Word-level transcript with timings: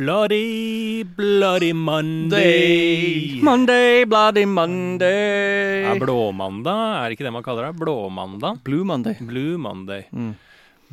Bloody, 0.00 1.04
bloody 1.04 1.74
Monday. 1.74 3.38
Monday, 3.42 4.06
bloody 4.08 4.46
Monday. 4.48 5.82
Ja, 5.84 5.92
Blåmandag, 6.00 7.02
er 7.02 7.10
det 7.10 7.18
ikke 7.18 7.26
det 7.26 7.32
man 7.34 7.44
kaller 7.44 7.66
det? 7.66 7.74
Blåmandag? 7.82 8.62
Blue 8.64 8.86
Monday. 8.88 9.18
Blue 9.20 9.58
Monday. 9.60 10.06
Mm. 10.08 10.30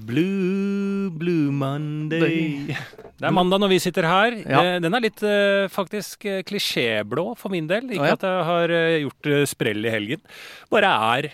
Blue, 0.10 1.08
blue 1.16 1.54
Monday. 1.56 2.68
Det 2.68 3.30
er 3.30 3.32
mandag 3.32 3.64
når 3.64 3.72
vi 3.72 3.80
sitter 3.86 4.10
her. 4.12 4.36
Ja. 4.44 4.66
Eh, 4.74 4.82
Den 4.84 5.00
er 5.00 5.06
litt 5.08 5.24
eh, 5.24 5.70
faktisk 5.72 6.28
eh, 6.28 6.44
klisjéblå 6.44 7.30
for 7.40 7.56
min 7.56 7.72
del. 7.72 7.88
Ikke 7.96 8.12
at 8.18 8.28
jeg 8.28 8.44
har 8.52 8.76
gjort 9.06 9.32
sprell 9.54 9.88
i 9.88 9.96
helgen. 9.96 10.28
Bare 10.68 10.92
er 11.16 11.32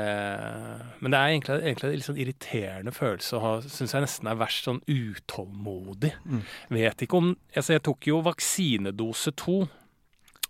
Men 1.04 1.12
det 1.12 1.20
er 1.20 1.34
egentlig, 1.34 1.58
egentlig 1.66 1.90
en 1.90 1.98
litt 1.98 2.08
sånn 2.08 2.22
irriterende 2.24 2.94
følelse 2.96 3.36
å 3.36 3.42
ha, 3.44 3.52
syns 3.66 3.96
jeg 3.98 4.06
nesten 4.06 4.32
er 4.32 4.40
verst, 4.40 4.64
sånn 4.70 4.80
utålmodig. 4.88 6.14
Mm. 6.26 6.42
Vet 6.80 7.04
ikke 7.06 7.20
om 7.20 7.34
Altså, 7.52 7.74
jeg 7.76 7.84
tok 7.90 8.08
jo 8.08 8.22
vaksinedose 8.26 9.36
to 9.40 9.60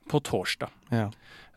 på 0.09 0.19
torsdag 0.25 0.69
Ja. 0.93 1.09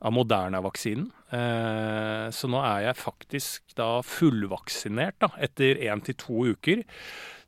av 0.05 0.13
Moderna-vaksinen. 0.13 1.07
Eh, 1.33 2.27
så 2.35 2.49
nå 2.51 2.59
er 2.61 2.89
jeg 2.89 2.97
faktisk 3.01 3.73
da 3.79 4.03
fullvaksinert 4.05 5.21
da, 5.25 5.29
etter 5.41 5.79
én 5.89 6.03
til 6.05 6.15
to 6.21 6.43
uker. 6.53 6.83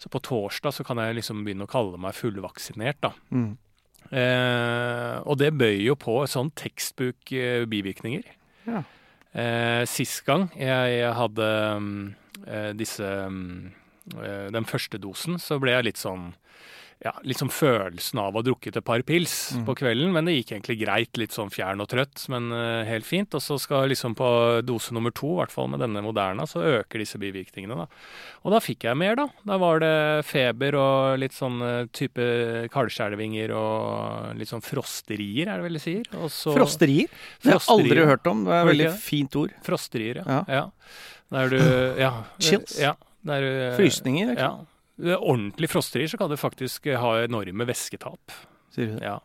Så 0.01 0.09
på 0.13 0.21
torsdag 0.25 0.73
så 0.73 0.85
kan 0.87 0.97
jeg 1.03 1.17
liksom 1.19 1.45
begynne 1.45 1.67
å 1.67 1.71
kalle 1.71 1.99
meg 2.01 2.17
fullvaksinert, 2.17 3.01
da. 3.05 3.13
Mm. 3.33 3.57
Eh, 4.13 5.17
og 5.25 5.39
det 5.41 5.55
bøyer 5.57 5.85
jo 5.89 5.97
på 5.99 6.19
sånn 6.31 6.53
tekstbok-bivirkninger. 6.59 8.27
Ja. 8.69 8.85
Eh, 9.35 9.83
sist 9.91 10.23
gang 10.29 10.47
jeg 10.55 11.09
hadde 11.19 11.47
eh, 12.47 12.71
disse 12.79 13.09
eh, 13.27 14.47
Den 14.55 14.69
første 14.69 15.01
dosen, 15.03 15.41
så 15.43 15.59
ble 15.59 15.75
jeg 15.75 15.89
litt 15.89 15.99
sånn 15.99 16.33
ja, 17.03 17.13
sånn 17.35 17.51
følelsen 17.51 18.19
av 18.23 18.33
å 18.35 18.39
ha 18.39 18.43
drukket 18.47 18.77
et 18.77 18.85
par 18.85 19.03
pils 19.03 19.53
Mm. 19.55 19.65
på 19.67 19.75
kvelden, 19.77 20.13
men 20.13 20.25
det 20.25 20.35
gikk 20.39 20.53
egentlig 20.55 20.79
greit. 20.85 21.17
Litt 21.19 21.33
sånn 21.33 21.51
fjern 21.53 21.81
og 21.83 21.89
trøtt, 21.89 22.29
men 22.29 22.51
uh, 22.53 22.85
helt 22.85 23.05
fint. 23.05 23.35
Og 23.35 23.43
så 23.43 23.59
skal 23.61 23.89
liksom 23.91 24.15
på 24.15 24.63
dose 24.65 24.93
nummer 24.95 25.11
to, 25.13 25.35
i 25.35 25.41
hvert 25.43 25.51
fall 25.53 25.69
med 25.69 25.81
denne 25.81 26.01
Moderna, 26.03 26.47
så 26.47 26.63
øker 26.63 26.99
disse 27.03 27.19
bivirkningene, 27.19 27.77
da. 27.77 27.87
Og 28.45 28.53
da 28.53 28.61
fikk 28.61 28.85
jeg 28.85 28.97
mer, 28.97 29.17
da. 29.17 29.27
Da 29.45 29.59
var 29.59 29.81
det 29.81 30.25
feber 30.29 30.75
og 30.79 31.19
litt 31.19 31.33
sånn 31.33 31.61
eh, 31.63 31.87
type 31.93 32.69
kaldskjelvinger 32.73 33.53
og 33.57 34.37
litt 34.39 34.49
sånn 34.53 34.63
frosterier, 34.65 35.49
er 35.49 35.57
det 35.61 35.65
vel 35.69 35.79
de 35.79 35.83
sier. 35.83 36.05
Og 36.21 36.31
så- 36.31 36.55
Frosterier? 36.57 37.09
Det 37.43 37.53
har 37.53 37.61
jeg 37.61 37.69
aldri 37.79 38.05
hørt 38.07 38.27
om. 38.27 38.45
Det 38.45 38.53
er 38.53 38.61
et 38.63 38.71
veldig 38.73 38.93
fint 39.01 39.37
ord. 39.37 39.51
Frosterier, 39.63 40.23
ja. 40.25 40.25
Ja. 40.27 40.45
ja. 40.49 40.71
Der 41.33 41.49
du 41.49 41.59
Ja. 42.05 42.13
Chills. 42.39 42.79
Ja. 42.81 42.95
Der, 43.25 43.77
Frysninger, 43.77 44.35
liksom. 44.35 44.39
Ja. 44.39 44.74
Ved 44.97 45.17
Ordentlig 45.19 45.71
frosterier 45.73 46.09
så 46.13 46.19
kan 46.21 46.31
du 46.31 46.37
faktisk 46.39 46.87
eh, 46.87 47.01
ha 47.01 47.17
enorme 47.25 47.67
væsketap. 47.67 48.35
Det? 48.75 48.89
Ja. 49.03 49.21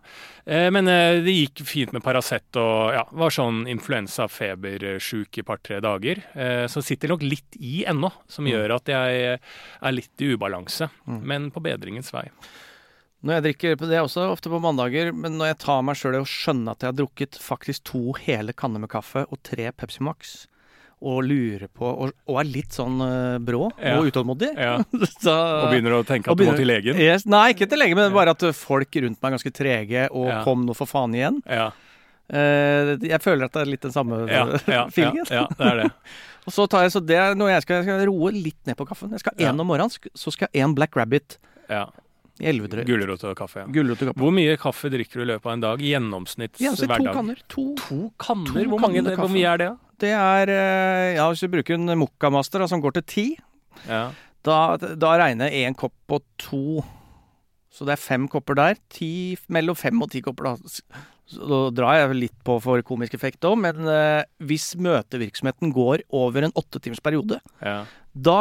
Eh, 0.46 0.68
men 0.70 0.86
eh, 0.88 1.24
det 1.26 1.34
gikk 1.34 1.64
fint 1.66 1.94
med 1.96 2.04
Paracet 2.06 2.54
og 2.62 2.92
ja, 2.94 3.04
var 3.18 3.34
sånn 3.34 3.64
influensafebersjuk 3.72 5.40
i 5.42 5.46
par-tre 5.46 5.80
dager. 5.82 6.22
Eh, 6.38 6.66
så 6.70 6.84
sitter 6.86 7.10
nok 7.14 7.24
litt 7.26 7.58
i 7.58 7.84
ennå, 7.90 8.12
som 8.30 8.46
Mm. 8.46 8.52
gjør 8.54 8.76
at 8.76 8.86
jeg 8.94 9.40
er 9.82 9.92
litt 9.92 10.22
i 10.22 10.34
ubalanse. 10.36 10.90
Mm. 11.08 11.22
Men 11.24 11.52
på 11.52 11.62
bedringens 11.62 12.12
vei. 12.14 12.30
Når 13.24 13.34
jeg 13.34 13.44
drikker, 13.44 13.76
Det 13.78 13.98
er 13.98 14.06
også 14.06 14.30
ofte 14.32 14.50
på 14.50 14.62
mandager, 14.62 15.12
men 15.14 15.38
når 15.38 15.48
jeg 15.54 15.58
tar 15.60 15.82
meg 15.84 15.96
sjøl 15.96 16.16
i 16.16 16.24
å 16.24 16.30
skjønne 16.30 16.72
at 16.72 16.80
jeg 16.80 16.88
har 16.94 16.94
drukket 17.06 17.32
faktisk 17.42 17.84
to 17.84 18.14
hele 18.14 18.54
kanner 18.54 18.80
med 18.80 18.90
kaffe 18.90 19.26
og 19.30 19.42
tre 19.44 19.72
Pepsi 19.72 20.00
Max, 20.02 20.48
og 21.02 21.22
lurer 21.24 21.68
på 21.72 21.88
Og, 21.88 22.12
og 22.28 22.40
er 22.42 22.48
litt 22.50 22.74
sånn 22.76 22.98
uh, 23.00 23.38
brå 23.40 23.70
Ja. 23.80 23.98
og 24.00 24.10
utålmodig 24.12 24.50
Ja. 24.58 24.74
så, 25.24 25.36
Og 25.64 25.70
begynner 25.72 25.96
å 25.96 26.04
tenke 26.04 26.28
at 26.28 26.34
at 26.36 26.42
du 26.42 26.44
må 26.50 26.56
til 26.58 26.68
legen. 26.68 27.00
Yes, 27.00 27.24
nei, 27.26 27.54
ikke 27.54 27.70
til 27.72 27.80
legen, 27.80 27.96
men 27.96 28.12
bare 28.16 28.34
at 28.36 28.44
folk 28.56 28.92
rundt 29.00 29.22
meg 29.22 29.30
er 29.32 29.38
ganske 29.38 29.54
trege, 29.56 30.08
og 30.12 30.28
Ja. 30.28 30.42
kom 30.44 30.66
nå 30.68 30.76
for 30.76 30.86
faen 30.90 31.16
igjen. 31.16 31.42
Ja, 31.48 31.70
Eh, 32.30 32.92
jeg 33.10 33.18
føler 33.26 33.48
at 33.48 33.56
det 33.56 33.62
er 33.64 33.70
litt 33.72 33.82
den 33.82 33.90
samme 33.92 34.20
ja, 34.30 34.44
feelingen. 34.94 35.26
ja, 35.34 35.48
det 35.50 35.66
er 35.66 35.80
det. 35.80 35.86
Og 36.46 36.54
så 36.54 36.68
tar 36.70 36.84
jeg 36.86 36.92
så 36.94 37.02
det 37.02 37.18
er 37.18 37.34
noe 37.34 37.50
jeg 37.50 37.64
skal, 37.66 37.80
jeg 37.80 37.88
skal 37.88 38.04
roe 38.06 38.30
litt 38.36 38.60
ned 38.70 38.78
på 38.78 38.86
kaffen. 38.86 39.10
Jeg 39.18 39.24
skal 39.24 39.34
ha 39.34 39.48
én 39.50 39.58
om 39.64 39.66
morgenen, 39.66 39.90
så 40.14 40.30
skal 40.36 40.46
jeg 40.46 40.62
ha 40.62 40.68
én 40.68 40.76
Black 40.78 40.94
Rabbit 40.96 41.40
Ja. 41.74 41.88
Gulrot 42.40 43.24
og 43.26 43.36
kaffe. 43.36 43.66
Ja. 43.66 43.66
Og 43.66 43.74
kaffe. 43.98 44.14
Hvor 44.14 44.32
mye 44.32 44.54
kaffe 44.62 44.92
drikker 44.94 45.20
du 45.20 45.26
i 45.26 45.30
løpet 45.34 45.50
av 45.50 45.54
en 45.58 45.64
dag? 45.66 45.82
Gjennomsnitts 45.84 46.62
Ja, 46.62 46.72
så 46.78 46.86
to 46.86 47.10
kanner. 47.10 47.42
To. 47.50 47.66
To 47.82 47.98
kanner? 48.22 48.54
To 48.54 48.70
hvor, 48.70 48.80
mange, 48.86 49.02
kanner 49.02 49.18
hvor 49.20 49.34
mye 49.34 49.50
er 49.50 49.58
det? 49.58 49.68
da? 49.74 49.89
Det 50.00 50.14
er 50.16 50.52
eh, 50.54 51.16
Ja, 51.18 51.28
hvis 51.32 51.44
du 51.44 51.52
bruker 51.52 51.76
en 51.78 51.92
Mokkamaster 52.00 52.66
som 52.70 52.82
går 52.84 53.00
til 53.00 53.04
ti, 53.14 53.28
Ja. 53.88 54.10
da, 54.44 54.78
da 54.78 55.14
regner 55.20 55.50
jeg 55.52 55.68
én 55.70 55.76
kopp 55.78 55.94
på 56.08 56.22
to. 56.42 56.82
Så 57.72 57.86
det 57.86 57.94
er 57.96 58.02
fem 58.02 58.28
kopper 58.28 58.58
der. 58.58 58.80
Ti, 58.92 59.38
mellom 59.48 59.76
fem 59.78 60.02
og 60.02 60.10
ti 60.12 60.22
kopper, 60.26 60.50
da. 60.56 60.56
Så 61.30 61.46
da 61.46 61.60
drar 61.78 62.00
jeg 62.00 62.16
litt 62.18 62.38
på 62.44 62.56
for 62.64 62.82
komisk 62.82 63.14
effekt 63.14 63.46
òg, 63.46 63.60
men 63.62 63.86
eh, 63.88 64.24
hvis 64.42 64.72
møtevirksomheten 64.82 65.72
går 65.76 66.02
over 66.18 66.48
en 66.48 66.56
åtte 66.58 66.82
timers 66.82 67.04
periode, 67.06 67.38
ja. 67.62 67.84
da 68.18 68.40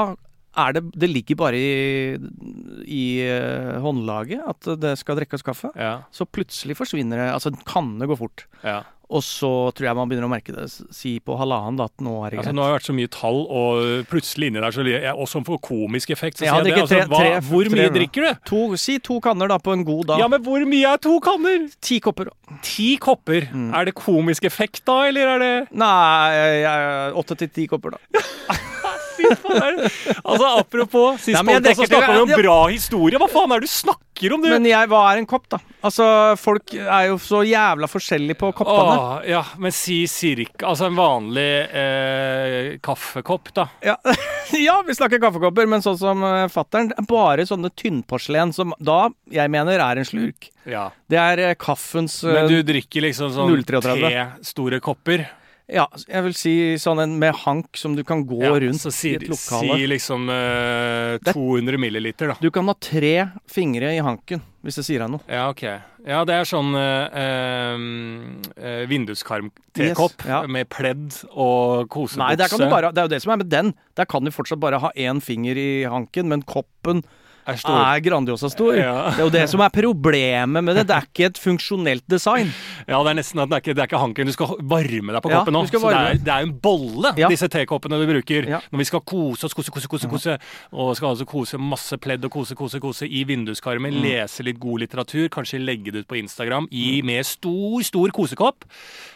er 0.59 0.73
det 0.75 0.81
Det 0.97 1.07
ligger 1.13 1.37
bare 1.39 1.59
i, 1.61 2.17
i 2.89 3.03
eh, 3.29 3.77
håndlaget 3.85 4.41
at 4.49 4.71
det 4.81 4.95
skal 4.99 5.19
drikkes 5.21 5.45
kaffe. 5.47 5.69
ja, 5.77 6.01
Så 6.11 6.25
plutselig 6.27 6.75
forsvinner 6.79 7.21
det 7.21 7.29
Altså, 7.35 7.53
det 7.53 8.09
går 8.09 8.17
fort. 8.19 8.47
ja. 8.65 8.81
Og 9.09 9.23
så 9.25 9.49
tror 9.73 9.87
jeg 9.89 9.97
man 9.97 10.09
begynner 10.11 10.29
å 10.29 10.31
merke 10.35 10.53
det. 10.53 10.67
Si 10.93 11.15
på 11.25 11.33
halvannen 11.41 11.81
at 11.81 11.95
nå 12.05 12.13
er 12.27 12.35
det 12.35 12.41
Altså, 12.43 12.53
nå 12.53 12.61
har 12.61 12.75
det 12.75 12.77
vært 12.77 12.89
så 12.91 12.97
mye 12.99 13.09
tall, 13.15 13.39
og 13.49 14.09
plutselig 14.11 14.51
inni 14.51 14.61
der 14.61 14.75
så 14.77 14.85
jeg, 14.85 15.15
Og 15.17 15.29
som 15.33 15.47
for 15.49 15.57
komisk 15.65 16.11
effekt, 16.13 16.37
så 16.37 16.45
sier 16.45 16.53
jeg 16.59 16.69
det. 16.69 16.75
Altså, 16.83 16.99
tre- 16.99 17.07
hva, 17.09 17.23
tre- 17.23 17.41
hvor 17.49 17.65
tre- 17.65 17.73
mye 17.79 17.95
drikker 17.95 18.27
du? 18.27 18.43
To, 18.53 18.61
si 18.77 18.99
to 19.01 19.17
kanner 19.25 19.49
da 19.49 19.57
på 19.59 19.73
en 19.73 19.85
god 19.89 20.07
dag. 20.13 20.21
Ja, 20.21 20.29
men 20.29 20.45
hvor 20.45 20.61
mye 20.69 20.93
er 20.93 21.01
to 21.01 21.17
kanner? 21.25 21.71
Ti 21.81 22.01
kopper. 22.05 22.29
Ti 22.63 22.91
kopper. 23.01 23.49
Mm. 23.49 23.71
Er 23.81 23.89
det 23.89 23.95
komisk 23.97 24.45
effekt 24.45 24.85
da, 24.85 25.01
eller 25.09 25.35
er 25.37 25.39
det 25.47 25.55
Nei, 25.73 27.13
åtte 27.17 27.37
til 27.41 27.49
ti 27.49 27.67
kopper, 27.67 27.97
da. 27.97 28.21
Fy 29.19 29.31
faen. 29.43 29.81
Altså, 30.23 30.51
apropos, 30.61 31.19
sist 31.23 31.37
Nei, 31.37 31.57
podcast 31.59 31.83
så 31.83 31.89
snakka 31.91 32.13
vi 32.15 32.25
om 32.27 32.35
bra 32.39 32.59
historie. 32.73 33.21
Hva 33.21 33.29
faen 33.33 33.55
er 33.55 33.63
det 33.63 33.69
du 33.69 33.75
snakker 33.75 34.35
om, 34.35 34.45
du? 34.45 34.51
Men 34.51 34.67
jeg, 34.69 34.91
hva 34.91 35.03
er 35.13 35.23
en 35.23 35.29
kopp, 35.29 35.47
da? 35.53 35.61
Altså, 35.79 36.07
folk 36.41 36.75
er 36.75 37.09
jo 37.11 37.19
så 37.23 37.45
jævla 37.47 37.89
forskjellige 37.91 38.39
på 38.41 38.51
koppene. 38.61 38.97
Åh, 38.99 39.13
ja, 39.31 39.45
men 39.63 39.75
si 39.75 40.01
cirka 40.11 40.67
Altså 40.73 40.89
en 40.89 40.97
vanlig 40.99 41.47
eh, 41.71 42.73
kaffekopp, 42.83 43.53
da. 43.55 43.69
Ja. 43.87 43.97
ja, 44.69 44.81
vi 44.87 44.97
snakker 44.99 45.23
kaffekopper, 45.23 45.69
men 45.71 45.85
sånn 45.85 45.99
som 46.01 46.25
uh, 46.27 46.47
fattern, 46.53 46.91
bare 47.09 47.47
sånne 47.49 47.71
tynnporselen 47.79 48.55
som 48.57 48.75
da, 48.83 49.07
jeg 49.33 49.55
mener, 49.55 49.83
er 49.83 50.03
en 50.03 50.09
slurk. 50.09 50.51
Ja. 50.69 50.89
Det 51.09 51.19
er 51.21 51.45
eh, 51.47 51.57
kaffens 51.59 52.21
eh, 52.27 52.35
Men 52.35 52.51
du 52.51 52.59
drikker 52.67 53.07
liksom 53.07 53.33
sånn 53.33 53.55
0,33. 53.55 53.95
tre 54.03 54.25
store 54.45 54.83
kopper. 54.85 55.25
Ja, 55.69 55.85
jeg 56.09 56.23
vil 56.25 56.33
si 56.33 56.53
sånn 56.81 57.03
en 57.03 57.19
med 57.21 57.35
hank 57.45 57.77
som 57.77 57.93
du 57.95 58.01
kan 58.03 58.23
gå 58.25 58.39
Ja, 58.41 58.55
rundt 58.57 58.81
så 58.81 58.89
si, 58.95 59.11
i 59.13 59.17
et 59.19 59.27
lokale. 59.29 59.77
si 59.77 59.87
liksom 59.91 60.25
eh, 60.33 61.19
Det- 61.21 61.35
200 61.37 61.77
milliliter, 61.77 62.29
da. 62.33 62.37
Du 62.41 62.51
kan 62.51 62.65
ha 62.67 62.75
tre 62.81 63.29
fingre 63.47 63.91
i 63.93 63.99
hanken, 64.01 64.41
hvis 64.65 64.77
det 64.81 64.85
sier 64.87 65.01
deg 65.05 65.11
noe. 65.13 65.21
Ja, 65.29 65.51
ok. 65.53 65.63
Ja, 66.09 66.23
det 66.25 66.35
er 66.39 66.45
sånn 66.49 66.73
eh, 66.73 67.77
uh, 67.77 68.87
vinduskarm-tekopp 68.89 70.17
Yes, 70.25 70.27
ja. 70.31 70.41
med 70.49 70.69
pledd 70.73 71.13
og 71.35 71.89
kosebukse. 71.93 72.23
Nei, 72.23 72.35
der 72.41 72.49
kan 72.49 72.59
du 72.65 72.69
bare, 72.71 72.91
det 72.95 73.03
er 73.03 73.09
jo 73.09 73.13
det 73.15 73.23
som 73.23 73.33
er 73.35 73.41
med 73.43 73.51
den. 73.53 73.75
Der 73.99 74.07
kan 74.09 74.25
du 74.25 74.31
fortsatt 74.33 74.61
bare 74.63 74.81
ha 74.81 74.91
én 74.97 75.21
finger 75.23 75.59
i 75.61 75.85
hanken, 75.85 76.29
men 76.33 76.43
koppen 76.49 77.05
Er 77.49 77.57
stor. 77.57 77.79
er 77.81 78.01
Grandiosa 78.05 78.51
stor. 78.53 78.75
Ja. 78.77 78.95
Det 79.17 79.23
er 79.23 79.25
jo 79.25 79.33
det 79.33 79.45
som 79.49 79.63
er 79.65 79.71
problemet 79.73 80.65
med 80.65 80.77
det. 80.77 80.85
Det 80.91 80.97
er 80.97 81.07
ikke 81.09 81.27
et 81.31 81.39
funksjonelt 81.41 82.05
design. 82.11 82.51
Ja, 82.87 82.99
det 83.05 83.13
er 83.15 83.19
nesten 83.19 83.41
at 83.41 83.49
det 83.51 83.57
er 83.57 83.63
ikke, 83.65 83.75
det 83.79 83.83
er 83.85 83.89
ikke 83.91 84.01
hanken. 84.03 84.29
Du 84.29 84.35
skal 84.37 84.55
varme 84.69 85.17
deg 85.17 85.23
på 85.25 85.33
koppen 85.33 85.57
nå. 85.57 85.63
Så 85.69 85.81
det 85.81 85.97
er, 85.97 86.21
det 86.29 86.33
er 86.35 86.45
jo 86.45 86.49
en 86.51 86.55
bolle, 86.69 87.15
Ja. 87.19 87.29
disse 87.33 87.49
tekoppene 87.49 87.99
vi 88.05 88.09
bruker. 88.13 88.49
Ja. 88.53 88.61
Når 88.71 88.83
vi 88.85 88.89
skal 88.91 89.01
kose 89.01 89.49
oss, 89.49 89.55
kose, 89.57 89.73
kose, 89.75 89.89
kose, 89.89 90.09
kose. 90.13 90.39
Og 90.73 90.95
skal 90.99 91.11
altså 91.15 91.27
kose 91.29 91.59
masse 91.59 91.97
pledd 91.99 92.25
og 92.29 92.31
kose, 92.37 92.55
kose, 92.59 92.81
kose 92.81 93.09
i 93.09 93.25
vinduskarmen. 93.29 93.97
Mm. 93.97 94.03
Lese 94.05 94.45
litt 94.47 94.61
god 94.61 94.85
litteratur. 94.85 95.29
Kanskje 95.33 95.61
legge 95.65 95.93
det 95.95 96.05
ut 96.05 96.09
på 96.13 96.21
Instagram 96.21 96.69
i 96.71 97.01
med 97.03 97.25
stor, 97.27 97.81
stor 97.87 98.13
kosekopp. 98.15 98.65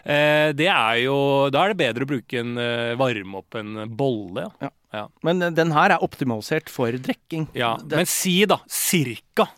Eh, 0.04 0.52
det 0.56 0.68
er 0.72 1.02
jo 1.04 1.50
Da 1.52 1.64
er 1.66 1.74
det 1.74 1.80
bedre 1.84 2.04
å 2.06 2.08
bruke 2.08 2.40
en 2.40 2.56
eh, 2.58 2.94
varme 2.98 3.38
opp 3.42 3.54
en 3.60 3.84
bolle, 3.92 4.48
ja. 4.60 4.70
Ja. 4.92 5.06
Men 5.24 5.42
eh, 5.42 5.50
den 5.56 5.72
her 5.72 5.94
er 5.96 6.02
optimalisert 6.04 6.68
for 6.68 6.92
drikking. 6.92 7.48
ja. 7.56 7.76
Det- 7.80 7.96
Men 7.96 8.06
si 8.06 8.44
da, 8.46 8.58
cirka. 8.68 9.48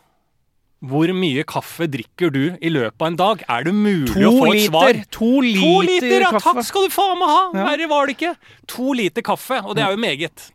Hvor 0.84 1.08
mye 1.16 1.44
kaffe 1.48 1.86
drikker 1.88 2.30
du 2.30 2.42
i 2.60 2.68
løpet 2.68 3.00
av 3.00 3.06
en 3.08 3.16
dag? 3.16 3.42
Er 3.48 3.64
det 3.64 3.72
mulig 3.72 4.12
To 4.12 4.20
å 4.28 4.32
få 4.42 4.48
et 4.54 4.66
svar? 4.68 4.98
To 5.16 5.30
liter, 5.40 5.62
To 5.64 5.80
liter, 5.86 6.20
ja! 6.20 6.30
kaffe. 6.34 6.52
Takk 6.58 6.64
skal 6.68 6.82
du 6.84 6.92
faen 6.92 7.18
meg 7.18 7.30
ha! 7.32 7.42
Ja. 7.56 7.64
Verre 7.70 7.88
var 7.88 8.06
det 8.10 8.16
ikke. 8.18 8.34
To 8.74 8.92
liter 8.92 9.22
kaffe, 9.24 9.62
og 9.64 9.74
det 9.78 9.84
er 9.86 9.94
jo 9.96 10.00
meget. 10.02 10.50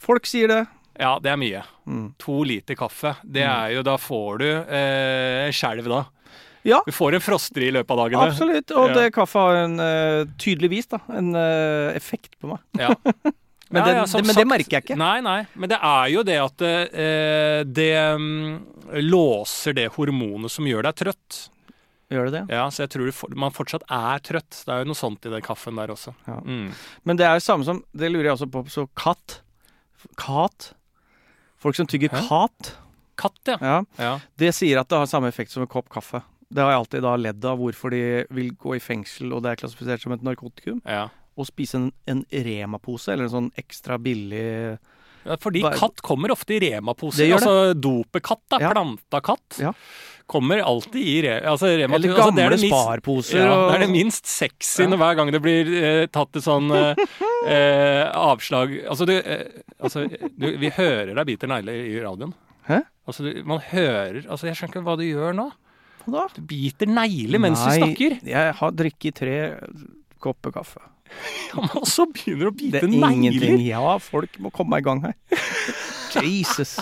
Folk 0.00 0.24
sier 0.30 0.48
det. 0.48 0.62
Ja, 0.98 1.18
det 1.20 1.30
er 1.30 1.36
mye. 1.38 1.60
Mm. 1.86 2.06
To 2.24 2.38
liter 2.48 2.74
kaffe. 2.80 3.12
Det 3.22 3.44
er 3.44 3.74
jo 3.76 3.82
Da 3.86 3.96
får 4.00 4.38
du 4.40 4.46
eh, 4.48 5.50
skjelv, 5.52 5.84
da. 5.92 6.00
Ja, 6.66 6.80
Du 6.84 6.90
får 6.92 7.14
en 7.14 7.20
frosteri 7.22 7.68
i 7.68 7.74
løpet 7.76 7.92
av 7.92 8.00
dagene. 8.02 8.24
absolutt. 8.32 8.72
Og 8.72 8.94
det 8.96 9.12
kaffe 9.14 9.38
har 9.44 9.60
en 9.66 9.76
eh, 9.84 10.24
tydeligvis 10.40 10.88
da, 10.88 10.98
en 11.12 11.34
eh, 11.36 11.92
effekt 11.94 12.34
på 12.40 12.48
meg. 12.54 12.64
Ja. 12.80 12.94
Men, 13.68 13.82
Ja, 13.82 13.86
den, 13.86 13.96
ja, 13.96 14.06
som 14.06 14.22
det, 14.22 14.26
men 14.30 14.36
det 14.36 14.46
merker 14.48 14.78
jeg 14.78 14.84
ikke. 14.86 14.96
Nei, 14.96 15.20
nei. 15.24 15.38
Men 15.54 15.68
det 15.72 15.78
er 15.84 16.08
jo 16.14 16.22
det 16.24 16.38
at 16.40 16.62
eh, 16.64 17.60
det 17.68 17.90
um, 18.16 18.64
låser 19.04 19.76
det 19.76 19.88
hormonet 19.96 20.52
som 20.52 20.66
gjør 20.68 20.88
deg 20.88 20.96
trøtt. 21.02 21.40
Gjør 22.08 22.30
det 22.30 22.38
det? 22.38 22.56
Ja, 22.56 22.64
Så 22.72 22.86
jeg 22.86 22.94
tror 22.94 23.10
for, 23.12 23.34
man 23.36 23.52
fortsatt 23.52 23.84
er 23.92 24.22
trøtt. 24.24 24.62
Det 24.64 24.72
er 24.72 24.80
jo 24.80 24.88
noe 24.88 24.96
sånt 24.96 25.28
i 25.28 25.32
den 25.34 25.44
kaffen 25.44 25.76
der 25.76 25.92
også. 25.92 26.14
Ja. 26.24 26.38
Mm. 26.40 26.70
Men 27.04 27.20
det 27.20 27.26
er 27.28 27.36
jo 27.36 27.44
samme 27.44 27.68
som 27.68 27.82
Det 27.92 28.08
lurer 28.08 28.30
jeg 28.30 28.38
også 28.38 28.48
på. 28.54 28.64
Så 28.72 28.86
katt 28.96 29.42
Kat? 30.16 30.72
Folk 31.58 31.76
som 31.76 31.88
tygger 31.90 32.12
Hæ? 32.14 32.22
kat. 32.30 32.72
Katt, 33.18 33.38
ja. 33.50 33.56
Ja, 33.60 33.78
ja. 33.98 34.12
Det 34.38 34.52
sier 34.54 34.78
at 34.80 34.88
det 34.88 35.00
har 35.00 35.08
samme 35.10 35.28
effekt 35.28 35.50
som 35.50 35.64
en 35.64 35.70
kopp 35.70 35.88
kaffe. 35.90 36.22
Det 36.48 36.62
har 36.62 36.70
jeg 36.70 36.80
alltid 36.84 37.02
da 37.04 37.16
ledd 37.18 37.44
av 37.50 37.58
hvorfor 37.60 37.90
de 37.92 38.02
vil 38.32 38.52
gå 38.56 38.76
i 38.76 38.80
fengsel, 38.80 39.34
og 39.34 39.42
det 39.44 39.50
er 39.50 39.60
klassifisert 39.60 40.04
som 40.04 40.14
et 40.14 40.22
narkotikum. 40.24 40.78
ja. 40.86 41.08
Å 41.38 41.46
spise 41.46 41.78
en, 41.78 41.88
en 42.10 42.24
Rema-pose, 42.32 43.12
eller 43.14 43.28
en 43.28 43.34
sånn 43.36 43.50
ekstra 43.60 43.98
billig 44.02 44.44
Ja, 45.28 45.36
fordi 45.38 45.60
katt 45.76 46.00
kommer 46.02 46.32
ofte 46.34 46.56
i 46.56 46.60
Rema-poser. 46.66 47.30
Altså 47.36 47.74
dopekatt, 47.78 48.42
da. 48.50 48.58
Ja. 48.62 48.70
Planta 48.74 49.20
katt. 49.22 49.58
Ja. 49.62 49.72
Kommer 50.28 50.60
alltid 50.60 51.00
i 51.08 51.14
re 51.24 51.38
altså, 51.48 51.70
Rema 51.72 51.96
Eller 51.96 52.10
altså, 52.12 52.18
det 52.18 52.26
gamle 52.26 52.42
er 52.44 52.52
det 52.52 52.58
minst- 52.60 52.74
sparposer. 52.82 53.38
Ja, 53.40 53.54
det 53.70 53.76
er 53.78 53.84
det 53.86 53.90
minst 53.94 54.26
sexy 54.28 54.82
Ja. 54.84 54.96
hver 55.00 55.14
gang 55.16 55.30
det 55.32 55.40
blir 55.40 55.70
eh, 55.78 56.06
tatt 56.12 56.36
et 56.36 56.44
sånn 56.44 56.68
eh, 56.76 57.00
eh, 57.48 58.02
avslag 58.12 58.74
Altså, 58.90 59.06
du, 59.08 59.14
eh, 59.16 59.62
altså 59.80 60.04
du, 60.10 60.46
Vi 60.60 60.68
hører 60.76 61.14
deg 61.16 61.30
biter 61.30 61.48
negler 61.48 61.80
i 61.80 61.96
radioen. 62.04 62.34
Hæ? 62.68 62.82
Altså, 63.08 63.24
du, 63.24 63.40
man 63.48 63.62
hører 63.70 64.20
Altså, 64.28 64.50
jeg 64.50 64.58
skjønner 64.60 64.74
ikke 64.76 64.84
hva 64.90 64.98
du 65.00 65.06
gjør 65.08 65.32
nå. 65.40 65.48
Hva 66.04 66.26
da? 66.26 66.26
Du 66.36 66.42
biter 66.52 66.92
negler 66.92 67.40
mens 67.46 67.64
Nei, 67.64 67.72
du 67.78 67.84
snakker. 67.86 68.18
Jeg 68.28 68.54
har 68.60 68.76
drukket 68.84 69.16
tre 69.22 69.38
kopper 70.20 70.52
kaffe. 70.60 70.80
Ja, 71.54 71.64
men 71.64 71.86
så 71.88 72.04
begynner 72.12 72.50
å 72.50 72.54
Det 72.54 72.60
bite 72.80 72.84
er 72.84 73.14
ingenting. 73.14 73.60
Ja, 73.66 73.96
folk 74.02 74.36
må 74.42 74.52
komme 74.54 74.80
i 74.80 74.84
gang 74.84 75.00
her. 75.06 75.16
Jesus. 76.24 76.76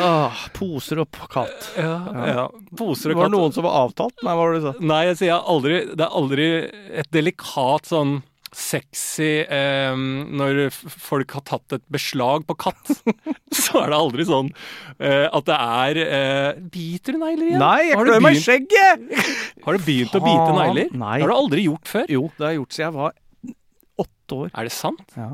Åh, 0.00 0.44
poser 0.54 1.02
og 1.02 1.18
katt. 1.32 1.70
Ja, 1.78 1.96
ja. 2.26 2.44
Poser 2.78 3.12
og 3.12 3.16
katt. 3.16 3.20
var 3.20 3.30
det 3.30 3.34
noen 3.36 3.54
som 3.54 3.66
var 3.66 3.78
avtalt? 3.84 4.16
Nei, 4.22 4.32
hva 4.32 4.44
var 4.44 4.54
det 4.54 4.62
du 4.62 4.66
sa? 4.68 4.74
Nei, 4.92 5.00
jeg 5.10 5.18
sier 5.22 5.48
aldri 5.54 5.80
Det 5.90 6.06
er 6.06 6.16
aldri 6.20 6.48
et 7.02 7.10
delikat 7.14 7.90
sånn 7.90 8.18
sexy 8.56 9.44
eh, 9.44 9.92
Når 10.40 10.60
folk 10.72 11.34
har 11.36 11.44
tatt 11.48 11.76
et 11.76 11.84
beslag 11.92 12.46
på 12.48 12.56
katt, 12.66 12.92
så 13.62 13.82
er 13.82 13.92
det 13.92 13.98
aldri 13.98 14.26
sånn 14.28 14.50
eh, 14.96 15.26
at 15.28 15.48
det 15.48 15.58
er 15.60 16.00
eh, 16.06 16.62
Biter 16.72 17.16
du 17.16 17.22
negler 17.22 17.50
igjen? 17.52 17.62
Nei, 17.62 17.90
jeg 17.90 18.00
klør 18.00 18.24
meg 18.24 18.38
i 18.38 18.44
skjegget! 18.44 19.08
har 19.66 19.76
du 19.76 19.86
begynt 19.86 20.16
å 20.16 20.22
bite 20.24 20.52
negler? 20.56 20.92
nei. 20.96 21.16
Det 21.20 21.26
har 21.26 21.34
du 21.34 21.36
aldri 21.36 21.66
gjort 21.66 21.90
før. 21.90 22.06
Jo, 22.12 22.28
det 22.36 22.46
har 22.46 22.54
jeg 22.54 22.62
gjort 22.62 22.76
siden 22.76 22.86
jeg 22.86 22.96
var 22.96 23.18
åtte 24.06 24.38
år. 24.40 24.52
Er 24.52 24.68
det 24.68 24.74
sant? 24.76 25.16
Ja. 25.16 25.32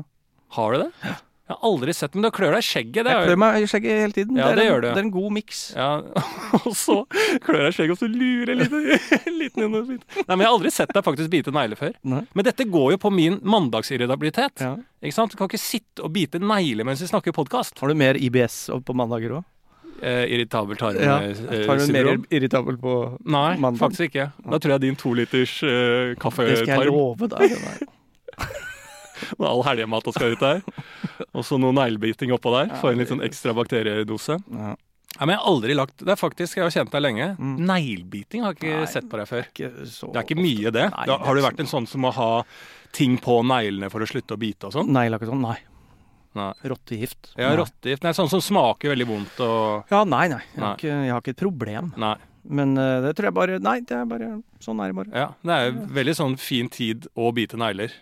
Har 0.57 0.75
du 0.75 0.83
det? 0.85 1.13
Jeg 1.53 1.59
har 1.61 1.69
aldri 1.69 1.93
sett 1.93 2.15
men 2.17 2.25
du 2.25 2.29
klør 2.33 2.55
deg 2.55 2.63
i 2.63 2.65
skjegget. 2.65 3.05
Det 3.05 3.11
Jeg 3.13 3.19
er 3.19 3.27
klør 3.27 3.39
meg 3.43 3.57
i 3.61 3.67
skjegget 3.69 3.99
hele 4.01 4.15
tiden. 4.15 4.37
Ja, 4.39 4.47
det, 4.49 4.53
er 4.53 4.57
det 4.57 4.65
en, 4.65 4.81
du. 4.81 4.87
det 4.87 4.97
er 4.97 5.05
en 5.05 5.11
god 5.13 5.33
miks. 5.35 5.59
ja, 5.77 5.89
Og 6.65 6.73
så 6.77 6.95
klør 7.45 7.67
jeg 7.67 7.73
i 7.73 7.77
skjegget, 7.77 7.93
og 7.93 8.01
så 8.01 8.09
lurer 8.09 8.53
jeg 8.53 8.61
litt, 8.63 8.73
litt. 9.43 9.61
Nei, 9.61 10.33
men 10.33 10.41
jeg 10.41 10.47
har 10.47 10.55
aldri 10.55 10.73
sett 10.73 10.93
deg 10.95 11.05
faktisk 11.05 11.29
bite 11.33 11.53
negler 11.53 11.79
før. 11.79 11.93
Nei. 12.15 12.23
Men 12.33 12.47
dette 12.49 12.65
går 12.73 12.95
jo 12.95 13.01
på 13.05 13.13
min 13.13 13.37
mandagsirritabilitet. 13.45 14.65
Ja. 14.65 14.73
Ikke 15.03 15.17
sant? 15.19 15.35
Du 15.35 15.37
kan 15.37 15.51
ikke 15.51 15.61
sitte 15.61 16.05
og 16.05 16.13
bite 16.15 16.41
negler 16.41 16.87
mens 16.87 17.03
vi 17.03 17.09
snakker 17.11 17.35
podkast. 17.35 17.77
Har 17.83 17.93
du 17.93 17.97
mer 17.99 18.17
IBS 18.17 18.65
på 18.87 18.97
mandager 18.97 19.37
òg? 19.39 19.49
Eh, 20.03 20.25
irritabel 20.35 20.75
Ja. 20.99 21.19
Har 21.21 21.79
du 21.79 21.91
mer 21.93 22.09
irritabel 22.33 22.77
på 22.81 22.93
Nei, 23.23 23.57
mandag? 23.61 23.79
faktisk 23.85 24.09
ikke. 24.09 24.31
Da 24.41 24.59
tror 24.59 24.75
jeg 24.75 24.81
din 24.89 24.97
toliters 24.99 25.59
kaffetarm 26.19 26.49
Det 26.49 26.63
skal 26.65 26.87
jeg 26.87 26.91
love 26.91 27.29
deg. 27.29 27.92
og 29.39 29.45
all 29.49 29.63
helgemata 29.69 30.13
skal 30.15 30.35
ut 30.35 30.43
der. 30.43 30.63
Og 31.33 31.45
så 31.47 31.59
noe 31.61 31.75
neglebiting 31.75 32.33
oppå 32.35 32.53
der. 32.55 32.73
Få 32.81 32.91
en 32.91 33.01
litt 33.01 33.11
sånn 33.11 33.23
ekstra 33.25 33.55
bakteriedose. 33.57 34.39
Ja. 34.53 34.73
Ja, 35.13 35.27
men 35.27 35.35
jeg 35.35 35.41
har 35.43 35.49
aldri 35.51 35.73
lagt 35.77 35.99
Det 36.01 36.09
er 36.09 36.17
faktisk, 36.17 36.57
jeg 36.57 36.65
har 36.65 36.71
kjent 36.73 36.93
deg 36.93 37.03
lenge. 37.03 37.27
Mm. 37.37 37.57
Neglebiting 37.69 38.45
har 38.45 38.55
jeg 38.55 38.63
ikke 38.63 38.79
Nei. 38.79 38.87
sett 38.89 39.09
på 39.11 39.19
deg 39.19 39.29
før. 39.29 39.43
Ikke 39.51 39.69
så 39.85 40.09
Det 40.09 40.21
er 40.21 40.25
ikke 40.25 40.39
mye, 40.41 40.71
det. 40.73 40.87
Nei, 40.89 41.03
da, 41.05 41.17
det 41.19 41.27
har 41.27 41.37
du 41.37 41.43
vært 41.45 41.61
en 41.61 41.69
sånn 41.69 41.85
som 41.89 42.01
må 42.01 42.13
ha 42.15 42.31
ting 42.97 43.19
på 43.21 43.37
neglene 43.45 43.91
for 43.93 44.01
å 44.01 44.09
slutte 44.09 44.33
å 44.33 44.41
bite 44.41 44.69
og 44.69 44.73
sånn? 44.73 44.89
Nei, 44.93 45.05
ikke 45.13 45.29
sånn. 45.29 45.45
Nei. 45.45 45.59
Nei. 46.33 46.49
Rottegift. 46.65 47.33
Ja, 47.37 47.51
Nei. 47.51 47.57
rottegift. 47.61 48.05
Nei, 48.05 48.13
sånn 48.17 48.31
som 48.31 48.41
smaker 48.41 48.93
veldig 48.93 49.05
vondt 49.09 49.41
og 49.45 49.91
Ja, 49.93 50.01
nei, 50.03 50.27
nei. 50.33 50.41
Jeg 50.41 50.57
Nei. 50.57 50.65
har 50.65 50.79
ikke, 50.79 50.95
jeg 50.95 51.13
har 51.13 51.21
ikke 51.21 51.35
et 51.35 51.43
problem. 51.43 51.91
Nei. 52.01 52.15
Men 52.43 52.73
uh, 52.75 52.99
det 53.05 53.13
tror 53.15 53.29
jeg 53.29 53.35
bare 53.37 53.59
Nei, 53.63 53.77
det 53.87 53.95
er 53.95 54.07
bare 54.09 54.29
Sånn 54.63 54.81
er 54.83 54.91
det 54.91 54.97
bare. 54.97 55.13
Ja, 55.15 55.27
det 55.47 55.59
er 55.61 55.77
veldig 55.99 56.15
sånn 56.17 56.33
fin 56.41 56.71
tid 56.73 57.05
å 57.15 57.29
bite 57.35 57.59
negler. 57.59 57.93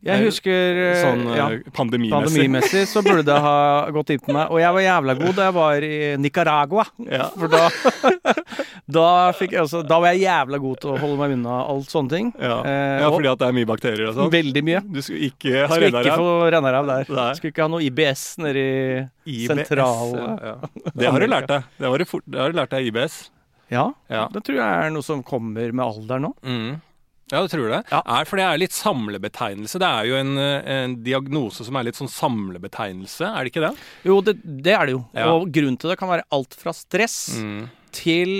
Jeg 0.00 0.16
Eh, 0.16 0.24
husker 0.24 0.78
eh, 0.80 0.98
Sånn 1.02 1.26
ja, 1.36 1.46
eh, 1.52 1.66
pandemimessig. 1.76 2.14
Pandemimessig 2.24 2.84
så 2.88 3.02
burde 3.04 3.20
det 3.28 3.36
ha 3.44 3.56
gått 3.92 4.08
inn 4.14 4.22
på 4.24 4.32
meg. 4.32 4.48
Og 4.48 4.56
jeg 4.62 4.72
var 4.72 4.80
jævla 4.86 5.14
god 5.18 5.34
da 5.36 5.48
jeg 5.50 5.54
var 5.58 5.84
i 5.84 5.98
Nicaragua. 6.16 6.84
Ja. 7.04 7.26
For 7.36 7.52
da 7.52 7.66
da, 8.96 9.04
fikk 9.36 9.52
jeg 9.54 9.62
også, 9.66 9.82
da 9.86 9.98
var 10.00 10.14
jeg 10.14 10.22
jævla 10.24 10.60
god 10.62 10.80
til 10.82 10.92
å 10.94 10.96
holde 11.02 11.18
meg 11.20 11.34
unna 11.36 11.58
alt 11.68 11.92
sånne 11.92 12.14
ting. 12.14 12.30
Ja. 12.40 12.56
Eh, 12.64 12.96
ja, 13.04 13.10
fordi 13.12 13.30
at 13.32 13.42
det 13.42 13.50
er 13.50 13.56
mye 13.60 13.68
bakterier 13.68 14.08
og 14.10 14.16
sånn. 14.16 14.32
Veldig 14.32 14.62
mye. 14.70 14.82
Du 14.88 15.00
skulle 15.04 15.28
ikke 15.30 15.54
ha 15.66 15.68
Skulle 15.74 15.92
ikke 15.92 16.16
få 16.16 16.32
der. 16.50 16.80
Nei. 16.80 17.28
Skulle 17.36 17.52
ikke 17.54 17.66
ha 17.66 17.70
noe 17.76 17.84
IBS 17.86 18.24
nedi 18.40 18.66
IBS, 19.28 19.48
sentral- 19.52 20.16
ja, 20.16 20.30
ja. 20.54 20.56
Det 20.96 21.12
har 21.12 21.20
du 21.20 21.28
lært 21.30 21.50
deg. 21.52 21.68
Det 21.76 21.92
har 21.92 21.98
du, 21.98 22.08
fort, 22.08 22.24
det 22.26 22.40
har 22.40 22.52
du 22.54 22.58
lært 22.62 22.72
deg 22.72 22.88
IBS. 22.90 23.20
Ja, 23.70 23.90
Ja. 24.10 24.24
det 24.32 24.42
tror 24.48 24.56
jeg 24.58 24.86
er 24.86 24.90
noe 24.96 25.04
som 25.06 25.20
kommer 25.22 25.68
med 25.76 25.84
alderen 25.84 26.24
nå. 26.30 26.32
Mm. 26.42 26.80
Ja, 27.30 27.40
du 27.44 27.48
tror 27.52 27.68
det? 27.70 27.80
Ja. 27.92 28.00
Er, 28.18 28.24
for 28.26 28.40
det 28.40 28.44
er 28.46 28.58
litt 28.58 28.74
samlebetegnelse. 28.74 29.78
Det 29.78 29.86
er 29.88 30.08
jo 30.10 30.16
en, 30.18 30.32
en 30.38 30.96
diagnose 31.06 31.62
som 31.66 31.76
er 31.78 31.86
litt 31.86 31.98
sånn 32.00 32.10
samlebetegnelse, 32.10 33.28
er 33.28 33.44
det 33.46 33.52
ikke 33.52 33.64
det? 33.68 33.72
Jo, 34.08 34.20
det, 34.26 34.34
det 34.66 34.74
er 34.74 34.86
det 34.90 34.96
jo. 34.96 35.02
Ja. 35.14 35.28
Og 35.36 35.50
grunnen 35.54 35.78
til 35.80 35.92
det 35.92 35.98
kan 36.00 36.10
være 36.10 36.26
alt 36.34 36.56
fra 36.58 36.74
stress 36.76 37.18
Mm. 37.40 37.68
til 37.94 38.32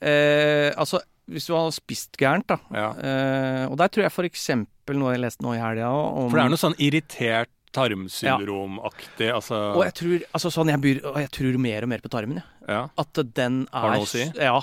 eh, 0.00 0.70
Altså, 0.76 1.00
hvis 1.28 1.46
du 1.48 1.54
har 1.54 1.70
spist 1.76 2.16
gærent, 2.20 2.46
da. 2.48 2.58
Ja. 2.74 2.88
Eh, 2.98 3.64
og 3.68 3.76
der 3.80 3.90
tror 3.92 4.06
jeg 4.06 4.14
eksempel 4.28 4.96
noe 4.98 5.12
jeg 5.14 5.20
leste 5.26 5.44
nå 5.44 5.52
i 5.54 5.60
helga 5.60 5.90
om 5.92 6.30
For 6.30 6.38
det 6.40 6.44
er 6.46 6.52
noe 6.54 6.62
sånn 6.62 6.78
irritert 6.80 7.50
tarmsyndromaktig, 7.76 9.28
altså 9.34 9.58
Og 9.76 9.82
jeg 9.86 9.94
tror, 10.00 10.24
altså 10.36 10.50
sånn, 10.54 10.70
jeg, 10.72 10.80
byr, 10.84 11.00
jeg 11.22 11.30
tror 11.34 11.58
mer 11.62 11.86
og 11.86 11.88
mer 11.92 12.02
på 12.04 12.10
tarmen, 12.12 12.40
Ja. 12.42 12.68
ja. 12.68 12.82
At 13.00 13.20
den 13.34 13.62
er 13.72 13.80
Har 13.86 13.96
noe 13.96 14.06
å 14.06 14.10
si? 14.10 14.24
Ja. 14.36 14.58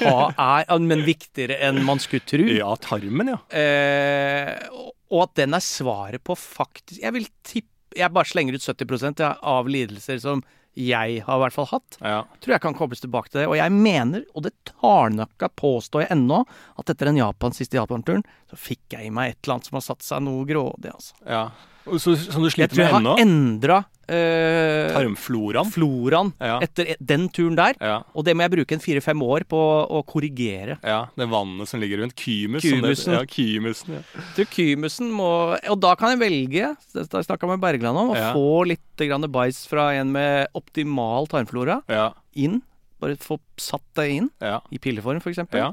Ha, 0.00 0.62
er, 0.62 0.78
men 0.78 1.04
viktigere 1.06 1.58
enn 1.66 1.82
man 1.86 1.98
skulle 2.02 2.24
tro. 2.26 2.46
ja, 2.46 2.70
tarmen, 2.82 3.34
ja. 3.34 3.40
Eh, 3.50 4.68
og- 5.10 5.24
at 5.24 5.34
den 5.34 5.54
er 5.54 5.60
svaret 5.64 6.22
på 6.22 6.36
faktisk 6.38 7.00
Jeg 7.02 7.12
vil 7.12 7.24
tippe 7.42 7.96
Jeg 7.98 8.12
bare 8.14 8.24
slenger 8.30 8.54
ut 8.54 8.62
70 8.62 9.18
ja, 9.18 9.32
av 9.42 9.66
lidelser 9.66 10.20
som 10.22 10.44
jeg 10.78 11.22
har 11.26 11.36
i 11.36 11.42
hvert 11.42 11.52
fall 11.56 11.66
hatt. 11.72 11.96
ja. 12.00 12.20
Tror 12.40 12.54
jeg 12.54 12.62
kan 12.62 12.74
kobles 12.78 13.00
tilbake 13.02 13.28
til 13.32 13.40
det. 13.42 13.48
Og 13.50 13.56
jeg 13.58 13.72
mener, 13.74 14.22
og 14.34 14.44
det 14.46 14.52
tarnøkka 14.70 15.48
påstår 15.58 16.04
jeg 16.06 16.12
ennå, 16.14 16.44
at 16.78 16.92
etter 16.94 17.10
den 17.10 17.18
Japan, 17.18 17.52
siste 17.56 17.76
Japan-turen, 17.80 18.22
så 18.50 18.56
fikk 18.56 18.94
jeg 18.96 19.06
i 19.08 19.10
meg 19.14 19.32
et 19.34 19.38
eller 19.42 19.58
annet 19.58 19.66
som 19.70 19.76
har 19.80 19.86
satt 19.88 20.02
seg 20.06 20.22
noe 20.22 20.46
grådig, 20.48 20.92
altså. 20.94 21.14
ja. 21.26 21.48
Så, 21.90 22.12
som 22.14 22.42
du 22.44 22.46
Jeg 22.50 22.54
sliter 22.54 22.76
tror 22.76 22.84
ennå? 22.84 22.90
jeg 22.92 23.00
ennå? 23.00 23.14
har 23.16 23.22
endra 23.24 23.78
eh, 24.10 24.90
Tarmfloraen. 24.94 25.70
floraen 25.70 26.32
Ja. 26.40 26.58
etter 26.60 26.90
e- 26.92 26.96
den 27.00 27.28
turen 27.28 27.56
der. 27.56 27.74
Ja, 27.80 28.02
Og 28.14 28.24
det 28.26 28.34
må 28.36 28.42
jeg 28.42 28.50
bruke 28.56 28.72
en 28.76 28.82
fire-fem 28.82 29.22
år 29.22 29.44
på 29.48 29.60
å 29.88 30.02
korrigere. 30.04 30.78
ja, 30.82 31.06
det 31.16 31.28
vannet 31.28 31.68
som 31.68 31.80
ligger 31.80 31.98
rundt. 32.02 32.14
Kymus. 32.16 32.62
som 32.62 32.80
det- 32.82 32.96
Kymusen. 32.96 33.12
Ja, 33.12 33.24
kymusen. 33.24 33.94
Ja. 33.94 34.22
Du, 34.36 34.44
kymusen 34.44 35.10
må 35.10 35.30
Og 35.70 35.80
da 35.80 35.94
kan 35.94 36.18
jeg 36.18 36.20
velge, 36.30 36.76
det 36.92 37.10
har 37.12 37.22
jeg 37.22 37.26
snakka 37.28 37.46
med 37.48 37.60
Bergland 37.60 37.96
om, 37.96 38.10
å 38.10 38.16
Ja. 38.16 38.32
få 38.34 38.66
litt 38.66 38.80
grann 38.96 39.22
bæsj 39.22 39.66
fra 39.68 39.90
en 39.94 40.12
med 40.12 40.48
optimal 40.54 41.26
tarmflora 41.28 41.82
Ja, 41.88 42.12
inn. 42.34 42.62
Bare 43.00 43.16
få 43.16 43.38
satt 43.56 43.80
det 43.94 44.10
inn, 44.10 44.30
ja, 44.42 44.60
i 44.70 44.76
pilleform 44.78 45.16
f.eks. 45.22 45.38
ja, 45.54 45.72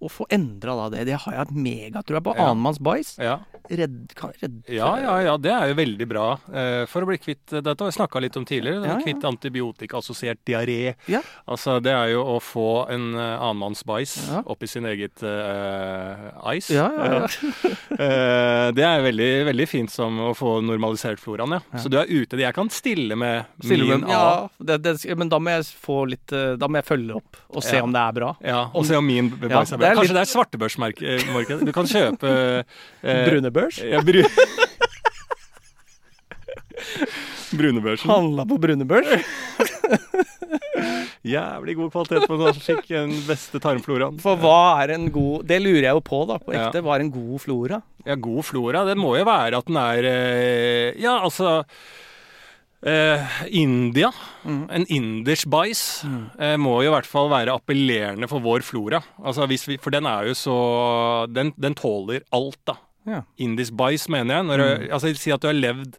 Og 0.00 0.10
få 0.12 0.26
endra 0.30 0.74
da 0.76 0.88
det. 0.92 1.06
Det 1.08 1.16
har 1.24 1.38
jeg 1.40 1.56
megatrua 1.56 2.20
på. 2.20 2.34
Ja. 2.36 2.50
Annenmanns 2.50 2.80
bæsj. 2.82 3.16
ja. 3.24 3.38
Redd, 3.66 4.12
redd, 4.38 4.60
Ja, 4.70 4.92
ja, 5.02 5.14
ja, 5.24 5.32
det 5.42 5.50
er 5.50 5.72
jo 5.72 5.74
veldig 5.74 6.06
bra 6.06 6.26
uh, 6.38 6.84
for 6.86 7.02
å 7.02 7.08
bli 7.08 7.16
kvitt 7.18 7.50
Dette 7.50 7.72
har 7.74 7.88
vi 7.90 7.96
snakka 7.96 8.20
litt 8.22 8.36
om 8.38 8.44
tidligere. 8.46 8.84
Ja, 8.86 8.92
ja. 8.92 9.02
Kvitt 9.02 9.24
antibiotikaassosiert 9.26 10.38
diaré. 10.46 10.94
Ja. 11.10 11.18
Altså, 11.50 11.80
det 11.82 11.90
er 11.90 12.12
jo 12.12 12.22
å 12.36 12.36
få 12.38 12.84
en 12.94 13.08
uh, 13.16 13.40
annenmanns 13.42 13.82
bæsj 13.88 14.14
Ja. 14.30 14.42
oppi 14.46 14.68
sin 14.70 14.86
eget 14.86 15.18
uh, 15.26 16.30
ice. 16.54 16.70
Ja, 16.76 16.86
ja, 16.94 17.08
ja. 17.16 17.72
uh, 17.98 18.68
det 18.76 18.86
er 18.86 19.02
veldig, 19.02 19.30
veldig 19.50 19.66
fint 19.66 19.90
som 19.90 20.20
å 20.28 20.30
få 20.38 20.60
normalisert 20.62 21.18
floraen, 21.22 21.56
ja. 21.58 21.82
Så 21.82 21.90
du 21.90 21.98
er 21.98 22.06
ute. 22.06 22.38
Jeg 22.38 22.54
kan 22.54 22.70
stille 22.70 23.16
med 23.18 23.50
Stille 23.58 23.82
min 23.96 24.04
med, 24.06 24.10
ja, 24.14 24.48
det, 24.58 24.78
det, 24.84 24.94
men 25.18 25.30
da 25.32 25.40
må 25.42 25.50
jeg 25.56 25.66
få 25.80 25.96
litt 26.06 26.32
eh, 26.34 26.54
Da 26.60 26.68
må 26.68 26.78
jeg 26.78 26.86
følge 26.86 27.16
opp 27.18 27.38
og 27.56 27.64
se 27.64 27.80
om 27.82 27.90
det 27.94 28.00
er 28.02 28.14
bra. 28.16 28.30
Ja, 28.44 28.60
og 28.76 28.86
se 28.86 28.94
om 28.98 29.06
min 29.06 29.30
bæsj 29.32 29.74
er 29.74 29.80
det 29.86 29.92
er 29.92 29.98
Kanskje 30.00 30.10
litt- 30.10 30.18
det 30.18 30.24
er 30.26 30.32
svartebørsmarked. 30.34 31.64
Du 31.66 31.72
kan 31.76 31.86
kjøpe 31.90 32.32
eh, 33.02 33.22
Brunebørs. 33.30 33.78
Ja, 33.86 34.02
bru 34.04 34.22
Brunebørsen. 37.56 38.10
Handla 38.10 38.44
på 38.48 38.58
brunebørs. 38.60 39.22
Jævlig 41.26 41.74
god 41.78 41.90
kvalitet 41.94 42.26
på. 42.28 42.38
Fikk 42.62 42.88
den 42.90 43.12
beste 43.26 43.60
tarmfloraen. 43.62 44.18
For 44.22 44.38
hva 44.40 44.56
er 44.84 44.92
en 44.96 45.06
god 45.14 45.46
Det 45.48 45.58
lurer 45.62 45.86
jeg 45.88 45.94
jo 45.96 46.02
på, 46.06 46.20
da, 46.28 46.36
på 46.42 46.54
Ja. 46.54 46.66
ekte. 46.68 46.82
Hva 46.84 46.96
er 46.98 47.04
en 47.06 47.12
god 47.14 47.40
flora? 47.42 47.80
Ja, 48.06 48.14
god 48.18 48.44
flora. 48.46 48.84
Det 48.86 48.96
må 48.98 49.14
jo 49.18 49.24
være 49.26 49.58
at 49.62 49.66
den 49.70 49.78
er 49.80 50.10
eh, 50.10 51.00
Ja, 51.02 51.16
altså 51.22 51.62
eh, 52.86 53.36
India. 53.50 54.12
Mm. 54.44 54.62
En 54.70 54.86
indisk 54.86 55.46
mm. 55.46 56.24
eh, 56.38 56.56
må 56.56 56.78
jo 56.82 56.90
i 56.90 56.94
hvert 56.94 57.08
fall 57.08 57.30
være 57.32 57.54
appellerende 57.54 58.28
for 58.30 58.44
vår 58.44 58.64
flora. 58.66 59.02
Altså 59.22 59.46
hvis 59.50 59.66
vi, 59.68 59.78
for 59.82 59.94
den 59.94 60.06
er 60.06 60.30
jo 60.30 60.34
så 60.34 61.26
Den, 61.28 61.52
den 61.56 61.74
tåler 61.74 62.22
alt, 62.32 62.60
da. 62.66 62.76
Ja. 63.06 63.22
Indisk 63.38 63.76
bais, 63.78 64.08
mener 64.08 64.36
jeg. 64.36 64.46
Når 64.46 64.58
du, 64.58 64.92
altså 64.92 65.14
Si 65.14 65.32
at 65.34 65.42
du 65.42 65.50
har 65.50 65.56
levd 65.56 65.98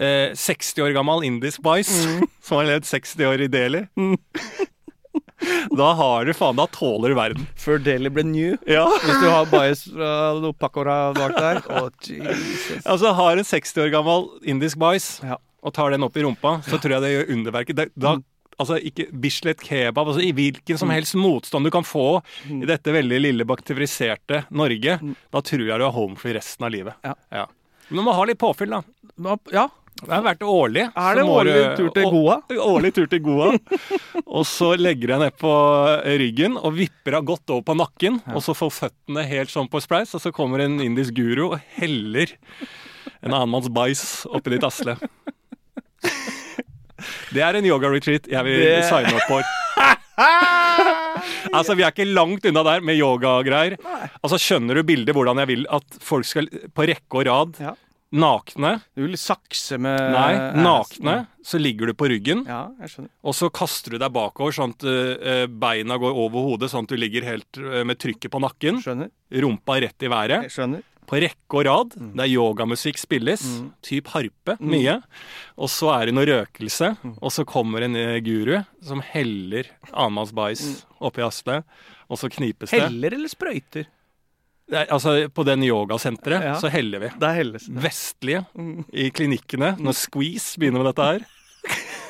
eh, 0.00 0.32
60 0.36 0.84
år 0.84 0.96
gammel 0.96 1.24
indisk 1.24 1.62
bæsj, 1.64 1.92
som 2.44 2.60
har 2.60 2.72
levd 2.72 2.88
60 2.88 3.28
år 3.28 3.44
i 3.46 3.52
Delhi. 3.52 3.84
da 5.80 5.88
har 5.98 6.26
du 6.26 6.32
faen 6.36 6.56
Da 6.58 6.66
tåler 6.72 7.12
du 7.12 7.18
verden. 7.18 7.48
Før 7.60 7.80
Delhi 7.82 8.12
ble 8.12 8.24
new. 8.28 8.56
Ja. 8.68 8.86
Hvis 9.04 9.20
du 9.22 9.28
har 9.28 9.48
bæsj 9.52 9.88
fra 9.94 10.12
noe 10.42 10.56
pakora 10.56 11.00
bak 11.16 11.36
der. 11.36 11.62
Å, 11.68 11.88
Jesus. 12.04 12.84
Altså, 12.84 13.12
har 13.16 13.36
en 13.36 13.48
60 13.48 13.84
år 13.84 13.92
gammel 13.96 14.30
indisk 14.48 14.80
bais. 14.80 15.16
Ja. 15.24 15.40
Og 15.66 15.74
tar 15.74 15.90
den 15.96 16.06
opp 16.06 16.16
i 16.16 16.22
rumpa, 16.24 16.56
så 16.62 16.78
tror 16.78 16.96
jeg 16.96 17.02
det 17.04 17.12
gjør 17.12 17.32
underverket. 17.36 17.80
Da, 17.98 18.12
altså, 18.56 18.78
ikke 18.78 19.08
Bislett 19.24 19.64
kebab, 19.66 20.12
altså 20.12 20.22
i 20.22 20.30
hvilken 20.36 20.78
som 20.78 20.92
helst 20.94 21.16
motstand 21.18 21.66
du 21.66 21.72
kan 21.74 21.86
få 21.86 22.20
i 22.46 22.62
dette 22.70 22.94
veldig 22.94 23.18
lille 23.24 23.46
bakteriserte 23.48 24.44
Norge, 24.54 25.00
da 25.34 25.42
tror 25.42 25.66
jeg 25.66 25.80
du 25.82 25.86
har 25.88 25.96
home 25.96 26.14
free 26.20 26.36
resten 26.38 26.68
av 26.68 26.72
livet. 26.76 26.94
Ja. 27.34 27.48
Men 27.88 27.98
du 28.00 28.06
må 28.06 28.14
ha 28.16 28.24
litt 28.30 28.38
påfyll, 28.42 28.72
da. 28.78 29.36
Ja. 29.54 29.66
Det 29.96 30.12
har 30.12 30.24
vært 30.26 30.42
årlig. 30.44 30.82
Er 30.92 31.14
det 31.16 31.22
en 31.24 31.30
årlig 31.32 31.52
du- 31.56 31.76
tur 31.78 31.90
til 31.96 32.08
Goa? 32.12 32.34
Årlig 32.52 32.90
tur 32.98 33.06
til 33.08 33.20
Goa. 33.24 33.46
og 34.36 34.42
så 34.44 34.74
legger 34.76 35.14
jeg 35.14 35.22
ned 35.22 35.38
på 35.40 35.52
ryggen 36.20 36.58
og 36.60 36.74
vipper 36.76 37.16
av 37.16 37.24
godt 37.30 37.48
over 37.54 37.64
på 37.64 37.76
nakken. 37.80 38.18
Og 38.34 38.42
så 38.44 38.52
får 38.58 38.74
føttene 38.76 39.24
helt 39.24 39.48
sånn 39.54 39.70
på 39.72 39.80
spleis, 39.80 40.12
og 40.12 40.20
så 40.20 40.34
kommer 40.36 40.60
en 40.66 40.76
indisk 40.84 41.16
guru 41.16 41.46
og 41.46 41.56
heller 41.78 42.34
en 43.22 43.32
annen 43.32 43.48
manns 43.54 43.70
bæsj 43.72 44.04
oppi 44.36 44.52
ditt 44.52 44.66
asle. 44.68 44.98
Det 47.34 47.42
er 47.42 47.58
en 47.60 47.64
yoga-retreat 47.68 48.28
jeg 48.30 48.44
vil 48.44 48.60
Det- 48.64 48.84
signe 48.90 49.14
opp 49.14 49.26
for. 49.28 49.42
altså, 51.56 51.74
Vi 51.76 51.82
er 51.84 51.92
ikke 51.92 52.06
langt 52.08 52.46
unna 52.48 52.62
der 52.66 52.84
med 52.84 52.98
yogagreier. 53.00 53.76
Altså, 54.22 54.38
Skjønner 54.40 54.78
du 54.78 54.82
bildet 54.88 55.14
hvordan 55.16 55.40
jeg 55.42 55.50
vil 55.52 55.66
at 55.70 55.98
folk 56.04 56.26
skal 56.28 56.48
på 56.74 56.86
rekke 56.88 57.20
og 57.20 57.26
rad, 57.28 57.60
Ja. 57.60 57.74
nakne 58.16 58.80
Du 58.96 59.02
vil 59.04 59.16
sakse 59.18 59.78
med 59.82 59.98
Nei, 60.14 60.32
nakne. 60.62 61.26
Så 61.44 61.58
ligger 61.60 61.86
du 61.90 61.94
på 61.94 62.08
ryggen. 62.08 62.44
Ja, 62.46 62.68
jeg 62.80 62.88
skjønner. 62.90 63.10
Og 63.24 63.34
så 63.34 63.50
kaster 63.52 63.90
du 63.94 63.98
deg 63.98 64.12
bakover, 64.14 64.54
sånn 64.54 64.72
at 64.74 64.82
uh, 64.86 65.46
beina 65.46 65.98
går 65.98 66.14
over 66.14 66.42
hodet, 66.50 66.70
sånn 66.72 66.86
at 66.88 66.94
du 66.94 66.96
ligger 66.96 67.22
helt 67.26 67.58
uh, 67.60 67.82
med 67.86 67.98
trykket 68.02 68.30
på 68.32 68.40
nakken. 68.42 68.80
Skjønner. 68.82 69.10
Rumpa 69.30 69.80
rett 69.82 70.02
i 70.02 70.08
været. 70.10 70.46
Jeg 70.48 70.54
skjønner. 70.56 70.82
På 71.06 71.20
rekke 71.22 71.58
og 71.60 71.64
rad. 71.68 71.96
Der 72.18 72.26
yogamusikk 72.30 72.98
spilles. 72.98 73.44
Mm. 73.46 73.68
Typ 73.82 74.08
harpe. 74.14 74.56
Mye. 74.60 74.98
Og 75.56 75.68
så 75.70 75.92
er 75.94 76.06
det 76.10 76.14
noe 76.16 76.26
røkelse. 76.26 76.92
Mm. 77.02 77.16
Og 77.22 77.30
så 77.32 77.44
kommer 77.46 77.82
en 77.86 77.94
eh, 77.96 78.18
guru 78.26 78.58
som 78.82 79.00
heller 79.14 79.68
annenmanns 79.92 80.32
bæsj 80.36 80.64
Mm. 80.66 80.80
oppi 81.10 81.22
aslet. 81.22 81.64
Og 82.10 82.18
så 82.18 82.28
knipes 82.30 82.70
det. 82.70 82.80
Heller 82.82 83.14
eller 83.14 83.28
sprøyter? 83.28 83.86
Nei, 84.68 84.84
Altså, 84.90 85.28
på 85.30 85.44
den 85.46 85.62
yogasenteret 85.62 86.42
Ja. 86.42 86.54
så 86.58 86.68
heller 86.68 86.98
vi. 86.98 87.08
Det 87.18 87.22
er 87.28 87.34
helles. 87.38 87.68
Vestlige 87.70 88.44
Mm. 88.58 88.84
i 88.92 89.10
klinikkene, 89.10 89.76
når 89.78 89.94
Squeeze 89.94 90.58
begynner 90.58 90.82
med 90.82 90.90
dette 90.94 91.06
her. 91.06 91.20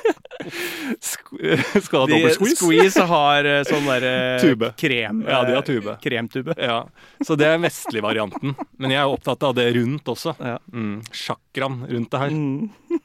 Sk- 1.03 1.81
Skal 1.83 1.99
ha 2.03 2.07
De, 2.09 2.19
squeeze? 2.33 2.55
squeeze 2.59 3.05
har 3.09 3.47
eh, 3.49 3.61
sånn 3.67 3.87
derre 3.89 4.11
Tube. 4.41 4.69
krem... 4.79 5.23
Ja, 5.27 5.41
de 5.47 5.55
har 5.55 5.61
eh, 5.63 5.67
tube. 5.67 5.95
Kremtube. 6.03 6.55
Ja, 6.61 6.77
Så 7.25 7.35
det 7.39 7.47
er 7.51 7.57
vestlig 7.63 8.03
varianten. 8.05 8.53
Men 8.79 8.93
jeg 8.93 9.01
er 9.01 9.11
opptatt 9.11 9.43
av 9.49 9.55
det 9.57 9.69
rundt 9.77 10.07
også. 10.13 10.35
Ja. 10.39 10.57
Mm, 10.73 10.99
Chakraen 11.11 11.81
rundt 11.89 12.13
det 12.13 12.21
her. 12.23 12.35
Mm. 12.37 13.01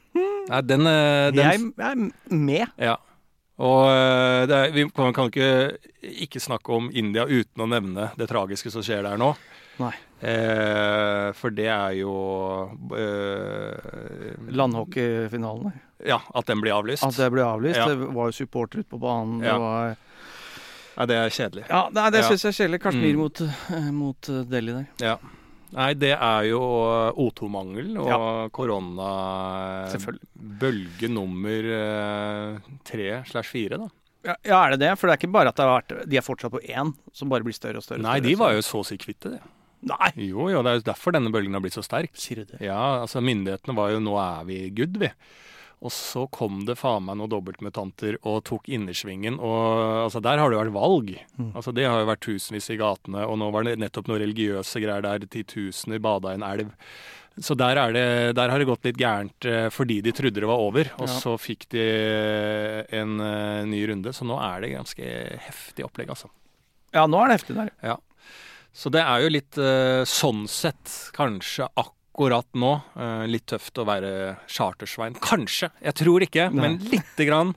Nei, 0.49 0.61
den, 0.69 0.87
eh, 0.87 1.31
den 1.33 1.41
Jeg 1.43 1.65
er 1.89 2.05
med. 2.37 2.77
Ja. 2.79 2.95
Og 3.63 3.83
eh, 3.91 4.45
det 4.49 4.55
er, 4.61 4.71
vi 4.73 4.87
kan, 4.89 5.11
kan 5.15 5.29
ikke 5.29 5.49
ikke 6.25 6.41
snakke 6.41 6.73
om 6.73 6.87
India 6.91 7.23
uten 7.29 7.63
å 7.63 7.67
nevne 7.69 8.09
det 8.19 8.25
tragiske 8.31 8.71
som 8.73 8.83
skjer 8.85 9.03
der 9.05 9.19
nå. 9.21 9.33
Nei. 9.81 9.93
Eh, 10.23 11.29
for 11.37 11.53
det 11.53 11.67
er 11.73 11.95
jo 11.99 12.13
eh, 12.97 14.35
Landhockeyfinalen. 14.53 15.71
der. 15.71 15.81
Ja, 16.05 16.19
at 16.35 16.45
den 16.49 16.61
blir 16.61 16.73
avlyst. 16.75 17.03
At 17.07 17.15
det 17.15 17.29
blir 17.31 17.43
avlyst. 17.47 17.77
Ja. 17.79 17.87
Det 17.87 18.09
var 18.13 18.27
jo 18.31 18.35
supportere 18.35 18.83
ute 18.83 18.89
på 18.91 18.99
banen. 18.99 19.39
Ja. 19.43 19.53
Det 19.53 19.59
var 19.61 19.95
Nei, 20.95 21.05
det 21.09 21.15
er 21.17 21.29
kjedelig. 21.33 21.63
Ja, 21.69 21.87
nei, 21.89 22.09
det 22.13 22.19
syns 22.27 22.43
jeg 22.43 22.51
er 22.51 22.57
kjedelig. 22.59 22.79
Kashmir 22.83 23.13
Mm. 23.15 23.17
mot, 23.17 23.41
eh, 23.41 23.87
mot 23.91 24.29
eh, 24.29 24.43
Delhi 24.45 24.73
der. 24.75 24.87
Ja. 25.01 25.15
Nei, 25.73 25.93
det 25.97 26.11
er 26.13 26.43
jo 26.51 26.59
O2-mangel 27.17 27.97
og 27.97 28.07
Ja. 28.11 28.47
korona 28.53 29.87
Bølge 30.35 31.09
nummer 31.09 31.65
eh, 31.73 32.59
tre 32.85 33.23
slash 33.25 33.49
fire, 33.49 33.79
da. 33.81 33.89
Ja, 34.23 34.35
ja, 34.47 34.59
er 34.67 34.75
det 34.75 34.79
det? 34.85 34.91
For 34.99 35.07
det 35.09 35.15
er 35.17 35.21
ikke 35.25 35.33
bare 35.33 35.49
at 35.51 35.57
det 35.57 35.65
har 35.65 35.81
vært, 35.81 35.95
de 36.09 36.17
er 36.19 36.23
fortsatt 36.23 36.53
på 36.53 36.61
én, 36.63 36.93
som 37.11 37.27
bare 37.31 37.43
blir 37.43 37.55
større 37.57 37.81
og 37.81 37.83
større. 37.83 38.03
Nei, 38.05 38.19
større, 38.19 38.29
de 38.29 38.35
var 38.39 38.53
jo 38.53 38.61
så 38.63 38.79
å 38.83 38.85
si 38.87 38.97
kvitt 39.01 39.19
det. 39.27 39.39
Nei! 39.83 40.11
Jo, 40.29 40.45
jo, 40.53 40.61
det 40.63 40.71
er 40.71 40.77
jo 40.79 40.85
derfor 40.93 41.11
denne 41.11 41.31
bølgen 41.33 41.57
har 41.57 41.63
blitt 41.65 41.75
så 41.75 41.83
sterk. 41.83 42.13
Sier 42.15 42.43
du 42.43 42.53
det? 42.53 42.61
Ja, 42.63 43.01
altså 43.03 43.19
myndighetene 43.19 43.75
var 43.75 43.89
jo 43.91 43.99
'nå 43.99 44.13
er 44.15 44.45
vi 44.45 44.69
good', 44.71 44.95
vi. 44.97 45.09
Og 45.83 45.91
så 45.91 46.23
kom 46.31 46.61
det 46.67 46.77
faen 46.79 47.03
meg 47.03 47.17
noen 47.19 47.31
dobbeltmutanter 47.33 48.15
og 48.23 48.43
tok 48.47 48.69
innersvingen. 48.71 49.35
Og 49.43 50.05
altså, 50.05 50.21
der 50.23 50.39
har 50.39 50.53
det 50.53 50.61
vært 50.61 50.75
valg. 50.77 51.09
Mm. 51.35 51.49
Altså, 51.59 51.73
det 51.75 51.87
har 51.89 51.99
jo 51.99 52.07
vært 52.07 52.23
tusenvis 52.23 52.69
i 52.71 52.77
gatene, 52.79 53.25
og 53.27 53.35
nå 53.41 53.49
var 53.51 53.67
det 53.67 53.75
nettopp 53.81 54.07
noen 54.07 54.21
religiøse 54.23 54.79
greier 54.83 55.03
der 55.03 55.25
titusener 55.27 55.99
bada 56.03 56.31
i 56.31 56.39
en 56.39 56.45
elv. 56.47 56.71
Så 57.41 57.55
der, 57.57 57.79
er 57.81 57.91
det, 57.95 58.05
der 58.37 58.51
har 58.53 58.61
det 58.61 58.67
gått 58.69 58.83
litt 58.85 58.99
gærent 59.01 59.47
eh, 59.49 59.65
fordi 59.73 59.97
de 60.05 60.11
trodde 60.13 60.37
det 60.39 60.47
var 60.47 60.61
over, 60.61 60.91
og 61.01 61.07
Ja. 61.09 61.15
så 61.17 61.33
fikk 61.41 61.65
de 61.73 61.83
en 62.93 63.15
eh, 63.25 63.63
ny 63.65 63.79
runde. 63.89 64.13
Så 64.13 64.27
nå 64.29 64.37
er 64.37 64.61
det 64.61 64.73
ganske 64.75 65.13
heftig 65.49 65.83
opplegg, 65.87 66.11
altså. 66.13 66.29
Ja, 66.93 67.07
nå 67.09 67.17
er 67.23 67.31
det 67.33 67.39
heftig 67.41 67.57
der. 67.57 67.73
Så 68.73 68.89
det 68.93 69.01
er 69.05 69.21
jo 69.25 69.33
litt 69.33 69.57
eh, 69.61 70.03
sånn 70.09 70.45
sett 70.49 70.93
kanskje 71.17 71.67
akkurat 71.73 71.99
nå 72.13 72.71
eh, 72.95 73.25
litt 73.27 73.45
tøft 73.49 73.77
å 73.77 73.85
være 73.87 74.37
chartersvein. 74.47 75.15
Kanskje. 75.19 75.71
Jeg 75.81 75.93
tror 75.97 76.21
ikke, 76.21 76.49
Nei. 76.51 76.61
men 76.61 76.79
lite 76.91 77.25
grann. 77.25 77.53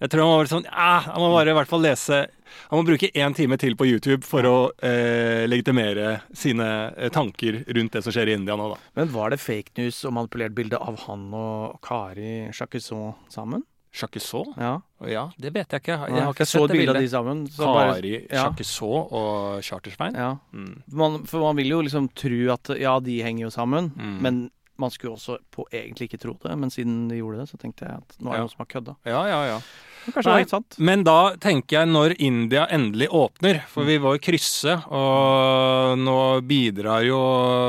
Jeg 0.00 0.08
tror 0.08 0.22
han 0.22 0.30
må, 0.30 0.36
være 0.40 0.48
sånn, 0.54 0.68
ah, 0.72 1.02
han 1.12 1.20
må 1.20 1.28
bare 1.34 1.52
i 1.52 1.56
hvert 1.58 1.68
fall 1.68 1.82
lese 1.84 2.22
Han 2.70 2.80
må 2.80 2.86
bruke 2.88 3.10
én 3.12 3.34
time 3.36 3.58
til 3.60 3.74
på 3.76 3.84
YouTube 3.84 4.24
for 4.24 4.46
å 4.48 4.54
eh, 4.80 5.44
legitimere 5.44 6.22
sine 6.32 6.68
eh, 6.96 7.10
tanker 7.12 7.60
rundt 7.68 7.92
det 7.92 8.02
som 8.06 8.14
skjer 8.14 8.30
i 8.32 8.36
India 8.38 8.56
nå, 8.56 8.70
da. 8.72 8.78
Men 8.96 9.12
var 9.12 9.34
det 9.34 9.42
fake 9.42 9.76
news 9.76 10.00
og 10.08 10.16
manipulert 10.16 10.56
bilde 10.56 10.80
av 10.80 10.96
han 11.04 11.28
og 11.36 11.76
Kari 11.84 12.48
Chakisson 12.56 13.12
sammen? 13.28 13.66
Chakisot? 13.92 14.52
Ja. 14.56 14.76
Ja, 15.08 15.24
det 15.40 15.50
vet 15.54 15.72
jeg 15.72 15.80
ikke. 15.82 15.96
Jeg 16.08 16.22
har 16.22 16.32
ikke 16.34 16.46
så 16.46 16.60
sett 16.62 16.70
et 16.70 16.76
bilde 16.78 16.94
av 16.94 17.00
de 17.02 17.08
sammen. 17.10 17.46
så 17.50 17.70
Kari 17.74 18.12
ja. 18.30 18.44
Chakisot 18.44 19.10
og 19.12 19.62
Chartersvein? 19.66 20.14
Ja. 20.14 20.36
Mm. 20.54 20.82
Man, 20.92 21.24
for 21.26 21.40
man 21.48 21.56
vil 21.58 21.72
jo 21.72 21.80
liksom 21.82 22.06
tro 22.14 22.40
at 22.54 22.70
ja, 22.78 22.98
de 23.00 23.18
henger 23.22 23.48
jo 23.48 23.50
sammen, 23.50 23.90
Mm. 23.96 24.18
men 24.22 24.50
man 24.80 24.90
skulle 24.94 25.14
også 25.18 25.38
på 25.54 25.66
egentlig 25.70 26.08
ikke 26.10 26.20
tro 26.22 26.34
det, 26.42 26.56
men 26.58 26.72
siden 26.72 27.04
de 27.10 27.20
gjorde 27.20 27.42
det, 27.44 27.48
så 27.52 27.60
tenkte 27.60 27.86
jeg 27.86 28.00
at 28.00 28.16
nå 28.18 28.30
er 28.32 28.32
det 28.32 28.40
Ja. 28.40 28.44
noen 28.46 28.52
som 28.56 28.64
har 28.64 28.70
kødda. 28.74 28.96
Ja, 29.06 29.22
ja, 29.28 29.40
ja. 29.54 29.60
Men 30.00 30.14
Kanskje 30.14 30.30
det 30.30 30.32
er 30.32 30.40
helt 30.40 30.52
sant. 30.54 30.76
Men 30.80 31.02
da 31.04 31.16
tenker 31.36 31.76
jeg 31.82 31.88
når 31.92 32.14
India 32.24 32.62
endelig 32.72 33.10
åpner, 33.12 33.58
for 33.68 33.84
vi 33.84 33.98
var 34.00 34.14
jo 34.16 34.22
krysse, 34.24 34.78
og 34.88 35.98
nå 36.00 36.14
bidrar 36.48 37.04
jo 37.04 37.18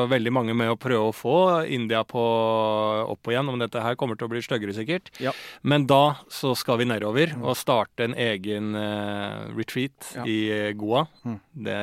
veldig 0.08 0.32
mange 0.32 0.56
med 0.56 0.72
å 0.72 0.77
prøve 0.80 1.10
å 1.10 1.15
få 1.15 1.36
India 1.68 2.06
på 2.08 2.24
opp 3.12 3.27
igjen, 3.34 3.51
om 3.51 3.60
dette 3.60 3.84
her 3.84 3.98
kommer 4.00 4.15
til 4.15 4.30
å 4.30 4.32
bli 4.32 4.39
styggere 4.46 4.72
sikkert. 4.77 5.12
Ja. 5.20 5.34
Men 5.68 5.84
da 5.91 6.15
så 6.32 6.53
skal 6.56 6.80
vi 6.80 6.88
nedover 6.88 7.36
og 7.44 7.60
starte 7.60 8.08
en 8.08 8.15
egen 8.15 8.75
uh, 8.80 9.51
retreat 9.58 10.13
Ja. 10.15 10.24
i 10.24 10.72
Goa. 10.80 11.03
Mm. 11.27 11.39
Det 11.68 11.80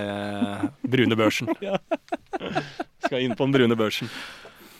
brune 0.97 1.20
børsen. 1.20 1.52
skal 3.04 3.20
inn 3.20 3.37
på 3.37 3.44
den 3.44 3.52
brune 3.52 3.76
børsen. 3.78 4.08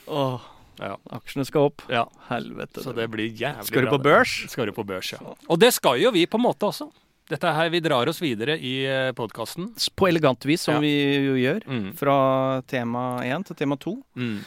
Åh, 0.09 0.41
Ja. 0.79 0.97
aksjene 1.11 1.45
skal 1.47 1.61
opp. 1.73 1.83
ja. 1.91 2.05
Helvete. 2.29 2.83
Så 2.85 2.93
det 2.95 3.09
blir 3.11 3.29
jævlig 3.33 3.57
bra. 3.57 3.65
Skal 3.65 3.85
du 3.85 3.91
på 3.91 3.99
børs? 4.03 4.35
Skal 4.50 4.67
du 4.67 4.73
på 4.73 4.85
børs, 4.87 5.12
ja. 5.12 5.19
Og 5.49 5.59
det 5.59 5.73
skal 5.75 5.99
jo 6.00 6.11
vi 6.15 6.27
på 6.27 6.38
en 6.38 6.45
måte 6.45 6.67
også. 6.69 6.91
Dette 7.29 7.45
her, 7.53 7.69
Vi 7.69 7.81
drar 7.81 8.09
oss 8.09 8.21
videre 8.23 8.55
i 8.59 8.87
podkasten. 9.12 9.75
På 9.97 10.09
elegant 10.09 10.41
vis, 10.47 10.62
som 10.62 10.75
Ja. 10.75 10.81
vi 10.81 11.27
jo 11.27 11.35
gjør. 11.35 11.62
Mm. 11.67 11.95
Fra 11.95 12.62
tema 12.62 13.21
én 13.23 13.45
til 13.45 13.57
tema 13.57 13.77
to. 13.77 14.03
Mm. 14.17 14.38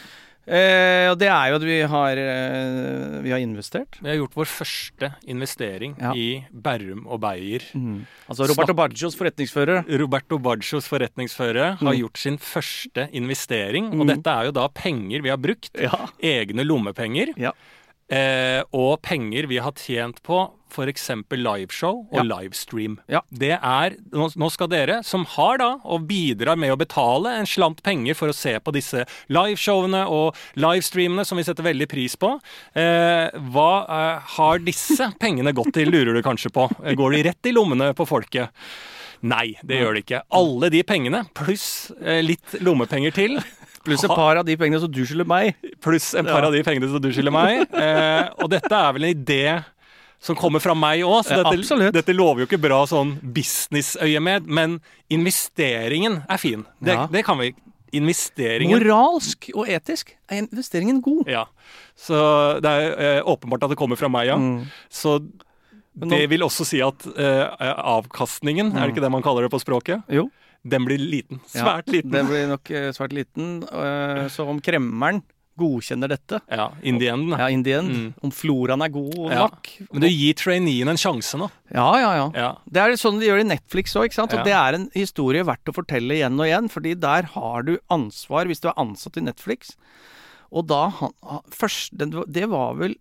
Eh, 0.51 1.07
og 1.07 1.15
det 1.21 1.29
er 1.31 1.45
jo 1.47 1.55
at 1.55 1.63
vi 1.63 1.77
har, 1.87 2.19
eh, 2.19 3.21
vi 3.23 3.31
har 3.31 3.39
investert. 3.39 3.95
Vi 4.01 4.09
har 4.09 4.17
gjort 4.19 4.33
vår 4.35 4.49
første 4.51 5.13
investering 5.31 5.95
Ja. 6.01 6.11
i 6.13 6.43
Berrum 6.51 7.05
og 7.07 7.21
Beyer. 7.23 7.63
Altså 8.27 8.47
Roberto 8.49 8.73
Baccios 8.75 9.15
forretningsfører. 9.15 9.85
Roberto 10.01 10.37
Baccios 10.39 10.87
forretningsfører 10.91 11.77
har 11.79 11.93
Mm. 11.93 11.99
gjort 12.01 12.17
sin 12.17 12.37
første 12.37 13.07
investering. 13.13 13.91
Og 13.93 14.05
Mm. 14.05 14.07
dette 14.07 14.27
er 14.27 14.43
jo 14.45 14.51
da 14.51 14.67
penger 14.67 15.21
vi 15.21 15.29
har 15.29 15.37
brukt. 15.37 15.71
Ja. 15.79 16.09
Egne 16.21 16.65
lommepenger. 16.67 17.33
Ja. 17.37 17.51
Eh, 18.11 18.59
og 18.75 18.97
penger 19.05 19.45
vi 19.47 19.61
har 19.63 19.71
tjent 19.79 20.17
på 20.27 20.41
f.eks. 20.71 21.05
liveshow 21.31 22.05
og 22.11 22.17
Ja. 22.17 22.23
livestream. 22.23 22.97
Ja. 23.11 23.21
Det 23.31 23.53
er, 23.57 23.95
nå 24.11 24.49
skal 24.51 24.67
dere, 24.71 25.01
som 25.03 25.23
har 25.35 25.57
da, 25.59 25.69
og 25.83 26.05
bidrar 26.07 26.57
med 26.59 26.71
å 26.71 26.77
betale 26.79 27.33
en 27.39 27.45
slant 27.47 27.81
penger 27.83 28.15
for 28.15 28.31
å 28.31 28.35
se 28.35 28.57
på 28.59 28.71
disse 28.75 29.05
liveshowene 29.31 30.05
og 30.11 30.35
livestreamene, 30.55 31.25
som 31.27 31.37
vi 31.39 31.43
setter 31.47 31.63
veldig 31.67 31.87
pris 31.91 32.15
på, 32.19 32.33
eh, 32.75 33.31
hva 33.51 33.71
eh, 33.87 34.19
har 34.37 34.59
disse 34.63 35.11
pengene 35.23 35.51
gått 35.55 35.73
til, 35.75 35.91
lurer 35.91 36.13
du 36.15 36.21
kanskje 36.23 36.51
på. 36.55 36.69
Eh, 36.85 36.95
Går 36.95 37.11
de 37.17 37.23
rett 37.31 37.51
i 37.51 37.55
lommene 37.55 37.93
på 37.95 38.07
folket? 38.07 38.49
Nei, 39.23 39.53
det 39.63 39.77
gjør 39.83 39.93
de 39.93 40.01
ikke. 40.01 40.23
Alle 40.33 40.69
de 40.73 40.79
pengene, 40.87 41.25
pluss 41.37 41.91
eh, 42.01 42.23
litt 42.25 42.55
lommepenger 42.63 43.13
til, 43.13 43.35
Pluss 43.83 44.03
et 44.05 44.13
par 44.13 44.37
av 44.37 44.45
de 44.45 44.55
pengene 44.57 44.79
som 44.79 44.91
du 44.91 45.01
skylder 45.05 45.25
meg. 45.27 45.55
pluss 45.81 46.13
en 46.15 46.25
par 46.25 46.41
Ja. 46.43 46.47
av 46.47 46.53
de 46.53 46.61
pengene 46.63 46.87
som 46.91 47.01
du 47.01 47.09
skylder 47.11 47.31
meg. 47.33 47.67
Eh, 47.81 48.29
og 48.43 48.49
dette 48.49 48.71
er 48.71 48.93
vel 48.93 49.03
en 49.09 49.15
idé 49.15 49.63
som 50.21 50.35
kommer 50.37 50.61
fra 50.61 50.75
meg 50.77 51.01
òg, 51.01 51.23
så 51.25 51.39
dette, 51.41 51.81
ja, 51.81 51.89
dette 51.91 52.13
lover 52.13 52.43
jo 52.43 52.45
ikke 52.45 52.61
bra 52.61 52.83
sånn 52.85 53.15
businessøyemed, 53.33 54.45
men 54.45 54.75
investeringen 55.09 56.21
er 56.29 56.37
fin. 56.37 56.65
Det, 56.79 56.93
Ja. 56.93 57.07
det 57.07 57.23
kan 57.25 57.39
vi. 57.39 57.53
Investeringen 57.91 58.77
Moralsk 58.79 59.49
og 59.55 59.65
etisk 59.67 60.13
er 60.29 60.43
investeringen 60.45 61.01
god. 61.01 61.27
Ja. 61.27 61.45
Så 61.97 62.61
det 62.61 62.69
er 62.69 63.17
eh, 63.17 63.21
åpenbart 63.25 63.63
at 63.65 63.69
det 63.73 63.77
kommer 63.81 63.97
fra 63.97 64.07
meg, 64.07 64.27
ja. 64.29 64.37
Mm. 64.37 64.67
Så 64.89 65.17
det 66.07 66.29
vil 66.29 66.39
også 66.45 66.65
si 66.65 66.79
at 66.85 67.03
eh, 67.17 67.49
avkastningen, 67.59 68.71
er 68.77 68.87
det 68.87 68.93
ikke 68.95 69.03
det 69.03 69.11
man 69.11 69.21
kaller 69.25 69.43
det 69.43 69.51
på 69.51 69.59
språket, 69.59 70.03
Jo. 70.07 70.29
Den 70.63 70.85
blir 70.85 70.97
liten. 71.01 71.39
Ja, 71.55 71.63
Svært 71.65 71.87
liten. 71.89 72.11
Den 72.11 72.27
blir 72.27 72.47
nok 72.47 72.69
eh, 72.71 72.91
svært 72.93 73.13
liten. 73.17 73.63
eh, 73.63 74.27
så 74.29 74.47
om 74.47 74.59
kremmeren 74.61 75.23
godkjenner 75.59 76.07
dette, 76.09 76.39
Ja, 76.49 76.69
in 76.81 76.97
the 76.97 77.07
end. 77.11 77.29
ja, 77.37 77.47
in 77.49 77.63
the 77.63 77.73
end, 77.73 77.89
Mm. 77.91 78.13
om 78.23 78.31
floraen 78.31 78.81
er 78.81 78.89
god 78.89 79.15
Ja. 79.31 79.47
nok 79.47 79.67
Men 79.91 80.01
du 80.01 80.07
gir 80.07 80.33
traineeen 80.33 80.87
en 80.87 80.95
sjanse 80.97 81.37
nå. 81.37 81.49
Ja, 81.73 81.89
ja, 81.99 82.13
ja. 82.15 82.31
Ja. 82.33 82.55
Det 82.71 82.77
er 82.81 82.93
sånn 82.97 83.19
de 83.19 83.27
gjør 83.27 83.41
i 83.41 83.49
Netflix 83.49 83.93
òg, 83.95 84.05
ikke 84.05 84.13
sant. 84.15 84.33
Og 84.33 84.43
det 84.45 84.53
er 84.53 84.73
en 84.75 84.89
historie 84.95 85.43
verdt 85.43 85.65
å 85.67 85.73
fortelle 85.75 86.15
igjen 86.15 86.39
og 86.39 86.45
igjen, 86.47 86.69
fordi 86.71 86.95
der 86.99 87.23
har 87.23 87.63
du 87.63 87.77
ansvar 87.91 88.45
hvis 88.45 88.61
du 88.61 88.69
er 88.69 88.73
ansatt 88.77 89.17
i 89.17 89.21
Netflix. 89.21 89.75
Og 90.51 90.67
da 90.67 90.89
han, 90.89 91.11
først, 91.51 91.95
det, 91.97 92.09
det 92.31 92.49
var 92.49 92.73
vel 92.75 92.95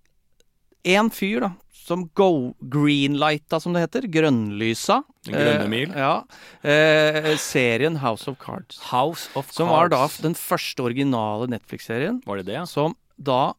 én 0.85 1.09
fyr, 1.13 1.41
da, 1.41 1.53
som 1.91 2.07
go 2.15 2.55
greenlighta, 2.73 3.59
som 3.63 3.75
det 3.75 3.83
heter. 3.83 4.07
Grønnlysa. 4.15 5.01
Grønne 5.27 5.67
mil. 5.71 5.91
Eh, 5.91 5.99
ja. 5.99 6.15
Eh, 6.63 7.33
serien 7.43 7.99
House 8.05 8.31
of 8.31 8.39
Cards. 8.43 8.79
House 8.93 9.27
of 9.39 9.51
Som 9.55 9.73
var 9.73 9.91
da 9.91 10.05
den 10.23 10.37
første 10.39 10.87
originale 10.87 11.51
Netflix-serien. 11.51 12.23
Var 12.27 12.41
det 12.41 12.47
det, 12.53 12.61
ja? 12.61 12.67
Som 12.71 12.95
da 13.19 13.53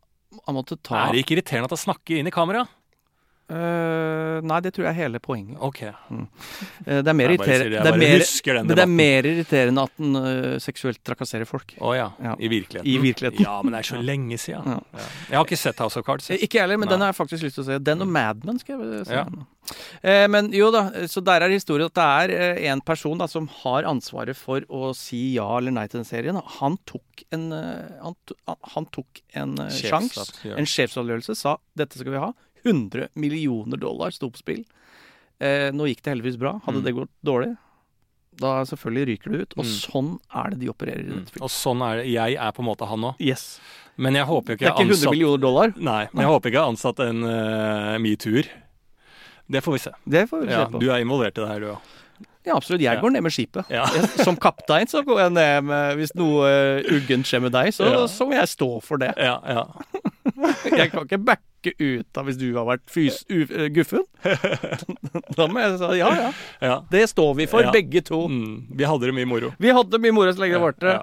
han 0.45 0.55
måtte 0.55 0.77
ta 0.79 1.09
Er 1.09 1.11
det 1.11 1.25
ikke 1.25 1.35
irriterende 1.35 1.67
at 1.67 1.75
han 1.75 1.83
snakker 1.83 2.21
inn 2.21 2.29
i 2.29 2.33
kamera? 2.33 2.63
Eh, 3.51 4.37
Nei, 4.47 4.57
det 4.63 4.71
tror 4.75 4.85
jeg 4.87 4.93
er 4.93 4.97
hele 4.97 5.19
poenget. 5.23 5.57
Ok. 5.59 5.81
Eh, 5.83 6.99
det 7.03 7.11
er 7.11 7.17
mer 7.17 7.33
irriterende 7.33 7.67
det, 7.67 7.75
jeg 7.75 7.81
er 7.81 7.89
bare 7.89 7.99
mer, 7.99 8.21
husker 8.23 8.57
den 8.57 8.69
debatten 8.69 8.79
det 8.79 8.83
er 8.85 8.91
mer 8.93 9.27
irriterende 9.31 9.85
at 9.87 9.95
den 9.99 10.19
uh, 10.19 10.55
seksuelt 10.63 11.01
trakasserer 11.07 11.49
folk. 11.49 11.73
Å 11.81 11.93
ja. 11.97 12.07
Ja. 12.23 12.35
I 12.39 12.51
virkeligheten. 12.51 12.87
I 12.87 12.97
virkeligheten. 13.03 13.43
Ja, 13.43 13.57
men 13.65 13.75
det 13.75 13.81
er 13.83 13.89
så 13.91 13.99
lenge 14.01 14.39
siden. 14.41 14.77
Ja. 14.77 14.79
Ja. 14.95 15.07
Jeg 15.33 15.39
har 15.39 15.49
ikke 15.49 15.59
sett 15.59 15.81
House 15.83 15.99
of 15.99 16.05
Cards. 16.07 16.29
Jeg. 16.31 16.39
Ikke 16.47 16.59
jeg 16.59 16.67
heller, 16.67 16.79
men 16.79 16.87
Nei. 16.87 16.95
den 16.95 17.03
har 17.03 17.11
jeg 17.11 17.17
faktisk 17.19 17.47
lyst 17.47 17.59
til 17.59 17.65
å 17.65 17.67
se. 17.71 17.79
Den 17.91 18.05
og 18.05 18.11
Mad 18.11 18.45
Men 18.47 18.61
skal 18.61 18.79
jeg 18.79 19.09
se. 19.09 19.25
Men 20.31 20.47
jo 20.55 20.71
da, 20.73 20.81
så 21.11 21.21
der 21.23 21.45
er 21.45 21.53
historien 21.53 21.91
at 21.91 21.97
det 21.99 22.37
er 22.39 22.61
en 22.71 22.81
person 22.85 23.19
da 23.19 23.27
som 23.29 23.45
har 23.61 23.85
ansvaret 23.89 24.37
for 24.37 24.63
å 24.71 24.93
si 24.97 25.35
ja 25.35 25.45
eller 25.59 25.75
nei 25.75 25.85
til 25.91 26.01
den 26.01 26.07
serien. 26.07 26.39
Han 26.57 26.79
tok 26.89 27.25
en, 27.35 27.49
han, 27.53 28.17
han 28.73 28.87
tok 28.95 29.21
en 29.37 29.57
sjans, 29.69 30.15
Sjefsavgjørelse. 30.15 30.57
en 30.57 30.71
sjefsavgjørelse, 30.73 31.37
sa 31.37 31.57
dette 31.77 31.99
skal 32.01 32.15
vi 32.15 32.23
ha. 32.23 32.31
100 32.65 33.07
millioner 33.15 33.77
dollar 33.77 34.11
sto 34.11 34.29
på 34.29 34.37
spill. 34.41 34.63
Eh, 35.39 35.71
nå 35.73 35.87
gikk 35.89 36.01
det 36.03 36.13
heldigvis 36.15 36.37
bra. 36.39 36.59
Hadde 36.65 36.79
Mm. 36.81 36.83
det 36.85 36.93
gått 36.95 37.09
dårlig, 37.25 37.57
da 38.37 38.61
selvfølgelig 38.63 39.07
ryker 39.07 39.31
det 39.31 39.39
ut. 39.41 39.53
Og 39.57 39.65
Mm. 39.65 39.71
sånn 39.81 40.19
er 40.35 40.49
det 40.51 40.59
de 40.59 40.69
opererer 40.69 40.99
i 40.99 41.03
dette 41.09 41.19
Netflix. 41.19 41.41
Og 41.41 41.49
sånn 41.49 41.81
er 41.81 41.97
det. 42.03 42.07
Jeg 42.13 42.35
er 42.35 42.51
på 42.51 42.59
en 42.59 42.65
måte 42.69 42.87
han 42.87 42.99
òg. 43.01 43.15
Yes. 43.19 43.59
Men 43.97 44.13
jeg 44.15 44.25
håper 44.25 44.49
jo 44.53 44.57
Det 44.57 44.67
er 44.67 44.71
ikke 44.71 44.85
100 44.85 44.91
ansatt 44.93 45.11
millioner 45.11 45.37
dollar. 45.41 45.73
Nei, 45.77 46.07
men 46.13 46.21
jeg 46.25 46.31
håper 46.31 46.45
ikke 46.49 46.53
jeg 46.53 46.63
har 46.63 46.71
ansatt 46.71 46.99
en 46.99 47.23
uh, 47.23 47.97
metoo-er. 47.99 48.47
Det 49.51 49.61
får 49.63 49.71
vi 49.73 49.79
se. 49.79 49.91
Det 50.07 50.29
får 50.29 50.41
vi 50.41 50.47
se 50.47 50.53
Ja, 50.53 50.65
på. 50.67 50.79
du 50.79 50.89
er 50.91 51.01
involvert 51.03 51.37
i 51.37 51.41
det 51.41 51.47
her, 51.49 51.59
du 51.59 51.65
òg. 51.73 51.79
Ja, 52.45 52.55
absolutt. 52.55 52.81
Jeg 52.81 52.95
Ja. 52.95 53.01
går 53.01 53.11
ned 53.11 53.21
med 53.23 53.31
skipet. 53.31 53.65
Ja. 53.69 53.85
Som 54.23 54.35
kaptein 54.37 54.87
så 54.87 55.03
går 55.05 55.19
jeg 55.19 55.31
ned 55.33 55.63
med 55.65 55.97
Hvis 55.97 56.15
noe 56.15 56.45
uh, 56.79 56.81
uggent 56.89 57.25
skjer 57.25 57.41
med 57.41 57.51
deg, 57.51 57.67
så, 57.73 58.07
så 58.07 58.25
må 58.25 58.33
jeg 58.33 58.47
stå 58.47 58.81
for 58.81 58.97
det. 58.97 59.13
Ja, 59.17 59.39
ja. 59.45 59.65
Jeg 60.79 60.91
kan 60.91 61.05
ikke 61.07 61.19
backe 61.25 61.71
ut 61.77 62.17
av 62.17 62.25
hvis 62.25 62.37
du 62.41 62.47
har 62.55 62.65
vært 62.65 62.83
fys 62.89 63.19
u 63.29 63.43
eh, 63.45 63.67
guffen. 63.73 64.01
Da 65.37 65.45
må 65.51 65.61
jeg 65.61 65.77
si 65.79 65.89
ja, 65.99 66.09
ja. 66.17 66.29
ja. 66.63 66.75
Det 66.91 67.03
står 67.11 67.35
vi 67.37 67.45
for, 67.51 67.63
Ja. 67.65 67.71
begge 67.73 68.01
to. 68.07 68.23
Mm, 68.31 68.67
vi 68.77 68.87
hadde 68.87 69.09
det 69.09 69.15
mye 69.15 69.29
moro. 69.29 69.51
Vi 69.61 69.71
hadde 69.75 69.99
mye 70.01 70.13
moro 70.15 70.33
så 70.33 70.41
lenge 70.43 70.57
det 70.57 70.63
varte, 70.63 70.95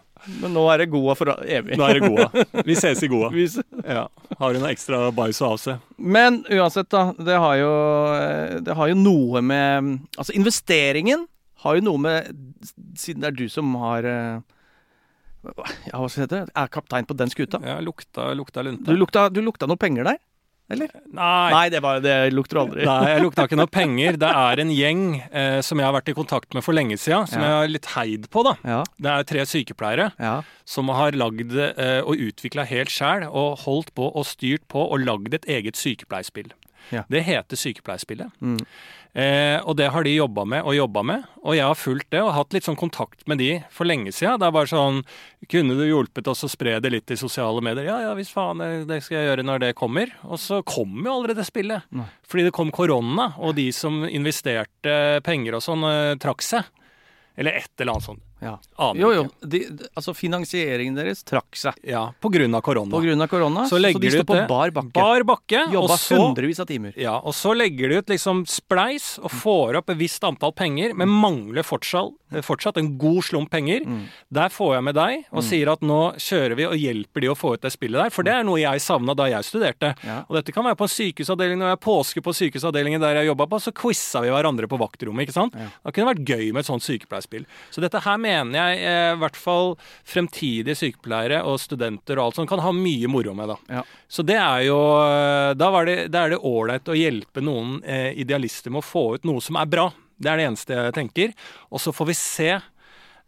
men 0.42 0.52
nå 0.56 0.64
er 0.72 0.82
det 0.82 0.88
Goa 0.92 1.14
for 1.18 1.30
evig. 1.44 1.78
Nå 1.78 1.86
er 1.88 1.98
det 2.00 2.08
Goa. 2.10 2.62
Vi 2.66 2.76
ses 2.78 3.02
i 3.06 3.10
Goa. 3.12 3.30
Vi- 3.36 3.46
Ja. 3.86 4.08
Har 4.38 4.54
noe 4.58 4.70
ekstra 4.72 5.04
bæsj 5.14 5.40
å 5.46 5.52
avse? 5.54 5.78
Men 5.98 6.42
uansett, 6.52 6.88
da. 6.92 7.12
Det 7.16 7.38
har 7.40 7.56
jo, 7.60 7.72
eh, 8.18 8.58
det 8.66 8.74
har 8.76 8.90
jo 8.92 8.98
noe 8.98 9.40
med 9.42 9.94
Altså, 10.18 10.34
investeringen 10.36 11.26
har 11.64 11.78
jo 11.78 11.82
noe 11.88 11.98
med 11.98 12.28
Siden 12.98 13.22
det 13.24 13.28
er 13.32 13.36
du 13.38 13.48
som 13.50 13.72
har 13.80 14.04
eh, 14.06 14.40
Ja, 15.56 15.98
hva 15.98 16.08
skal 16.10 16.26
det 16.26 16.40
hete? 16.42 16.52
Er 16.56 16.68
kaptein 16.72 17.06
på 17.08 17.16
den 17.16 17.30
skuta. 17.32 17.60
Ja, 17.64 17.78
lukta, 17.80 18.32
lukta 18.36 18.62
lunte. 18.66 18.84
Du 18.90 18.96
lukta, 18.98 19.28
du 19.32 19.40
lukta 19.44 19.66
noe 19.70 19.76
penger 19.80 20.04
der? 20.04 20.18
Eller? 20.70 20.90
Nei. 21.16 21.48
Nei, 21.54 21.68
det, 21.72 21.78
var, 21.80 22.02
det 22.04 22.14
lukter 22.36 22.58
aldri. 22.60 22.82
Nei, 22.84 23.08
jeg 23.14 23.22
lukta 23.24 23.46
ikke 23.48 23.56
noe 23.56 23.70
penger. 23.78 24.18
Det 24.20 24.28
er 24.28 24.60
en 24.60 24.72
gjeng 24.74 25.04
eh, 25.32 25.60
som 25.64 25.80
jeg 25.80 25.88
har 25.88 25.94
vært 25.96 26.10
i 26.12 26.14
kontakt 26.18 26.52
med 26.52 26.60
for 26.66 26.76
lenge 26.76 26.98
siden, 27.00 27.24
som 27.30 27.40
Ja. 27.40 27.46
jeg 27.48 27.56
har 27.62 27.70
litt 27.72 27.88
heid 27.94 28.28
på. 28.34 28.42
da. 28.44 28.52
Ja, 28.68 28.82
Det 29.00 29.14
er 29.14 29.24
tre 29.30 29.46
sykepleiere 29.48 30.10
ja. 30.20 30.34
som 30.68 30.92
har 30.92 31.16
lagd 31.16 31.56
eh, 31.56 32.02
og 32.04 32.20
utvikla 32.20 32.66
helt 32.68 32.92
sjæl, 32.92 33.24
og 33.32 33.62
holdt 33.64 33.94
på 33.96 34.10
og 34.12 34.28
styrt 34.28 34.68
på 34.68 34.84
og 34.92 35.00
lagd 35.08 35.32
et 35.40 35.48
eget 35.48 35.80
sykepleierspill. 35.80 36.52
Ja. 36.92 37.02
Det 37.12 37.20
heter 37.24 37.56
Sykepleierspillet. 37.60 38.30
Mm. 38.40 38.60
Eh, 39.14 39.56
og 39.64 39.74
det 39.78 39.88
har 39.90 40.04
de 40.04 40.12
jobba 40.14 40.44
med 40.46 40.62
og 40.68 40.74
jobba 40.76 41.02
med, 41.02 41.22
og 41.42 41.54
jeg 41.56 41.64
har 41.64 41.74
fulgt 41.74 42.10
det 42.12 42.20
og 42.22 42.34
hatt 42.36 42.52
litt 42.54 42.66
sånn 42.68 42.76
kontakt 42.78 43.24
med 43.26 43.38
de 43.40 43.64
for 43.74 43.88
lenge 43.88 44.12
siden. 44.14 44.38
Det 44.38 44.46
er 44.46 44.52
bare 44.54 44.68
sånn 44.70 45.00
Kunne 45.48 45.74
du 45.78 45.82
hjulpet 45.88 46.28
oss 46.28 46.44
å 46.44 46.50
spre 46.52 46.76
det 46.80 46.90
litt 46.92 47.10
i 47.10 47.16
sosiale 47.16 47.62
medier? 47.64 47.86
Ja 47.88 47.98
ja, 48.04 48.14
hvis 48.14 48.30
faen, 48.30 48.58
det- 48.58 48.86
det 48.86 49.02
skal 49.02 49.16
jeg 49.18 49.28
gjøre 49.30 49.44
når 49.46 49.58
det 49.60 49.74
kommer. 49.76 50.12
Og 50.24 50.38
så 50.38 50.62
kom 50.64 51.02
jo 51.04 51.12
aldri 51.14 51.34
det 51.34 51.46
spillet. 51.46 51.82
Nei. 51.90 52.04
Fordi 52.28 52.44
det 52.44 52.52
kom 52.52 52.70
korona, 52.70 53.34
og 53.38 53.54
de 53.56 53.70
som 53.72 54.02
investerte 54.04 55.22
penger 55.24 55.54
og 55.54 55.62
sånn, 55.62 55.82
eh, 55.88 56.14
trakk 56.16 56.42
seg. 56.42 56.64
Eller 57.36 57.52
et 57.52 57.70
eller 57.78 57.92
annet 57.94 58.04
sånt. 58.04 58.22
Ja. 58.40 58.54
Jo, 58.94 59.08
jo. 59.12 59.24
De, 59.42 59.60
de, 59.66 59.88
altså 59.98 60.14
finansieringen 60.14 60.94
deres 60.98 61.24
trakk 61.26 61.56
seg 61.58 61.74
Ja, 61.88 62.04
på 62.22 62.30
grunn 62.32 62.54
av 62.54 62.62
korona. 62.62 62.92
pga. 62.94 63.26
korona. 63.30 63.64
Så 63.68 63.80
legger 63.80 64.00
de 64.00 64.10
står 64.14 64.26
på 64.28 64.38
bar 64.50 64.70
bakke. 64.70 64.94
Bar 64.94 65.24
bakke, 65.26 65.64
og 65.68 65.74
Jobba 65.74 65.96
så 65.98 66.20
hundrevis 66.20 66.60
av 66.62 66.68
timer. 66.70 66.94
Ja, 66.96 67.16
og 67.18 67.34
så 67.34 67.54
legger 67.56 67.90
de 67.90 67.98
ut 68.02 68.12
liksom 68.14 68.44
spleis 68.46 69.16
og 69.18 69.30
får 69.34 69.80
opp 69.80 69.90
et 69.90 69.98
visst 69.98 70.22
antall 70.24 70.52
penger, 70.52 70.94
men 70.94 71.10
mangler 71.10 71.66
fortsatt, 71.66 72.14
fortsatt 72.46 72.78
en 72.78 72.92
god 73.00 73.22
slump 73.26 73.50
penger. 73.50 73.82
Mm. 73.88 74.04
Der 74.38 74.52
får 74.54 74.74
jeg 74.76 74.86
med 74.86 74.98
deg 74.98 75.26
og 75.32 75.42
sier 75.46 75.72
at 75.72 75.82
nå 75.82 75.98
kjører 76.20 76.54
vi 76.58 76.68
og 76.68 76.76
hjelper 76.78 77.24
de 77.24 77.32
å 77.32 77.36
få 77.38 77.54
ut 77.56 77.64
det 77.64 77.72
spillet 77.74 77.98
der, 78.04 78.14
for 78.14 78.26
det 78.26 78.36
er 78.36 78.46
noe 78.46 78.60
jeg 78.62 78.84
savna 78.84 79.16
da 79.18 79.26
jeg 79.32 79.46
studerte. 79.48 79.94
Ja. 80.06 80.20
Og 80.28 80.38
dette 80.38 80.54
kan 80.54 80.66
være 80.66 80.78
på 80.78 80.86
en 80.86 80.94
sykehusavdeling. 80.94 81.58
Når 81.58 81.74
jeg 81.74 81.82
påske 81.88 82.22
på 82.22 82.34
sykehusavdelingen 82.36 83.02
der 83.02 83.18
jeg 83.22 83.32
jobba 83.32 83.48
på, 83.50 83.58
så 83.62 83.74
quiza 83.74 84.22
vi 84.22 84.30
hverandre 84.30 84.68
på 84.70 84.78
vaktrommet, 84.78 85.26
ikke 85.26 85.34
sant. 85.36 85.56
Ja. 85.58 85.70
Det 85.88 85.94
kunne 85.96 86.12
vært 86.12 86.24
gøy 86.28 86.52
med 86.52 86.62
et 86.62 86.70
sånt 86.70 86.84
sykepleierspill. 86.86 87.46
Så 87.74 87.82
dette 87.82 88.02
her 88.04 88.20
mener 88.28 88.58
jeg 88.58 88.84
eh, 88.84 89.12
i 89.14 89.20
hvert 89.22 89.38
fall 89.38 89.74
fremtidige 90.06 90.76
sykepleiere 90.78 91.42
og 91.48 91.58
studenter 91.62 92.18
og 92.18 92.28
alt 92.28 92.40
sånt 92.40 92.50
kan 92.50 92.62
ha 92.64 92.72
mye 92.76 93.10
moro 93.10 93.34
med, 93.36 93.54
da. 93.54 93.78
Ja. 93.78 93.84
Så 94.08 94.24
det 94.26 94.38
er 94.40 94.66
jo 94.68 94.78
eh, 95.02 95.52
Da, 95.58 95.70
var 95.74 95.88
det, 95.88 95.98
er 96.12 96.34
det 96.34 96.42
ålreit 96.44 96.88
å 96.88 96.96
hjelpe 96.98 97.44
noen 97.44 97.78
eh, 97.84 98.12
idealister 98.20 98.74
med 98.74 98.84
å 98.84 98.88
få 98.88 99.04
ut 99.16 99.28
noe 99.28 99.44
som 99.44 99.58
er 99.60 99.70
bra. 99.70 99.88
Det 100.18 100.30
er 100.30 100.40
det 100.40 100.48
eneste 100.48 100.76
jeg 100.76 100.96
tenker. 100.96 101.34
Og 101.70 101.82
så 101.82 101.94
får 101.94 102.10
vi 102.10 102.18
se 102.18 102.50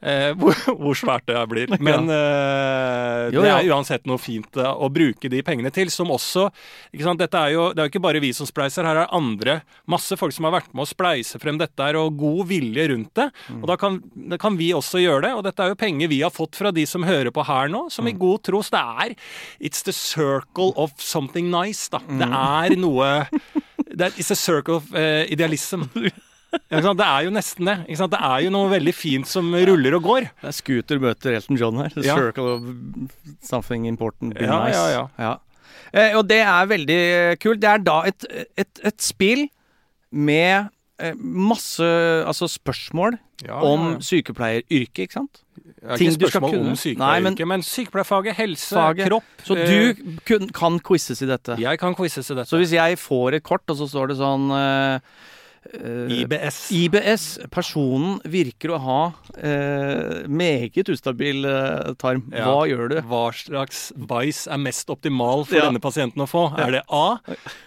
eh, 0.03 0.31
hvor, 0.39 0.55
hvor 0.81 0.95
svært 0.99 1.27
det 1.29 1.41
blir. 1.51 1.73
Men 1.81 2.09
eh, 2.11 3.31
det 3.35 3.45
er 3.51 3.69
uansett 3.71 4.07
noe 4.09 4.19
fint 4.21 4.57
eh, 4.57 4.67
å 4.71 4.89
bruke 4.93 5.29
de 5.33 5.43
pengene 5.47 5.71
til, 5.75 5.91
som 5.93 6.11
også 6.15 6.47
ikke 6.95 7.05
sant? 7.07 7.21
Dette 7.21 7.39
er 7.39 7.55
jo, 7.55 7.67
Det 7.75 7.83
er 7.83 7.89
jo 7.89 7.93
ikke 7.95 8.03
bare 8.05 8.23
vi 8.23 8.33
som 8.37 8.49
spleiser, 8.49 8.87
her 8.89 9.03
er 9.05 9.13
andre, 9.17 9.59
masse 9.91 10.17
folk 10.21 10.33
som 10.37 10.49
har 10.49 10.57
vært 10.59 10.73
med 10.75 10.85
å 10.87 10.91
spleise 10.91 11.41
frem 11.43 11.59
dette 11.61 11.85
her, 11.85 11.99
og 12.01 12.17
god 12.21 12.47
vilje 12.51 12.89
rundt 12.93 13.13
det. 13.21 13.29
Mm. 13.51 13.61
Og 13.63 13.69
da 13.73 13.77
kan, 13.81 14.01
da 14.35 14.41
kan 14.41 14.57
vi 14.61 14.71
også 14.77 15.03
gjøre 15.03 15.27
det. 15.29 15.35
Og 15.39 15.45
dette 15.47 15.65
er 15.67 15.75
jo 15.75 15.81
penger 15.81 16.11
vi 16.13 16.23
har 16.25 16.33
fått 16.35 16.57
fra 16.59 16.73
de 16.75 16.87
som 16.89 17.05
hører 17.07 17.31
på 17.35 17.45
her 17.49 17.69
nå, 17.73 17.87
som 17.91 18.07
i 18.09 18.13
Mm. 18.15 18.19
god 18.19 18.43
tros 18.43 18.71
det 18.71 18.81
er 18.81 19.13
It's 19.61 19.83
the 19.87 19.93
circle 19.93 20.73
of 20.77 20.93
something 20.99 21.51
nice, 21.51 21.89
da. 21.91 21.99
Det 22.09 22.27
Mm. 22.29 22.33
er 22.35 22.77
noe 22.77 23.29
det 23.97 24.13
It's 24.19 24.31
a 24.31 24.37
circle 24.37 24.77
of 24.77 24.93
uh, 24.95 25.25
idealism. 25.31 25.83
Sant? 26.83 26.99
Det 26.99 27.07
er 27.07 27.25
jo 27.27 27.31
nesten 27.35 27.69
det. 27.69 27.77
Ikke 27.89 28.01
sant? 28.01 28.13
Det 28.15 28.21
er 28.27 28.41
jo 28.47 28.51
noe 28.55 28.71
veldig 28.73 28.95
fint 28.97 29.29
som 29.31 29.53
ruller 29.55 29.95
og 29.99 30.03
går. 30.09 30.27
Det 30.43 30.49
er 30.51 30.57
Scooter 30.57 30.99
møter 31.03 31.37
Elton 31.39 31.59
John 31.61 31.79
her. 31.83 31.89
The 31.95 32.03
Ja. 32.09 32.17
circle 32.19 32.49
of 32.57 32.67
something 33.43 33.87
important, 33.87 34.35
be 34.35 34.45
Ja, 34.47 34.65
nice. 34.67 34.83
ja, 34.97 35.07
ja. 35.19 35.37
Eh, 35.93 36.17
og 36.19 36.27
det 36.31 36.41
er 36.43 36.67
veldig 36.71 37.01
kult. 37.43 37.61
Det 37.63 37.69
er 37.71 37.79
da 37.87 38.03
et, 38.07 38.27
et, 38.59 38.81
et 38.85 38.99
spill 39.03 39.49
med 40.13 40.69
eh, 41.01 41.15
masse 41.19 41.83
altså 42.27 42.47
spørsmål 42.51 43.19
om 43.51 43.97
sykepleieryrket, 44.05 45.07
ikke 45.07 45.17
sant? 45.17 45.41
ja, 45.81 45.97
ting 45.97 46.11
Ikke 46.13 46.19
du 46.21 46.27
skal 46.29 46.41
spørsmål 46.43 46.51
kunne. 46.53 46.71
om 46.75 46.77
sykepleieryrket, 46.77 47.47
men, 47.49 47.63
sykepleierfaget, 47.65 48.35
helse, 48.37 48.75
Faget. 48.77 49.07
kropp. 49.09 49.25
Så 49.47 49.57
eh, 49.57 49.71
du 49.71 50.17
kun, 50.29 50.49
kan 50.55 50.79
quizes 50.85 51.23
i 51.25 51.27
dette. 51.31 51.57
Jeg 51.63 51.79
kan 51.81 51.95
quizes 51.97 52.29
i 52.31 52.35
dette. 52.37 52.49
Så 52.51 52.59
hvis 52.61 52.75
jeg 52.77 52.99
får 53.01 53.39
et 53.39 53.43
kort, 53.47 53.65
og 53.71 53.77
så 53.81 53.89
står 53.89 54.13
det 54.13 54.19
sånn 54.21 54.51
eh, 54.53 55.01
eh, 55.75 56.21
IBS. 56.21 56.59
IBS. 56.73 57.25
Personen 57.53 58.19
virker 58.25 58.73
å 58.75 58.79
ha 58.83 59.01
uh, 59.11 60.27
meget 60.29 60.89
ustabil 60.93 61.45
uh, 61.47 61.93
tarm. 62.01 62.25
Ja. 62.35 62.47
Hva 62.49 62.67
gjør 62.71 62.89
du? 62.93 62.99
Hva 63.11 63.25
slags 63.37 63.91
bæsj 63.97 64.47
er 64.55 64.59
mest 64.63 64.91
optimal 64.93 65.45
for 65.47 65.59
Ja. 65.61 65.67
denne 65.69 65.83
pasienten 65.83 66.23
å 66.25 66.29
få? 66.31 66.47
Er 66.59 66.71
det 66.79 66.83
A. 66.91 67.19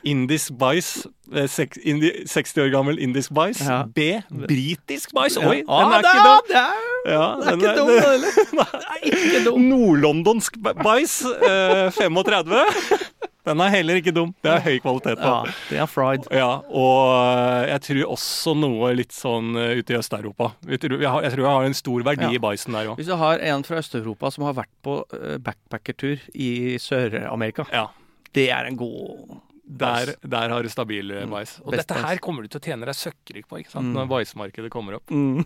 Indisk 0.04 0.54
bæsj, 0.60 1.06
eh, 1.34 1.48
sek- 1.48 1.80
indi- 1.84 2.26
60 2.28 2.62
år 2.66 2.72
gammel 2.74 3.00
indisk 3.00 3.32
bæsj. 3.36 3.64
Ja. 3.68 3.84
B. 3.86 4.22
Britisk 4.30 5.14
bæsj. 5.16 5.40
Oi, 5.44 5.62
den 5.64 5.94
er 5.94 6.02
det 6.04 6.14
ikke 6.14 6.28
dum! 6.28 6.50
Det 6.50 6.62
er, 6.64 6.90
Ja, 7.04 7.26
det 7.36 7.54
ikke 7.60 7.76
dum, 7.76 7.88
det- 7.88 8.04
heller. 8.04 9.58
Nord-londonsk. 9.60 10.58
Bæsj, 10.64 11.16
eh, 11.44 11.90
35. 11.92 12.64
Den 13.46 13.60
er 13.60 13.70
heller 13.74 13.98
ikke 14.00 14.14
dum. 14.16 14.30
Det 14.42 14.52
er 14.54 14.62
høy 14.64 14.78
kvalitet 14.80 15.20
på. 15.20 15.32
Ja, 15.32 15.54
det 15.70 15.80
er 15.84 15.88
fried. 15.92 16.28
Ja, 16.32 16.50
og 16.72 17.68
jeg 17.68 17.82
tror 17.88 18.14
også 18.16 18.54
noe 18.56 18.94
litt 18.96 19.12
sånn 19.12 19.50
eh, 19.60 19.74
ute 19.82 19.94
i 19.94 19.98
Øst-Europa. 20.00 20.54
Jeg, 20.70 20.80
tror- 20.80 21.02
jeg, 21.02 21.10
har- 21.10 21.64
en 21.68 21.74
stor 21.74 22.04
verdi 22.08 22.24
Ja. 22.24 22.32
i 22.32 22.40
baisen 22.40 22.72
der 22.74 22.88
òg. 22.94 22.96
Hvis 22.98 23.08
du 23.12 23.16
har 23.20 23.40
en 23.40 23.64
fra 23.64 23.78
Øst-Europa 23.82 24.32
som 24.32 24.46
har 24.46 24.54
vært 24.54 24.72
på 24.84 25.04
eh, 25.14 25.38
backpackertur 25.44 26.20
i 26.34 26.78
Sør-Amerika, 26.80 27.66
Ja. 27.74 27.88
det 28.34 28.50
er 28.50 28.66
en 28.66 28.78
god 28.78 29.42
Der, 29.64 30.16
der 30.20 30.52
har 30.52 30.64
du 30.64 30.70
stabil 30.70 31.14
mais. 31.24 31.56
Mm. 31.58 31.66
Og 31.66 31.72
Best 31.72 31.88
dette 31.88 32.02
her 32.04 32.20
kommer 32.24 32.44
du 32.44 32.52
til 32.52 32.60
å 32.60 32.64
tjene 32.66 32.88
deg 32.90 32.98
søkkrik 33.00 33.48
på 33.48 33.62
ikke 33.62 33.72
sant? 33.72 33.88
Mm. 33.88 33.96
når 33.96 34.10
maismarkedet 34.12 34.72
kommer 34.74 34.98
opp. 35.00 35.10
mm. 35.10 35.46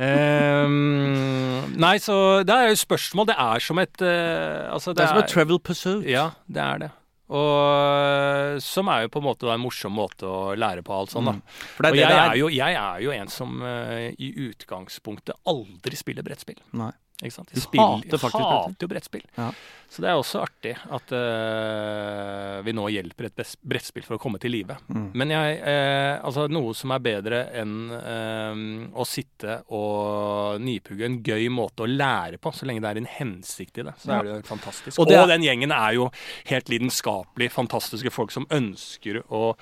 um, 0.00 1.74
nei, 1.86 1.96
så 2.00 2.16
det 2.46 2.56
er 2.56 2.72
jo 2.72 2.78
spørsmål. 2.80 3.28
Det 3.32 3.36
er 3.46 3.66
som 3.68 3.82
et 3.84 4.00
uh, 4.00 4.72
altså, 4.72 4.96
Det 4.96 5.04
er 5.04 5.12
som 5.12 5.20
et 5.20 5.34
travel 5.34 5.60
pursuit. 5.60 6.08
Ja, 6.08 6.30
det 6.48 6.64
er 6.64 6.86
det. 6.86 6.90
Og 7.26 8.60
som 8.62 8.88
er 8.92 9.02
jo 9.04 9.10
på 9.10 9.18
en 9.18 9.26
måte 9.26 9.48
da 9.48 9.56
en 9.56 9.64
morsom 9.64 9.96
måte 9.98 10.28
å 10.30 10.54
lære 10.54 10.84
på 10.86 10.94
alt 10.94 11.10
sånn, 11.10 11.26
da. 11.26 11.34
Mm. 11.34 11.56
For 11.74 11.86
det 11.86 11.90
Og 11.90 11.96
det 11.96 12.02
jeg 12.04 12.12
det 12.12 12.18
er, 12.20 12.28
er. 12.28 12.36
jo, 12.38 12.50
jeg 12.54 12.78
er 12.82 13.02
jo 13.02 13.16
en 13.16 13.32
som 13.32 13.56
uh, 13.64 14.06
i 14.14 14.30
utgangspunktet 14.46 15.34
aldri 15.50 15.98
spiller 15.98 16.26
brettspill. 16.26 16.62
Nei. 16.78 16.92
Ikke 17.22 17.32
sant? 17.32 17.48
Spiller- 17.56 18.02
hater 18.04 18.18
faktisk 18.20 18.44
hater 18.44 18.84
jo 18.84 18.88
brettspill. 18.92 19.22
Ja. 19.38 19.50
Så 19.88 20.02
det 20.02 20.08
er 20.10 20.18
også 20.18 20.40
artig 20.42 20.74
at 20.92 21.12
uh, 21.14 22.58
vi 22.66 22.74
nå 22.76 22.84
hjelper 22.92 23.28
et 23.30 23.42
brettspill 23.64 24.04
for 24.04 24.18
å 24.18 24.20
komme 24.20 24.40
til 24.42 24.52
live. 24.52 24.76
Mm. 24.90 25.06
Men 25.16 25.32
jeg, 25.32 25.54
uh, 25.62 26.26
altså 26.26 26.44
noe 26.52 26.74
som 26.76 26.92
er 26.92 27.04
bedre 27.06 27.40
enn 27.56 27.74
uh, 27.94 28.60
å 29.00 29.06
sitte 29.08 29.60
og 29.72 30.60
nipugge 30.60 31.06
en 31.08 31.18
gøy 31.24 31.48
måte 31.54 31.86
å 31.86 31.90
lære 31.90 32.40
på, 32.42 32.52
så 32.52 32.68
lenge 32.68 32.82
det 32.84 32.92
er 32.92 33.00
en 33.02 33.10
hensikt 33.16 33.80
i 33.80 33.86
det, 33.88 33.96
så 34.02 34.12
Ja. 34.12 34.18
er 34.20 34.30
det 34.34 34.50
fantastisk. 34.50 34.98
Og 35.00 35.08
det 35.08 35.20
og, 35.22 35.28
den 35.32 35.46
gjengen 35.46 35.72
er 35.72 35.96
jo 35.96 36.10
helt 36.50 36.68
lidenskapelig 36.72 37.50
fantastiske 37.54 38.12
folk 38.12 38.34
som 38.34 38.46
ønsker 38.50 39.22
å 39.30 39.54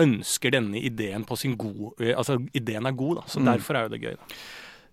ønsker 0.00 0.50
denne 0.50 0.80
ideen 0.82 1.22
på 1.28 1.36
sin 1.38 1.52
god 1.56 2.00
Altså, 2.16 2.40
ideen 2.56 2.86
er 2.88 2.96
god, 2.98 3.16
da. 3.20 3.22
Så 3.30 3.38
Mm. 3.40 3.46
derfor 3.52 3.76
er 3.76 3.82
jo 3.84 3.88
det 3.92 4.00
gøy. 4.02 4.16
Da. 4.16 4.24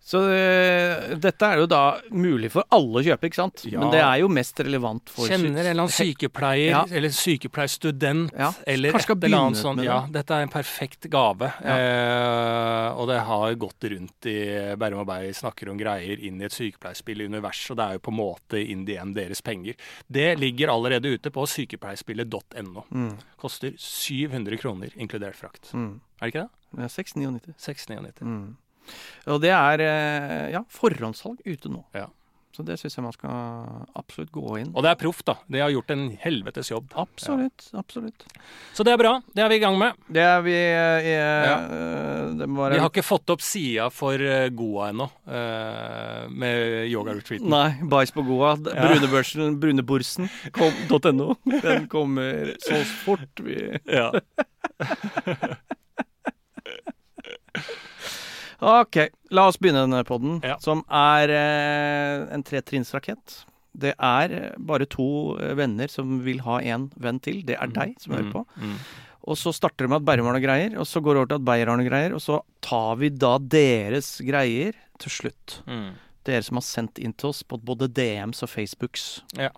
Så 0.04 0.18
eh, 0.34 1.12
dette 1.22 1.46
er 1.46 1.60
jo 1.62 1.68
da 1.70 1.82
mulig 2.10 2.50
for 2.52 2.66
alle 2.74 3.00
å 3.00 3.04
kjøpe, 3.06 3.30
ikke 3.30 3.38
sant? 3.38 3.62
Ja. 3.70 3.84
Men 3.84 3.92
det 3.94 4.00
er 4.02 4.16
jo 4.24 4.30
mest 4.34 4.58
relevant 4.60 5.12
for 5.14 5.30
Kjenner 5.30 5.52
en 5.52 5.60
eller 5.62 5.84
annen 5.84 5.94
sykepleier 5.94 6.72
Ja. 6.72 6.80
eller 6.90 7.14
sykepleierstudent 7.14 8.34
Ja, 8.34 8.50
eller 8.66 8.96
kanskje 8.96 9.14
et 9.14 9.28
eller 9.30 9.44
annet 9.46 9.62
sånt. 9.62 9.84
Ja, 9.86 10.00
dette 10.10 10.34
er 10.34 10.48
en 10.48 10.50
perfekt 10.50 11.06
gave. 11.14 11.52
Eh, 11.62 12.88
og 12.98 13.08
det 13.12 13.20
har 13.30 13.54
gått 13.62 13.88
rundt 13.94 14.26
i 14.32 14.38
Bærum 14.82 15.04
og 15.04 15.08
Beyer 15.12 15.38
snakker 15.38 15.70
om 15.70 15.78
greier 15.80 16.18
inn 16.26 16.42
i 16.42 16.48
et 16.50 16.56
sykepleierspill 16.58 17.22
i 17.22 17.30
universet, 17.30 17.72
og 17.76 17.78
det 17.78 17.86
er 17.86 18.00
jo 18.00 18.04
på 18.10 18.14
en 18.16 18.20
måte 18.20 18.64
in 18.74 18.86
the 18.90 18.98
end 19.02 19.16
deres 19.16 19.42
penger. 19.46 19.78
Det 20.10 20.32
ligger 20.42 20.74
allerede 20.74 21.14
ute 21.14 21.30
på 21.30 21.46
sykepleierspillet.no. 21.46 22.88
Mm. 22.90 23.14
Koster 23.38 23.78
700 23.78 24.58
kroner, 24.58 24.90
inkludert 24.98 25.38
frakt. 25.38 25.70
Mm. 25.78 26.00
Er 26.22 26.26
det 26.26 26.34
ikke 26.34 26.44
det? 26.48 26.50
Ja, 26.82 26.88
699. 26.88 27.54
699. 27.60 28.26
Mm. 28.26 28.58
Og 29.28 29.41
det 29.44 29.52
er 29.54 29.86
eh, 29.86 30.48
ja, 30.56 30.63
forhåndssalg 30.70 31.41
ute 31.46 31.70
nå. 31.72 31.84
Ja. 31.98 32.08
Så 32.52 32.65
det 32.67 32.76
syns 32.82 32.98
jeg 32.98 33.04
man 33.06 33.13
skal 33.15 33.86
absolutt 33.96 34.32
gå 34.36 34.58
inn. 34.60 34.74
Og 34.76 34.84
det 34.84 34.89
er 34.91 34.98
proff, 35.00 35.22
da. 35.24 35.38
De 35.48 35.62
har 35.63 35.72
gjort 35.72 35.94
en 35.94 36.02
helvetes 36.20 36.67
jobb. 36.67 36.89
Absolutt. 37.00 37.70
absolutt. 37.80 38.26
Så 38.76 38.84
det 38.84 38.91
er 38.91 39.00
bra. 39.00 39.13
Det 39.32 39.39
er 39.46 39.48
vi 39.54 39.56
i 39.56 39.62
gang 39.63 39.78
med. 39.80 39.96
Det 40.12 40.26
er 40.26 40.44
vi 40.44 40.56
eh, 40.58 41.08
Ja. 41.08 41.56
eh, 41.63 42.34
Det 42.41 42.50
Vi 42.52 42.82
har 42.82 42.89
ikke 42.89 43.06
fått 43.08 43.32
opp 43.32 43.39
sida 43.46 43.88
for 43.89 44.20
Goa 44.52 44.89
ennå, 44.91 45.08
eh, 45.32 46.28
med 46.28 46.91
yoga-retreaten. 46.91 47.48
Nei, 47.48 47.70
bæsj 47.88 48.12
på 48.20 48.26
Goa. 48.28 48.58
Ja. 48.67 48.84
Brunebørsen, 48.89 49.56
bruneborsen, 49.63 50.28
Den 51.63 51.88
kommer 51.88 52.52
så 52.60 52.84
fort 53.06 53.39
vi 53.48 53.80
Ja. 53.88 54.12
Ok, 58.62 58.97
la 59.34 59.47
oss 59.50 59.58
begynne 59.58 59.82
denne 59.88 60.04
podden, 60.06 60.39
Ja. 60.45 60.58
som 60.62 60.84
er 60.89 61.30
eh, 61.34 62.28
en 62.34 62.43
tretrinnsrakett. 62.45 63.39
Det 63.74 63.95
er 63.97 64.32
eh, 64.36 64.52
bare 64.60 64.86
to 64.86 65.38
eh, 65.39 65.56
venner 65.58 65.89
som 65.89 66.19
vil 66.26 66.41
ha 66.45 66.60
en 66.62 66.89
venn 67.02 67.19
til. 67.24 67.41
Det 67.47 67.56
er 67.58 67.71
deg 67.74 67.95
som 68.04 68.13
hører 68.13 68.32
på. 68.36 68.43
Mm. 68.62 68.76
Og 69.32 69.38
så 69.38 69.54
starter 69.54 69.86
det 69.86 69.89
med 69.89 70.02
at 70.02 70.06
Bærum 70.06 70.26
har 70.30 70.34
noe 70.38 70.43
greier, 70.43 70.76
og 70.82 70.86
så 70.89 71.02
går 71.02 71.13
det 71.13 71.21
over 71.21 71.30
til 71.32 71.39
at 71.41 71.45
Beyer 71.45 71.69
har 71.71 71.78
noe 71.78 71.89
greier, 71.89 72.13
og 72.17 72.21
så 72.21 72.39
tar 72.65 72.95
vi 73.02 73.10
da 73.10 73.36
deres 73.39 74.15
greier 74.26 74.74
til 75.02 75.13
slutt. 75.13 75.60
Mm. 75.69 75.91
Dere 76.26 76.43
som 76.45 76.58
har 76.58 76.65
sendt 76.65 77.00
inn 77.02 77.13
til 77.17 77.30
oss 77.32 77.41
på 77.45 77.58
både 77.62 77.88
DMs 77.89 78.41
og 78.45 78.50
Facebooks. 78.50 79.21
Ja. 79.38 79.50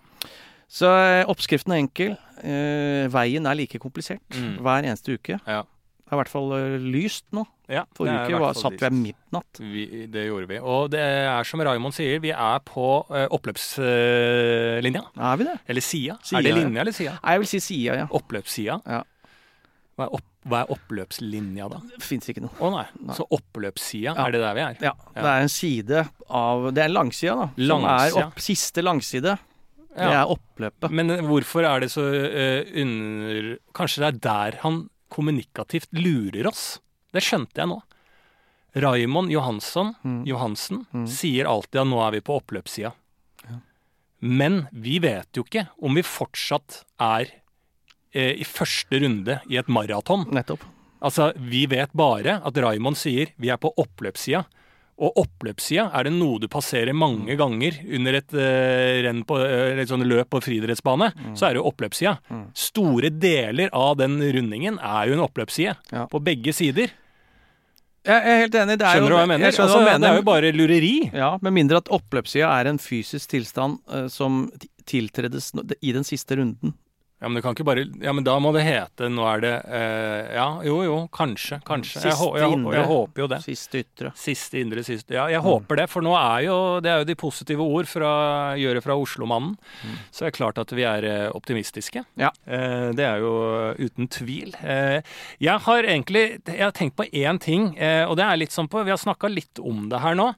Så 0.68 0.88
eh, 0.88 1.24
oppskriften 1.28 1.72
er 1.76 1.82
enkel. 1.84 2.14
Eh, 2.40 3.04
veien 3.12 3.44
er 3.46 3.56
like 3.60 3.78
komplisert 3.82 4.24
Mm. 4.32 4.56
hver 4.64 4.84
eneste 4.88 5.16
uke. 5.18 5.36
Ja. 5.44 5.62
Det 5.64 6.12
er 6.12 6.16
i 6.16 6.20
hvert 6.22 6.32
fall 6.32 6.52
lyst 6.84 7.24
nå. 7.32 7.44
Ja, 7.70 7.86
Forrige 7.96 8.26
uke 8.28 8.40
var, 8.42 8.52
satt 8.58 8.74
vi 8.76 8.88
lyst. 8.90 8.96
midnatt. 9.00 9.60
Vi, 9.60 9.84
det 10.12 10.26
gjorde 10.26 10.48
vi. 10.50 10.58
Og 10.60 10.90
det 10.92 11.00
er 11.00 11.46
som 11.48 11.62
Raymond 11.64 11.94
sier, 11.96 12.18
vi 12.20 12.32
er 12.34 12.58
på 12.68 12.88
uh, 13.08 13.24
oppløpslinja. 13.32 15.02
Er 15.16 15.40
vi 15.40 15.46
det? 15.48 15.56
eller 15.72 15.84
sida. 15.84 16.18
Er 16.34 16.44
det 16.44 16.52
ja. 16.52 16.58
linja 16.58 16.82
eller 16.84 16.96
sida? 16.96 17.16
Nei, 17.22 17.34
jeg 17.36 17.42
vil 17.44 17.50
si 17.54 17.60
sida, 17.64 17.96
ja. 18.02 18.06
Oppløpssida. 18.20 18.76
Ja. 18.84 19.00
Hva 19.94 20.08
er, 20.08 20.12
opp, 20.18 20.28
hva 20.50 20.60
er 20.64 20.74
oppløpslinja, 20.74 21.70
da? 21.70 21.80
Det 21.94 22.02
fins 22.04 22.28
ikke 22.32 22.42
noe. 22.44 22.52
Å 22.58 22.70
nei. 22.74 22.84
Nei. 23.00 23.16
Så 23.16 23.26
oppløpssida, 23.32 24.12
Ja. 24.12 24.26
er 24.26 24.34
det 24.34 24.40
der 24.42 24.54
vi 24.58 24.64
er? 24.66 24.78
Ja, 24.90 24.94
det 25.14 25.24
er 25.32 25.40
en 25.46 25.52
side 25.54 26.04
av 26.28 26.70
Det 26.74 26.82
er 26.84 26.92
langsida, 26.92 27.34
da. 27.44 27.48
Som 27.54 27.84
Langsida. 27.86 28.06
er 28.10 28.26
opp, 28.26 28.40
siste 28.42 28.82
langside. 28.84 29.36
Det 29.94 30.10
er 30.10 30.26
oppløpet. 30.26 30.90
Men 30.90 31.10
eh, 31.14 31.22
hvorfor 31.22 31.62
er 31.68 31.84
det 31.84 31.92
så 31.94 32.02
uh, 32.02 32.72
under 32.82 33.52
Kanskje 33.78 34.02
det 34.02 34.08
er 34.08 34.18
der 34.26 34.56
han 34.64 34.80
kommunikativt 35.14 35.92
lurer 35.94 36.48
oss? 36.50 36.80
Det 37.14 37.22
skjønte 37.22 37.62
jeg 37.62 37.70
nå. 37.70 37.80
Raymond 38.74 39.30
Johansson, 39.30 39.94
Mm. 40.02 40.24
Johansen 40.26 40.80
Mm. 40.92 41.06
sier 41.06 41.46
alltid 41.46 41.80
at 41.80 41.86
nå 41.86 42.00
er 42.08 42.10
vi 42.16 42.20
på 42.26 42.40
oppløpssida. 42.40 42.92
Men 44.24 44.66
vi 44.72 44.98
vet 45.04 45.28
jo 45.36 45.44
ikke 45.44 45.66
om 45.84 45.94
vi 45.98 46.02
fortsatt 46.06 46.82
er 47.02 47.28
eh, 48.14 48.32
i 48.40 48.44
første 48.46 49.00
runde 49.02 49.40
i 49.50 49.58
et 49.60 49.68
maraton. 49.68 50.24
Nettopp. 50.32 50.62
Altså, 51.04 51.32
Vi 51.36 51.66
vet 51.68 51.92
bare 51.92 52.38
at 52.46 52.56
Raymond 52.56 52.96
sier 52.96 53.32
vi 53.36 53.50
er 53.52 53.58
på 53.60 53.72
oppløpssida. 53.76 54.44
Og 54.96 55.16
oppløpssida 55.18 55.88
er 55.92 56.04
det 56.06 56.12
noe 56.14 56.38
du 56.38 56.46
passerer 56.48 56.94
mange 56.94 57.34
ganger 57.36 57.74
under 57.96 58.14
et 58.14 58.32
uh, 58.38 59.02
renn 59.02 59.24
på 59.26 59.34
uh, 59.42 59.74
et 59.82 59.90
sånn 59.90 60.04
løp 60.06 60.30
på 60.30 60.40
friidrettsbane. 60.40 61.08
Så 61.34 61.48
er 61.48 61.54
det 61.56 61.60
jo 61.60 61.66
oppløpssida. 61.72 62.12
Mm. 62.30 62.44
Store 62.54 63.10
deler 63.10 63.68
av 63.74 63.96
den 63.98 64.20
rundingen 64.22 64.78
er 64.78 65.08
jo 65.10 65.16
en 65.18 65.24
oppløpsside. 65.26 65.74
Ja. 65.92 66.06
På 66.06 66.22
begge 66.22 66.54
sider. 66.54 66.94
Jeg 68.04 68.20
er 68.20 68.40
helt 68.42 68.56
enig. 68.60 68.76
Det 68.78 68.84
er 68.84 68.98
Skjønner 68.98 69.12
du 69.12 69.16
hva 69.16 69.22
jeg 69.24 69.30
mener? 69.32 69.54
skjønner 69.54 69.70
altså, 69.70 69.80
hva 69.80 69.92
mener. 69.92 70.04
det 70.04 70.10
er 70.10 70.18
jo 70.18 70.26
bare 70.28 70.52
lureri. 70.52 70.94
Ja, 71.16 71.30
Med 71.40 71.54
mindre 71.56 71.80
at 71.80 71.88
oppløpssida 71.88 72.50
er 72.52 72.68
en 72.68 72.80
fysisk 72.82 73.30
tilstand 73.32 73.78
uh, 73.88 74.06
som 74.12 74.50
tiltredes 74.84 75.52
i 75.80 75.94
den 75.96 76.04
siste 76.04 76.36
runden. 76.36 76.74
Ja, 77.22 77.28
men 77.28 77.38
det 77.38 77.42
kan 77.44 77.54
ikke 77.54 77.64
bare 77.64 77.84
Ja, 78.02 78.12
men 78.12 78.24
da 78.26 78.34
må 78.42 78.50
det 78.52 78.64
hete 78.66 79.06
Nå 79.08 79.22
er 79.30 79.40
det 79.40 79.52
eh, 79.70 80.34
Ja, 80.34 80.46
jo 80.66 80.80
jo, 80.84 80.96
kanskje. 81.14 81.60
Kanskje. 81.64 82.02
Jeg, 82.02 82.10
jeg, 82.10 82.18
Siste 82.18 82.40
jeg, 82.42 82.56
indre. 82.58 82.74
jeg 82.76 82.88
håper 82.90 83.22
jo 83.22 83.28
det. 83.30 83.38
Siste 83.46 83.80
ytre. 83.84 84.10
Siste 84.18 84.60
indre 84.60 84.84
siste. 84.84 85.14
Ja, 85.16 85.28
jeg 85.32 85.40
håper 85.44 85.80
det, 85.80 85.86
for 85.92 86.04
nå 86.04 86.12
er 86.18 86.44
jo 86.48 86.58
Det 86.84 86.90
er 86.92 87.00
jo 87.04 87.08
de 87.08 87.16
positive 87.18 87.64
ord 87.64 87.88
fra 87.88 88.10
gjøre 88.60 88.82
fra 88.84 88.98
Oslo-mannen. 88.98 89.54
Mm. 89.84 89.94
Så 90.10 90.24
det 90.26 90.32
er 90.32 90.36
klart 90.40 90.60
at 90.60 90.74
vi 90.76 90.84
er 90.88 91.08
eh, 91.08 91.28
optimistiske. 91.38 92.04
Ja. 92.20 92.32
Eh, 92.44 92.90
det 92.98 93.06
er 93.06 93.22
jo 93.24 93.32
uten 93.78 94.10
tvil. 94.12 94.52
Eh, 94.60 95.00
jeg 95.42 95.64
har 95.68 95.88
egentlig 95.88 96.26
Jeg 96.44 96.64
har 96.66 96.74
tenkt 96.76 96.98
på 96.98 97.08
én 97.08 97.40
ting, 97.40 97.72
eh, 97.78 98.04
og 98.04 98.18
det 98.20 98.26
er 98.26 98.42
litt 98.42 98.54
sånn 98.54 98.68
på 98.68 98.84
Vi 98.84 98.92
har 98.92 99.00
snakka 99.00 99.30
litt 99.32 99.62
om 99.62 99.88
det 99.88 100.02
her 100.04 100.18
nå. 100.18 100.32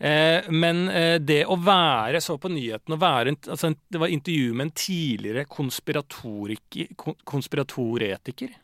Eh, 0.00 0.46
men 0.48 0.88
eh, 0.88 1.18
det 1.20 1.42
å 1.44 1.58
være 1.60 2.22
så 2.24 2.38
på 2.40 2.48
nyheten 2.48 2.94
å 2.96 2.96
være 2.96 3.34
altså 3.52 3.68
Det 3.84 4.00
var 4.00 4.08
intervju 4.08 4.54
med 4.56 4.70
en 4.70 4.72
tidligere 4.72 5.42
konspiratoriker 5.44 6.94
Konspiratoretiker? 7.28 8.54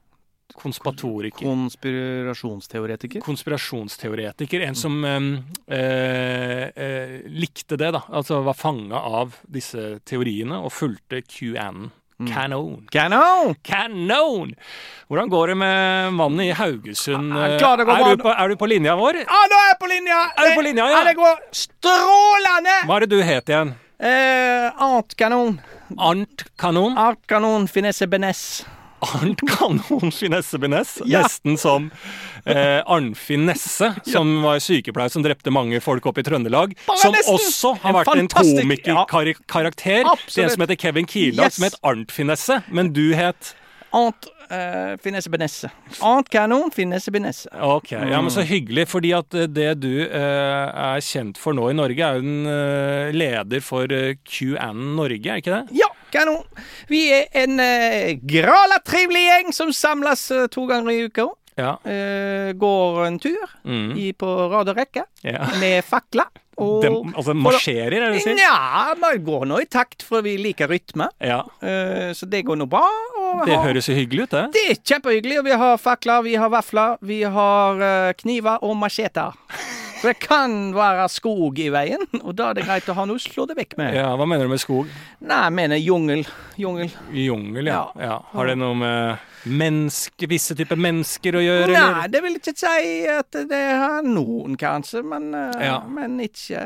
Konspatoriker? 0.57 1.45
Konspirasjonsteoretiker. 1.45 3.21
konspirasjonsteoretiker. 3.21 4.63
En 4.65 4.79
som 4.79 5.05
øh, 5.05 5.27
eh, 5.67 7.27
likte 7.29 7.77
det, 7.77 7.91
da. 7.93 8.01
Altså 8.09 8.41
var 8.47 8.57
fanga 8.57 9.03
av 9.21 9.37
disse 9.43 9.99
teoriene 10.07 10.63
og 10.63 10.73
fulgte 10.73 11.21
QAnon. 11.27 11.91
Mm. 12.17 12.29
Kanon! 12.33 12.87
Canon! 12.91 13.55
Canon! 13.63 14.53
Hvordan 15.07 15.29
går 15.29 15.49
det 15.53 15.57
med 15.61 16.13
mannen 16.17 16.41
i 16.41 16.51
Haugesund? 16.57 17.35
Ja, 17.37 17.77
det 17.77 17.85
går 17.85 17.93
er, 17.93 18.17
du 18.17 18.23
på, 18.23 18.33
er 18.33 18.49
du 18.49 18.57
på 18.57 18.69
linja 18.73 18.95
vår? 18.97 19.19
Ja, 19.21 19.41
nå 19.53 19.59
er 19.61 19.69
jeg 19.69 19.79
på 19.83 19.91
linja! 19.91 20.21
Er 20.33 20.49
du 20.49 20.55
på 20.57 20.65
linja, 20.65 20.87
ja? 20.95 21.03
det 21.05 21.17
går 21.19 21.43
strålende! 21.53 22.79
Hva 22.89 22.97
er 22.97 23.05
det 23.05 23.11
du 23.13 23.21
het 23.21 23.53
igjen? 23.53 23.75
Eh, 24.01 24.83
Art 24.89 25.13
kanon. 25.21 25.61
Art 25.97 26.47
Kanon? 26.59 26.97
Art 26.99 27.21
kanon 27.29 27.69
finesse 27.69 28.09
benes. 28.11 28.41
Arnt 29.15 29.43
Kanon 29.49 30.11
Finesse 30.13 30.59
Benes. 30.63 30.97
Ja. 31.07 31.23
Nesten 31.23 31.57
som 31.61 31.91
eh, 32.45 32.81
Arnfinn 32.87 33.47
Nesse, 33.47 33.93
som 34.07 34.31
var 34.43 34.59
sykepleier 34.63 35.13
som 35.13 35.23
drepte 35.25 35.53
mange 35.55 35.79
folk 35.85 36.07
opp 36.11 36.19
i 36.19 36.25
Trøndelag. 36.27 36.75
Bare 36.89 36.99
som 37.03 37.15
nesten. 37.15 37.35
også 37.39 37.75
har 37.83 37.93
En 37.93 37.99
vært 38.01 38.15
en 38.17 38.29
komikerkarakter. 38.63 40.03
ja. 40.05 40.17
Det 40.27 40.41
er 40.43 40.49
En 40.49 40.57
som 40.57 40.65
heter 40.67 40.81
Kevin 40.81 41.07
Kildahl, 41.07 41.47
Yes. 41.47 41.55
som 41.61 41.65
het 41.69 41.79
Arnt 41.83 42.13
Finesse. 42.13 42.63
Men 42.71 42.93
du 42.97 43.15
het 43.15 43.55
Arnt 43.97 44.27
uh, 44.51 44.97
finesse 45.01 45.31
benesse. 45.31 45.71
Arnt 46.05 46.29
kanon 46.29 46.71
finesse 46.75 47.11
benesse. 47.15 47.49
Ok, 47.63 47.93
ja, 47.95 48.19
men 48.21 48.31
så 48.35 48.43
hyggelig. 48.45 48.89
Fordi 48.91 49.13
at 49.17 49.35
eh, 49.35 49.47
det 49.49 49.71
du 49.81 49.93
uh, 50.05 50.97
er 50.97 51.01
kjent 51.07 51.39
for 51.41 51.57
nå 51.57 51.71
i 51.71 51.77
Norge, 51.79 52.03
er 52.03 52.19
jo 52.19 52.27
en 52.27 52.51
uh, 52.51 53.15
leder 53.15 53.63
for 53.65 53.89
uh, 53.95 54.11
QAnon 54.27 54.97
Norge, 54.99 55.23
er 55.31 55.41
ikke 55.41 55.55
det? 55.63 55.79
Ja, 55.81 55.89
kanon. 56.17 56.43
Vi 56.91 57.05
er 57.13 57.29
en 57.45 57.61
uh, 57.61 58.15
grala 58.27 58.81
trivelig 58.87 59.27
gjeng 59.29 59.53
som 59.57 59.73
samles 59.77 60.27
eh, 60.35 60.47
to 60.53 60.67
ganger 60.71 60.91
i 60.97 61.05
uka. 61.11 61.29
Ja. 61.57 61.77
Eh, 61.89 62.51
går 62.61 63.07
en 63.07 63.15
tur 63.23 63.47
Mm. 63.65 63.95
i, 63.97 64.11
på 64.13 64.29
rad 64.53 64.69
og 64.69 64.77
rekke 64.77 65.07
ja. 65.25 65.47
med 65.61 65.81
fakler. 65.89 66.29
Og 66.57 66.81
Dem, 66.85 67.11
altså 67.13 67.35
marsjerer, 67.37 67.93
er 67.99 68.05
det 68.07 68.15
du 68.17 68.21
sier? 68.25 68.37
Nja, 68.39 68.95
man 69.01 69.19
går 69.25 69.43
nå 69.49 69.59
i 69.61 69.67
takt, 69.69 70.01
for 70.09 70.23
vi 70.25 70.39
liker 70.41 70.69
rytme. 70.73 71.09
Ja. 71.21 71.43
Eh, 71.61 72.13
så 72.17 72.25
det 72.33 72.45
går 72.49 72.57
nå 72.61 72.65
bra. 72.73 72.85
Og 73.21 73.43
Det 73.45 73.53
har- 73.57 73.67
høres 73.69 73.89
jo 73.91 73.97
hyggelig 73.97 74.23
ut, 74.25 74.31
det. 74.37 74.45
det 74.55 74.63
er 74.71 74.79
kjempehyggelig. 74.81 75.39
og 75.39 75.45
Vi 75.45 75.57
har 75.65 75.77
fakler, 75.81 76.23
vi 76.25 76.35
har 76.41 76.49
vafler, 76.53 76.97
vi 77.03 77.23
har 77.25 77.83
eh, 77.91 78.13
kniver 78.23 78.59
og 78.65 78.77
macheter. 78.77 79.33
For 80.01 80.09
det 80.13 80.19
kan 80.21 80.75
være 80.77 81.07
skog 81.09 81.59
i 81.59 81.69
veien, 81.73 82.03
og 82.23 82.35
da 82.37 82.51
er 82.51 82.55
det 82.59 82.65
greit 82.67 82.89
å 82.93 82.95
ha 82.99 83.05
noe 83.09 83.17
å 83.17 83.23
slå 83.23 83.47
det 83.49 83.57
vekk 83.57 83.77
med. 83.81 83.95
Ja, 83.97 84.11
Hva 84.17 84.27
mener 84.29 84.45
du 84.45 84.53
med 84.53 84.61
skog? 84.61 84.91
Nei, 85.21 85.39
jeg 85.47 85.53
mener 85.57 85.81
jungel. 85.81 86.27
Jungel. 86.61 86.91
Jungel, 87.13 87.67
ja. 87.73 87.81
Ja. 87.97 88.03
ja. 88.11 88.19
Har 88.35 88.47
det 88.51 88.59
noe 88.61 88.75
med 88.77 89.25
menneske, 89.47 90.27
visse 90.29 90.57
typer 90.59 90.77
mennesker 90.77 91.37
å 91.39 91.43
gjøre, 91.45 91.69
Nei, 91.71 91.81
eller? 91.81 92.09
det 92.11 92.23
vil 92.25 92.37
ikke 92.41 92.55
si 92.59 93.07
at 93.09 93.37
det 93.49 93.63
har 93.79 94.03
noen, 94.07 94.57
kanskje, 94.59 95.03
men, 95.07 95.29
eh, 95.35 95.65
Ja. 95.69 95.79
men 95.87 96.19
ikke, 96.21 96.61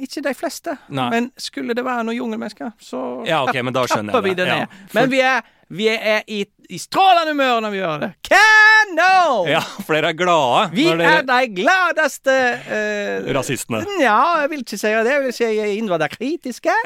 ikke 0.00 0.22
de 0.24 0.34
fleste. 0.34 0.76
Nei. 0.88 1.08
Men 1.12 1.30
skulle 1.36 1.74
det 1.76 1.84
være 1.84 2.04
noen 2.08 2.16
jungelmennesker, 2.18 2.72
så 2.80 3.26
Ja, 3.28 3.42
okay, 3.44 3.62
men 3.62 3.72
da 3.76 3.84
skjønner 3.86 4.22
vi 4.22 4.30
jeg 4.34 4.36
det. 4.36 4.46
det 4.46 4.48
Ja, 4.54 4.58
ned. 4.60 4.68
for- 4.88 5.00
Men 5.00 5.10
vi 5.10 5.20
er, 5.20 5.42
vi 5.68 5.88
er 5.92 6.22
i, 6.32 6.42
i 6.70 6.78
strålende 6.80 7.34
humør 7.34 7.60
når 7.60 7.72
vi 7.74 7.80
gjør 7.82 7.98
det. 8.04 8.10
Canon! 8.24 9.48
Ja, 9.50 9.60
for 9.84 9.96
dere 9.96 10.14
er 10.14 10.16
glade 10.16 10.62
Vi 10.72 10.86
dere 10.88 11.18
er 11.18 11.26
de 11.28 11.40
gladeste 11.58 12.36
uh, 12.64 13.28
Rasistene. 13.36 13.82
Ja, 14.00 14.20
jeg 14.42 14.52
vil 14.54 14.64
ikke 14.64 14.80
si 14.80 14.94
det. 14.94 15.12
Jeg 15.12 15.24
vil 15.26 15.36
si 15.36 15.50
innvandrerkritiske. 15.76 16.76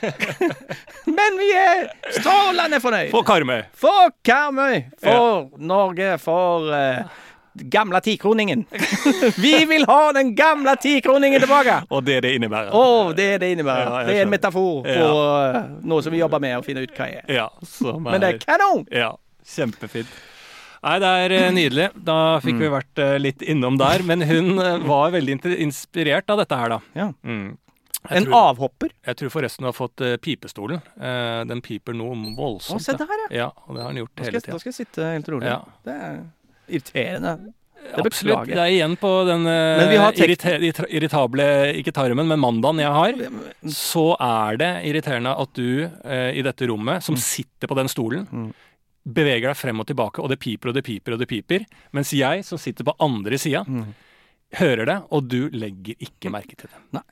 Men 1.16 1.36
vi 1.36 1.48
er 1.60 1.90
strålende 2.16 2.80
fornøyd. 2.80 3.10
For 3.12 3.26
Karmøy. 3.26 3.66
For 3.76 4.14
Karmøy, 4.24 4.78
for 5.02 5.50
Norge, 5.60 6.14
for 6.22 6.70
eh, 6.72 7.04
gamle 7.68 8.00
tikroningen. 8.04 8.64
vi 9.44 9.52
vil 9.68 9.84
ha 9.88 10.12
den 10.16 10.34
gamle 10.38 10.76
tikroningen 10.80 11.40
tilbake! 11.42 11.80
Og 11.90 12.04
det 12.06 12.20
det 12.26 12.34
innebærer. 12.38 12.72
Oh, 12.76 13.12
det 13.16 13.28
er 13.34 13.38
det 13.42 13.52
innebærer. 13.56 13.86
Ja, 13.90 14.02
det 14.08 14.16
er 14.18 14.26
en 14.26 14.32
metafor 14.32 14.82
på 14.84 14.90
ja. 14.94 15.62
noe 15.82 16.02
som 16.02 16.12
vi 16.14 16.22
jobber 16.22 16.42
med 16.42 16.58
å 16.58 16.64
finne 16.66 16.84
ut 16.86 16.96
hva 16.96 17.08
er. 17.20 17.24
Ja, 17.30 17.48
som 17.66 18.02
Men 18.06 18.20
det 18.22 18.34
er 18.34 18.42
kanon! 18.44 18.84
Ja, 18.94 19.14
kjempefint. 19.46 20.10
Nei, 20.80 20.94
det 21.02 21.08
er 21.24 21.32
eh, 21.36 21.50
nydelig. 21.52 21.88
Da 22.08 22.40
fikk 22.40 22.56
Mm. 22.56 22.60
vi 22.64 22.68
vært 22.72 23.00
eh, 23.04 23.18
litt 23.20 23.42
innom 23.42 23.76
der. 23.76 24.00
Men 24.02 24.22
hun 24.24 24.54
eh, 24.58 24.78
var 24.88 25.10
veldig 25.12 25.36
inspirert 25.60 26.30
av 26.32 26.40
dette 26.40 26.56
her, 26.56 26.72
da. 26.72 26.80
Ja. 26.96 27.10
Mm. 27.22 27.58
En 28.08 28.24
tror, 28.24 28.34
avhopper. 28.34 28.88
jeg 29.04 29.16
tror 29.20 29.28
forresten 29.28 29.66
du 29.66 29.68
har 29.68 29.76
fått 29.76 30.00
eh, 30.00 30.16
pipestolen. 30.16 30.80
Eh, 30.96 31.44
den 31.44 31.60
piper 31.60 31.92
noe 31.92 32.16
Å, 32.40 32.78
se 32.80 32.94
der, 32.96 33.06
ja. 33.28 33.28
Ja, 33.42 33.48
og 33.66 33.76
det 33.76 33.82
har 33.84 33.92
den 33.92 34.00
gjort 34.00 34.22
hele 34.24 34.32
jeg- 34.40 34.46
da 34.48 34.58
skal 34.62 34.72
jeg 34.72 34.78
sitte 34.86 35.04
helt 35.12 35.28
rolig. 35.28 35.50
Ja. 35.52 35.58
Det 35.84 35.92
er 35.92 36.16
irriterende. 36.70 37.34
Det 37.80 38.04
Absolutt. 38.04 38.44
beklager 38.44 38.54
Det 38.54 38.62
er 38.62 38.72
igjen 38.76 38.96
på 39.00 39.10
den 39.26 39.46
eh, 39.48 40.12
irrita- 40.20 40.86
irritable, 40.92 41.46
ikke 41.80 41.94
tarmen, 41.96 42.28
men 42.28 42.38
mandagen 42.38 42.78
jeg 42.78 42.92
har. 42.92 43.14
Så 43.72 44.04
er 44.20 44.58
det 44.60 44.68
irriterende 44.90 45.32
at 45.42 45.54
du 45.56 45.88
eh, 46.04 46.30
i 46.38 46.42
dette 46.46 46.68
rommet, 46.70 47.02
som 47.02 47.16
sitter 47.16 47.66
på 47.66 47.74
den 47.80 47.88
stolen, 47.88 48.26
Mm. 48.30 48.52
beveger 49.08 49.48
deg 49.48 49.56
frem 49.56 49.80
og 49.80 49.86
tilbake, 49.88 50.20
og 50.22 50.28
det 50.28 50.38
piper 50.38 50.68
og 50.70 50.74
det 50.76 50.84
piper 50.84 51.12
og 51.16 51.18
det 51.18 51.26
piper. 51.28 51.64
Mens 51.96 52.12
jeg, 52.12 52.44
som 52.44 52.58
sitter 52.60 52.84
på 52.84 52.94
andre 53.00 53.38
sida, 53.40 53.64
Mm. 53.66 53.94
hører 54.60 54.84
det, 54.86 54.98
og 55.10 55.26
du 55.28 55.48
legger 55.50 55.96
ikke 55.98 56.30
merke 56.30 56.54
til 56.60 56.68
det. 56.68 56.78
Nei. 56.92 57.02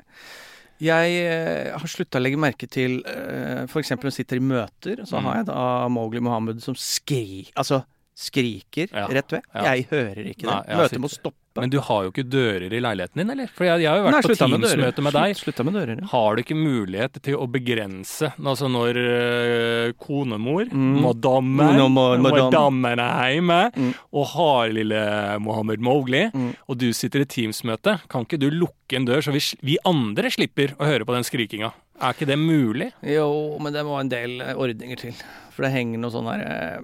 Jeg 0.80 1.10
eh, 1.26 1.72
har 1.74 1.88
slutta 1.90 2.20
å 2.20 2.22
legge 2.22 2.38
merke 2.38 2.68
til 2.70 3.00
uh, 3.02 3.64
f.eks. 3.66 3.90
når 3.96 4.12
jeg 4.12 4.18
sitter 4.20 4.36
i 4.36 4.44
møter, 4.46 5.00
så 5.08 5.18
Mm. 5.18 5.24
har 5.24 5.34
jeg 5.40 5.46
da 5.46 5.88
Mowgli 5.88 6.20
Mohammed 6.20 6.62
som 6.62 6.74
skri... 6.78 7.48
Altså 7.56 7.82
skriker 8.18 8.88
Ja, 8.90 9.06
rett 9.14 9.30
ved. 9.36 9.44
ja. 9.54 9.62
Jeg 9.74 9.86
hører 9.92 10.24
ikke 10.32 10.42
det. 10.48 10.54
Nei, 10.66 10.76
Møtet 10.80 10.98
må 11.04 11.10
stoppe. 11.12 11.36
Men 11.58 11.70
du 11.72 11.80
har 11.82 12.04
jo 12.06 12.10
ikke 12.12 12.22
dører 12.30 12.70
i 12.70 12.78
leiligheten 12.78 13.18
din, 13.18 13.30
eller? 13.34 13.48
For 13.50 13.66
jeg, 13.66 13.80
jeg 13.82 13.90
har 13.90 13.98
jo 13.98 14.04
vært 14.06 14.14
Nei, 14.14 14.20
på. 14.22 14.34
Teams-møte 14.38 15.02
med 15.02 15.14
deg. 15.16 15.32
Slutt- 15.40 15.62
med 15.66 15.74
dører, 15.74 16.00
ja. 16.02 16.06
Har 16.12 16.36
du 16.38 16.42
ikke 16.44 16.54
mulighet 16.58 17.16
til 17.24 17.34
å 17.34 17.48
begrense 17.50 18.28
Altså 18.38 18.68
når 18.70 18.98
øh, 19.02 19.92
konemor, 19.98 20.68
Mm. 20.70 21.00
madammen, 21.02 22.22
madammen 22.22 22.98
er 23.02 23.32
hjemme, 23.34 23.72
Mm. 23.74 23.94
og 24.12 24.26
har 24.34 24.68
lille 24.70 25.02
Mohammed 25.40 25.80
Mowgli, 25.80 26.30
Mm. 26.32 26.54
og 26.68 26.78
du 26.78 26.92
sitter 26.92 27.20
i 27.20 27.24
Teams-møte, 27.24 28.00
kan 28.08 28.24
ikke 28.24 28.38
du 28.38 28.50
lukke 28.50 28.94
en 28.96 29.06
dør 29.06 29.18
så 29.22 29.32
vi, 29.32 29.40
vi 29.62 29.76
andre 29.84 30.30
slipper 30.30 30.76
å 30.78 30.86
høre 30.86 31.04
på 31.04 31.14
den 31.14 31.24
skrikinga? 31.24 31.72
Er 32.00 32.12
ikke 32.14 32.26
det 32.26 32.38
mulig? 32.38 32.92
Jo, 33.02 33.58
men 33.58 33.72
det 33.72 33.82
må 33.84 33.98
en 34.00 34.08
del 34.08 34.40
eh, 34.40 34.54
ordninger 34.54 34.96
til. 34.96 35.12
For 35.50 35.62
det 35.66 35.72
henger 35.72 35.98
noe 35.98 36.10
sånn 36.14 36.30
her 36.30 36.46
eh, 36.46 36.78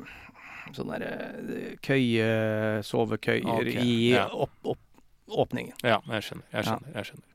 sånne 0.77 0.99
der, 1.01 1.09
eh, 1.55 1.73
køye, 1.85 2.27
sovekøyer 2.87 3.55
okay, 3.55 3.83
i 3.83 3.85
ja. 4.15 4.25
opp, 4.31 4.55
opp, 4.75 4.83
åpningen. 5.29 5.75
Ja, 5.83 5.99
jeg 6.13 6.23
skjønner. 6.27 6.47
Jeg 6.53 6.65
skjønner. 6.69 6.89
Jeg 6.95 7.05
skjønner. 7.09 7.27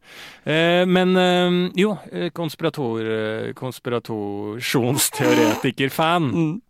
Eh, 0.53 0.85
men 0.89 1.09
eh, 1.19 1.51
jo, 1.79 1.97
eh, 2.11 2.29
konspirator, 2.35 2.99
eh, 3.03 3.53
konspirasjonsteoretiker-fan. 3.59 6.25
Mm. 6.39 6.61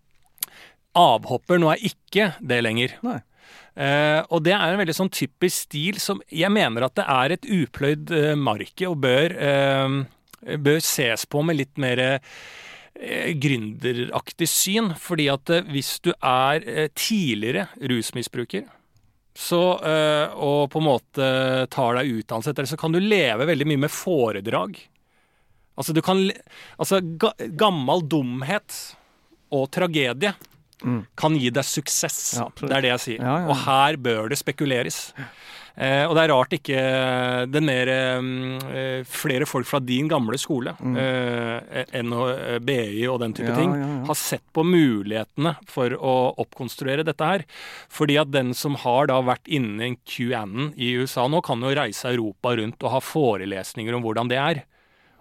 Avhopper 0.98 1.60
nå 1.62 1.68
er 1.70 1.78
ikke 1.86 2.34
det 2.42 2.64
lenger. 2.66 2.90
Nei. 3.06 3.20
Eh, 3.78 4.26
og 4.34 4.42
det 4.44 4.54
er 4.56 4.74
en 4.74 4.80
veldig 4.82 4.96
sånn 4.98 5.12
typisk 5.14 5.58
stil 5.68 6.00
som 6.02 6.22
jeg 6.34 6.50
mener 6.52 6.82
at 6.88 6.96
det 6.98 7.06
er 7.06 7.32
et 7.36 7.46
upløyd 7.46 8.12
eh, 8.16 8.36
marked 8.36 8.88
og 8.90 8.98
bør, 9.06 9.30
bør 10.66 10.80
ses 10.84 11.26
på 11.30 11.42
med 11.46 11.56
litt 11.62 11.78
mer 11.80 12.20
gründeraktig 13.00 14.50
syn. 14.50 14.92
Fordi 15.00 15.30
at 15.32 15.50
eh, 15.56 15.64
hvis 15.72 15.96
du 16.04 16.12
er 16.16 16.66
eh, 16.68 16.90
tidligere 16.96 17.68
rusmisbruker, 17.80 18.68
så, 19.40 19.62
eh, 19.88 20.34
og 20.36 20.68
på 20.74 20.82
en 20.82 20.88
måte 20.90 21.28
tar 21.72 22.00
deg 22.00 22.12
utdannelse 22.20 22.52
etter 22.52 22.66
det, 22.66 22.72
så 22.74 22.80
kan 22.82 22.96
du 22.96 23.00
leve 23.00 23.48
veldig 23.48 23.68
mye 23.70 23.84
med 23.86 23.94
foredrag. 23.94 24.80
Altså, 25.80 25.96
du 25.96 26.02
kan 26.04 26.26
Altså, 26.76 27.00
ga, 27.00 27.32
gammel 27.56 28.04
dumhet 28.12 28.80
og 29.56 29.70
tragedie 29.72 30.36
Mm. 30.80 31.02
kan 31.20 31.34
gi 31.36 31.50
deg 31.52 31.66
suksess. 31.68 32.38
Ja, 32.40 32.46
det 32.56 32.72
er 32.72 32.84
det 32.86 32.92
jeg 32.94 33.02
sier. 33.04 33.18
Ja, 33.20 33.34
ja. 33.42 33.48
Og 33.52 33.58
her 33.66 33.98
bør 34.00 34.30
det 34.32 34.38
spekuleres. 34.40 35.10
Eh, 35.78 36.06
og 36.08 36.16
det 36.18 36.24
er 36.24 36.32
rart 36.34 36.54
ikke 36.58 36.80
den 37.52 37.66
mer 37.70 37.88
eh, 37.94 39.04
flere 39.08 39.46
folk 39.50 39.68
fra 39.70 39.80
din 39.84 40.08
gamle 40.12 40.38
skole, 40.42 40.74
Mm. 40.80 40.96
eh, 40.98 41.86
NHBI 42.04 43.08
og 43.12 43.20
den 43.22 43.34
type 43.34 43.50
Ja, 43.52 43.56
ting, 43.56 43.74
ja, 43.76 43.88
ja. 43.88 44.06
har 44.08 44.16
sett 44.16 44.44
på 44.54 44.64
mulighetene 44.66 45.56
for 45.68 45.90
å 45.96 46.16
oppkonstruere 46.40 47.04
dette 47.06 47.26
her. 47.26 47.46
Fordi 47.90 48.18
at 48.22 48.32
den 48.32 48.54
som 48.54 48.76
har 48.76 49.08
da 49.08 49.22
vært 49.22 49.48
inne 49.48 49.92
i 49.92 49.98
QAnon 50.06 50.74
i 50.78 50.94
USA 51.00 51.28
nå, 51.28 51.42
kan 51.44 51.62
jo 51.62 51.74
reise 51.76 52.10
Europa 52.14 52.56
rundt 52.56 52.82
og 52.84 52.92
ha 52.92 53.00
forelesninger 53.00 53.96
om 53.96 54.04
hvordan 54.04 54.30
det 54.32 54.38
er. 54.38 54.64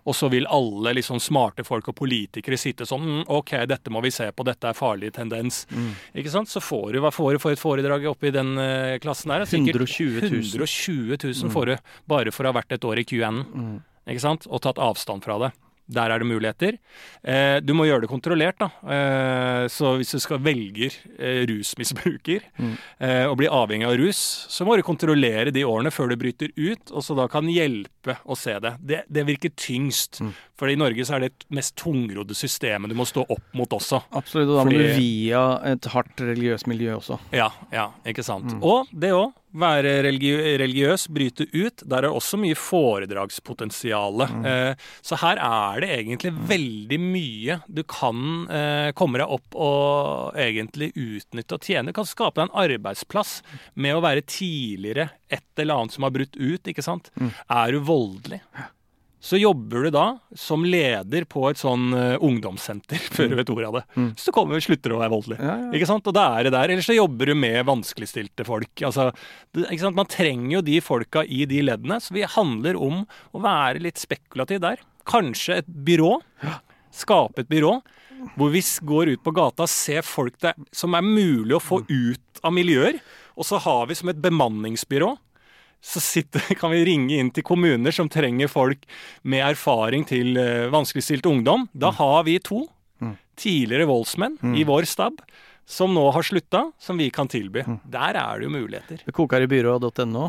Og 0.09 0.17
så 0.17 0.31
vil 0.33 0.49
alle 0.49 0.95
liksom 0.97 1.21
smarte 1.21 1.65
folk 1.67 1.91
og 1.93 1.97
politikere 1.99 2.57
sitte 2.61 2.87
sånn 2.89 3.05
mm, 3.05 3.21
OK, 3.35 3.55
dette 3.69 3.93
må 3.93 4.01
vi 4.05 4.13
se 4.15 4.31
på, 4.33 4.47
dette 4.49 4.71
er 4.71 4.79
farlig 4.79 5.13
tendens. 5.19 5.65
Mm. 5.69 5.91
Ikke 6.23 6.33
sant? 6.33 6.49
Så 6.49 6.63
får 6.65 6.97
du 6.97 7.03
hva 7.05 7.13
får 7.13 7.37
du 7.37 7.43
for 7.43 7.55
et 7.55 7.61
foredrag 7.61 8.09
oppi 8.09 8.33
den 8.35 8.55
uh, 8.57 8.97
klassen 9.03 9.35
der? 9.35 9.45
Sikkert 9.49 9.83
120 9.85 10.25
000. 10.25 10.43
120 10.65 11.21
000 11.45 11.53
får 11.53 11.73
du 11.73 11.77
bare 12.09 12.33
for 12.35 12.49
å 12.49 12.53
ha 12.53 12.61
vært 12.61 12.79
et 12.79 12.89
år 12.89 13.03
i 13.03 13.07
QN. 13.09 13.45
Mm. 13.53 13.79
Ikke 14.09 14.25
sant? 14.25 14.49
Og 14.49 14.65
tatt 14.65 14.81
avstand 14.81 15.27
fra 15.27 15.37
det. 15.45 15.53
Der 15.91 16.11
er 16.13 16.19
det 16.21 16.27
muligheter. 16.29 16.77
Eh, 17.25 17.61
du 17.65 17.73
må 17.73 17.87
gjøre 17.89 18.03
det 18.05 18.11
kontrollert, 18.11 18.59
da. 18.61 18.69
Eh, 18.85 19.69
så 19.73 19.95
hvis 19.97 20.11
du 20.13 20.19
skal 20.21 20.39
velger 20.45 20.93
eh, 21.19 21.47
rusmisbruker 21.49 22.43
Mm. 22.59 22.75
eh, 23.01 23.25
og 23.29 23.37
blir 23.39 23.49
avhengig 23.55 23.87
av 23.87 23.97
rus, 23.97 24.19
så 24.51 24.67
må 24.67 24.77
du 24.77 24.83
kontrollere 24.83 25.53
de 25.55 25.63
årene 25.65 25.91
før 25.95 26.11
du 26.11 26.17
bryter 26.21 26.51
ut, 26.57 26.91
og 26.93 27.03
så 27.03 27.17
da 27.17 27.27
kan 27.31 27.47
hjelpe 27.49 28.19
å 28.27 28.37
se 28.37 28.59
det. 28.61 28.75
Det, 28.85 29.01
det 29.09 29.25
virker 29.29 29.51
tyngst. 29.57 30.21
Mm. 30.21 30.33
For 30.59 30.69
i 30.69 30.77
Norge 30.77 31.05
så 31.07 31.15
er 31.17 31.21
det 31.25 31.33
et 31.33 31.45
mest 31.55 31.77
tungrodde 31.79 32.35
systemet 32.35 32.91
du 32.91 32.97
må 32.99 33.07
stå 33.07 33.25
opp 33.31 33.45
mot 33.55 33.71
også. 33.79 34.03
Absolutt, 34.13 34.49
og 34.51 34.57
da 34.59 34.65
må 34.67 34.73
Fordi- 34.73 34.89
du 34.89 34.99
via 34.99 35.43
et 35.73 35.85
hardt 35.95 36.17
religiøst 36.21 36.67
miljø 36.67 36.97
også. 36.99 37.19
Ja, 37.33 37.51
ja, 37.73 37.89
ikke 38.05 38.25
sant. 38.27 38.53
Mm. 38.59 38.63
Og 38.67 38.89
det 38.93 39.13
òg. 39.15 39.33
Være 39.59 39.95
religi 40.07 40.33
religiøs, 40.61 41.09
bryte 41.15 41.49
ut. 41.53 41.83
Der 41.89 42.07
er 42.07 42.15
også 42.15 42.39
mye 42.41 42.57
foredragspotensial. 42.59 44.25
Mm. 44.31 44.47
Eh, 44.47 44.89
så 45.03 45.19
her 45.23 45.41
er 45.43 45.83
det 45.83 45.91
egentlig 45.97 46.35
veldig 46.51 47.01
mye 47.03 47.59
du 47.67 47.83
kan 47.89 48.49
eh, 48.53 48.91
komme 48.99 49.21
deg 49.21 49.37
opp 49.39 49.59
og 49.59 50.39
egentlig 50.39 50.93
utnytte 50.95 51.59
og 51.59 51.69
tjene. 51.69 51.91
Du 51.91 51.99
kan 51.99 52.09
skape 52.09 52.41
deg 52.41 52.49
en 52.49 52.59
arbeidsplass 52.65 53.39
med 53.75 53.97
å 53.97 54.03
være 54.05 54.27
tidligere 54.29 55.11
et 55.29 55.47
eller 55.61 55.83
annet 55.83 55.97
som 55.97 56.07
har 56.07 56.15
brutt 56.15 56.37
ut, 56.39 56.71
ikke 56.71 56.85
sant. 56.85 57.13
Mm. 57.19 57.33
Er 57.61 57.75
du 57.75 57.81
voldelig? 57.85 58.43
Så 59.21 59.39
jobber 59.41 59.83
du 59.87 59.91
da 59.91 60.05
som 60.39 60.63
leder 60.63 61.25
på 61.27 61.43
et 61.49 61.59
sånn 61.59 61.91
uh, 61.91 62.21
ungdomssenter, 62.25 63.01
før 63.17 63.33
du 63.33 63.37
vet 63.41 63.51
ordet 63.51 63.71
av 63.71 63.79
det. 63.81 63.85
Mm. 63.99 64.09
Så 64.15 64.31
du 64.31 64.37
kommer 64.37 64.63
slutter 64.63 64.95
å 64.95 65.01
være 65.03 65.13
voldelig. 65.15 65.41
Ja, 65.43 65.57
ja. 65.65 65.71
Ikke 65.75 65.91
sant? 65.91 66.07
Og 66.07 66.17
da 66.17 66.29
er 66.39 66.47
det 66.47 66.55
der. 66.55 66.75
Eller 66.75 66.87
så 66.87 66.97
jobber 66.97 67.33
du 67.33 67.35
med 67.39 67.59
vanskeligstilte 67.69 68.47
folk. 68.47 68.73
Altså, 68.87 69.11
det, 69.57 69.67
ikke 69.67 69.85
sant? 69.85 69.99
Man 69.99 70.11
trenger 70.11 70.59
jo 70.59 70.65
de 70.71 70.79
folka 70.85 71.27
i 71.27 71.43
de 71.51 71.65
leddene. 71.67 71.99
Så 72.05 72.15
vi 72.15 72.27
handler 72.29 72.79
om 72.79 73.03
å 73.35 73.43
være 73.43 73.83
litt 73.89 74.01
spekulativ 74.01 74.63
der. 74.65 74.83
Kanskje 75.09 75.63
et 75.63 75.71
byrå. 75.89 76.19
Skape 76.95 77.43
et 77.43 77.51
byrå 77.51 77.81
hvor 78.35 78.51
vi 78.51 78.63
går 78.83 79.13
ut 79.15 79.23
på 79.23 79.35
gata 79.37 79.65
og 79.65 79.71
ser 79.71 80.03
folk 80.07 80.39
der, 80.43 80.57
som 80.75 80.97
er 80.99 81.07
mulig 81.07 81.55
å 81.57 81.63
få 81.63 81.81
ut 81.87 82.43
av 82.43 82.55
miljøer. 82.55 82.99
Og 83.39 83.47
så 83.47 83.61
har 83.63 83.87
vi 83.87 83.97
som 83.99 84.11
et 84.11 84.19
bemanningsbyrå 84.19 85.13
så 85.83 86.01
sitter, 86.03 86.41
kan 86.61 86.71
vi 86.75 86.85
ringe 86.89 87.19
inn 87.21 87.31
til 87.31 87.45
kommuner 87.47 87.95
som 87.95 88.09
trenger 88.11 88.51
folk 88.51 88.83
med 89.23 89.45
erfaring 89.47 90.05
til 90.09 90.35
uh, 90.37 90.69
vanskeligstilt 90.75 91.27
ungdom. 91.31 91.69
Da 91.73 91.91
har 92.01 92.25
vi 92.29 92.39
to 92.43 92.67
Mm. 92.99 93.13
tidligere 93.39 93.87
voldsmenn 93.87 94.57
i 94.59 94.65
vår 94.67 94.83
stab 94.91 95.21
som 95.65 95.93
nå 95.95 96.03
har 96.11 96.25
slutta, 96.27 96.73
som 96.83 96.99
vi 96.99 97.11
kan 97.15 97.29
tilby. 97.31 97.63
Mm. 97.63 97.77
Der 97.87 98.17
er 98.19 98.41
det 98.41 98.49
jo 98.49 98.51
muligheter. 98.51 98.99
Det 99.07 99.15
koker 99.15 99.45
i 99.45 99.47
byrået.no. 99.47 100.25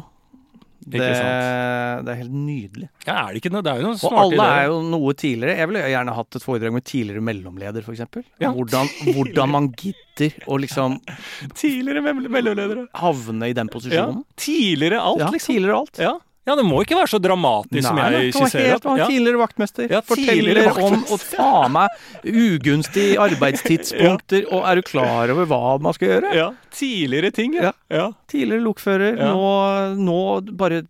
Det, 0.80 1.00
det 1.00 2.14
er 2.14 2.18
helt 2.22 2.32
nydelig. 2.34 2.88
Ja, 3.06 3.16
er 3.28 3.34
det 3.36 3.42
ikke 3.42 3.52
noe? 3.54 3.62
Det 3.66 3.72
er 3.74 3.82
jo 3.82 3.90
noen 3.90 4.00
Og 4.08 4.14
alle 4.22 4.38
alle 4.40 4.46
er 4.62 4.68
jo 4.72 4.78
noe 4.90 5.14
tidligere. 5.20 5.58
Jeg 5.60 5.68
ville 5.72 5.82
gjerne 5.92 6.14
hatt 6.16 6.38
et 6.40 6.46
foredrag 6.46 6.74
med 6.74 6.86
tidligere 6.88 7.22
mellomleder, 7.28 7.84
f.eks. 7.84 8.00
Ja. 8.40 8.52
Hvordan, 8.56 8.88
hvordan 9.14 9.52
man 9.52 9.68
gidder 9.78 10.38
å 10.48 10.58
liksom 10.64 10.98
Tidligere 11.60 12.02
mellomledere. 12.16 12.88
havne 12.96 13.50
i 13.52 13.54
den 13.54 13.68
Ja. 13.70 13.74
posisjonen. 13.76 14.24
Tidligere 14.40 15.02
alt, 15.04 15.20
Ja, 15.26 15.30
liksom. 15.36 15.54
tidligere 15.56 15.78
alt. 15.84 16.00
Ja. 16.00 16.16
Ja, 16.48 16.56
det 16.56 16.64
må 16.66 16.80
ikke 16.82 16.96
være 16.98 17.10
så 17.12 17.20
dramatisk 17.22 17.84
som 17.86 17.98
jeg 18.00 18.32
skisserer. 18.34 18.76
opp. 18.80 18.98
Ja. 18.98 19.06
Tidligere 19.12 19.38
vaktmester. 19.42 19.90
Ja, 19.92 20.00
tidligere 20.02 20.72
om 20.82 21.04
å 21.06 21.18
ta 21.22 21.68
meg 21.70 21.90
ugunstige 22.26 23.20
arbeidstidspunkter, 23.28 24.48
og 24.52 24.64
er 24.66 24.76
du 24.80 24.82
klar 24.88 25.30
over 25.36 25.46
hva 25.52 25.62
man 25.84 25.94
skal 25.94 26.14
gjøre? 26.16 26.34
Ja. 26.36 26.48
Tidligere 26.74 27.32
ting, 27.36 27.54
ja. 27.60 27.74
Ja. 27.92 28.08
Tidligere 28.32 28.64
lokfører, 28.66 29.18
Ja. 29.20 29.30
nå, 29.34 29.96
nå 30.00 30.20
bare 30.58 30.84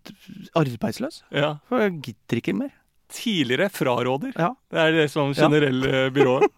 arbeidsløs. 0.55 1.23
ja. 1.33 1.55
For 1.69 1.81
jeg 1.83 1.99
gidder 2.07 2.41
ikke 2.43 2.55
mer. 2.55 2.71
Tidligere 3.09 3.69
fraråder. 3.73 4.33
Ja. 4.37 4.51
Det 4.69 4.79
er 4.83 4.91
det 4.93 5.07
som 5.11 5.31
generelle 5.33 6.09
byrået. 6.15 6.49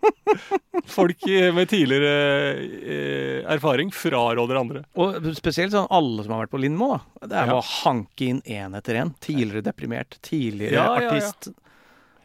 Folk 0.91 1.23
eh, 1.27 1.49
med 1.55 1.69
tidligere 1.71 2.11
eh, 2.65 3.37
erfaring 3.53 3.91
fraråder 3.95 4.59
andre. 4.59 4.81
Og 4.99 5.17
spesielt 5.37 5.71
sånn 5.75 5.87
alle 5.93 6.25
som 6.25 6.33
har 6.35 6.43
vært 6.45 6.53
på 6.55 6.61
Lindmo, 6.63 6.91
da. 6.95 7.27
Det 7.31 7.37
er 7.43 7.51
Ja. 7.53 7.59
å 7.59 7.63
hanke 7.83 8.27
inn 8.27 8.41
én 8.43 8.75
etter 8.77 8.99
én. 8.99 9.13
Tidligere 9.23 9.63
deprimert, 9.69 10.17
tidligere 10.25 10.75
Ja, 10.75 10.87
ja, 10.99 11.01
ja. 11.07 11.11
artist. 11.15 11.51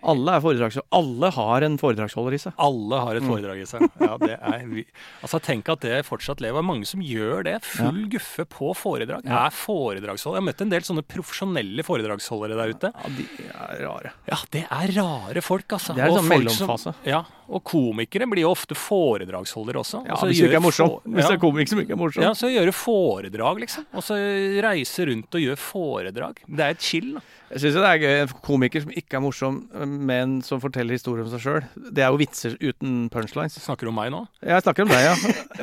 Alle 0.06 0.36
er 0.36 0.40
foredragsholder. 0.44 0.88
Alle 0.96 1.30
har 1.34 1.66
en 1.66 1.76
foredragsholder 1.82 2.36
i 2.36 2.40
seg. 2.44 2.52
Alle 2.62 3.00
har 3.02 3.16
et 3.18 3.22
Mm. 3.22 3.30
foredrag 3.32 3.60
i 3.62 3.66
seg. 3.66 3.84
Ja, 4.00 4.16
det 4.22 4.38
er 4.40 4.66
vi. 4.70 4.84
Altså, 5.22 5.40
tenk 5.42 5.68
at 5.68 5.80
det 5.80 6.04
fortsatt 6.06 6.40
lever. 6.40 6.62
Mange 6.62 6.86
som 6.86 7.00
gjør 7.02 7.44
det. 7.44 7.56
Full 7.64 8.06
guffe 8.12 8.44
på 8.46 8.70
foredrag. 8.76 9.24
Ja. 9.26 9.46
Er 9.46 9.50
foredragsholder. 9.50 10.38
Jeg 10.38 10.44
har 10.44 10.48
møtt 10.52 10.60
en 10.62 10.70
del 10.70 10.80
sånne 10.86 11.02
profesjonelle 11.06 11.82
foredragsholdere 11.86 12.56
der 12.56 12.74
ute. 12.74 12.92
Ja, 12.94 13.14
de 13.16 13.26
er 13.50 13.86
rare. 13.86 14.12
Ja, 14.30 14.36
det 14.52 14.64
er 14.70 14.94
rare 15.00 15.42
folk, 15.42 15.66
altså. 15.68 15.94
Det 15.94 16.04
er 16.04 16.08
en 16.08 16.22
sånn 16.22 16.46
folk 16.56 16.78
som- 16.80 16.94
Ja, 17.04 17.24
og 17.48 17.64
komikere 17.64 18.26
blir 18.30 18.42
jo 18.46 18.50
ofte 18.54 18.74
foredragsholdere 18.76 19.80
også. 19.82 20.04
Ja, 20.06 20.14
hvis 20.16 20.38
du 20.40 20.46
ikke 20.48 20.56
er 20.60 20.64
morsom. 20.64 21.00
Hvis 21.06 21.22
ja. 21.22 21.28
det 21.30 21.36
er 21.36 21.42
komikk 21.42 21.68
som 21.68 21.78
ikke 21.82 21.92
er 21.96 22.00
morsom. 22.00 22.22
Ja, 22.22 22.30
så 22.32 22.50
gjøre 22.50 22.72
foredrag, 22.72 23.60
liksom. 23.60 23.86
Og 23.94 24.02
så 24.02 24.14
reise 24.62 25.06
rundt 25.06 25.34
og 25.34 25.40
gjøre 25.40 25.56
foredrag. 25.58 26.36
Det 26.48 26.60
er 26.60 26.70
et 26.70 26.80
chill, 26.80 27.14
da. 27.14 27.20
Jeg 27.50 27.60
syns 27.62 27.74
det 27.78 27.84
er 27.86 27.98
gøy. 28.02 28.14
En 28.22 28.28
komiker 28.42 28.82
som 28.82 28.90
ikke 28.90 29.14
er 29.14 29.20
morsom, 29.22 29.60
men 29.98 30.38
som 30.46 30.60
forteller 30.62 30.96
historier 30.98 31.24
om 31.24 31.30
seg 31.32 31.42
sjøl. 31.44 31.64
Det 31.92 32.04
er 32.04 32.12
jo 32.12 32.20
vitser 32.20 32.56
uten 32.60 33.08
punchlines. 33.12 33.56
Snakker 33.62 33.88
du 33.88 33.92
om 33.92 33.98
meg 33.98 34.12
nå? 34.14 34.24
Jeg 34.44 34.64
snakker 34.64 34.86
om 34.86 34.92
deg, 34.92 35.04
ja. 35.06 35.14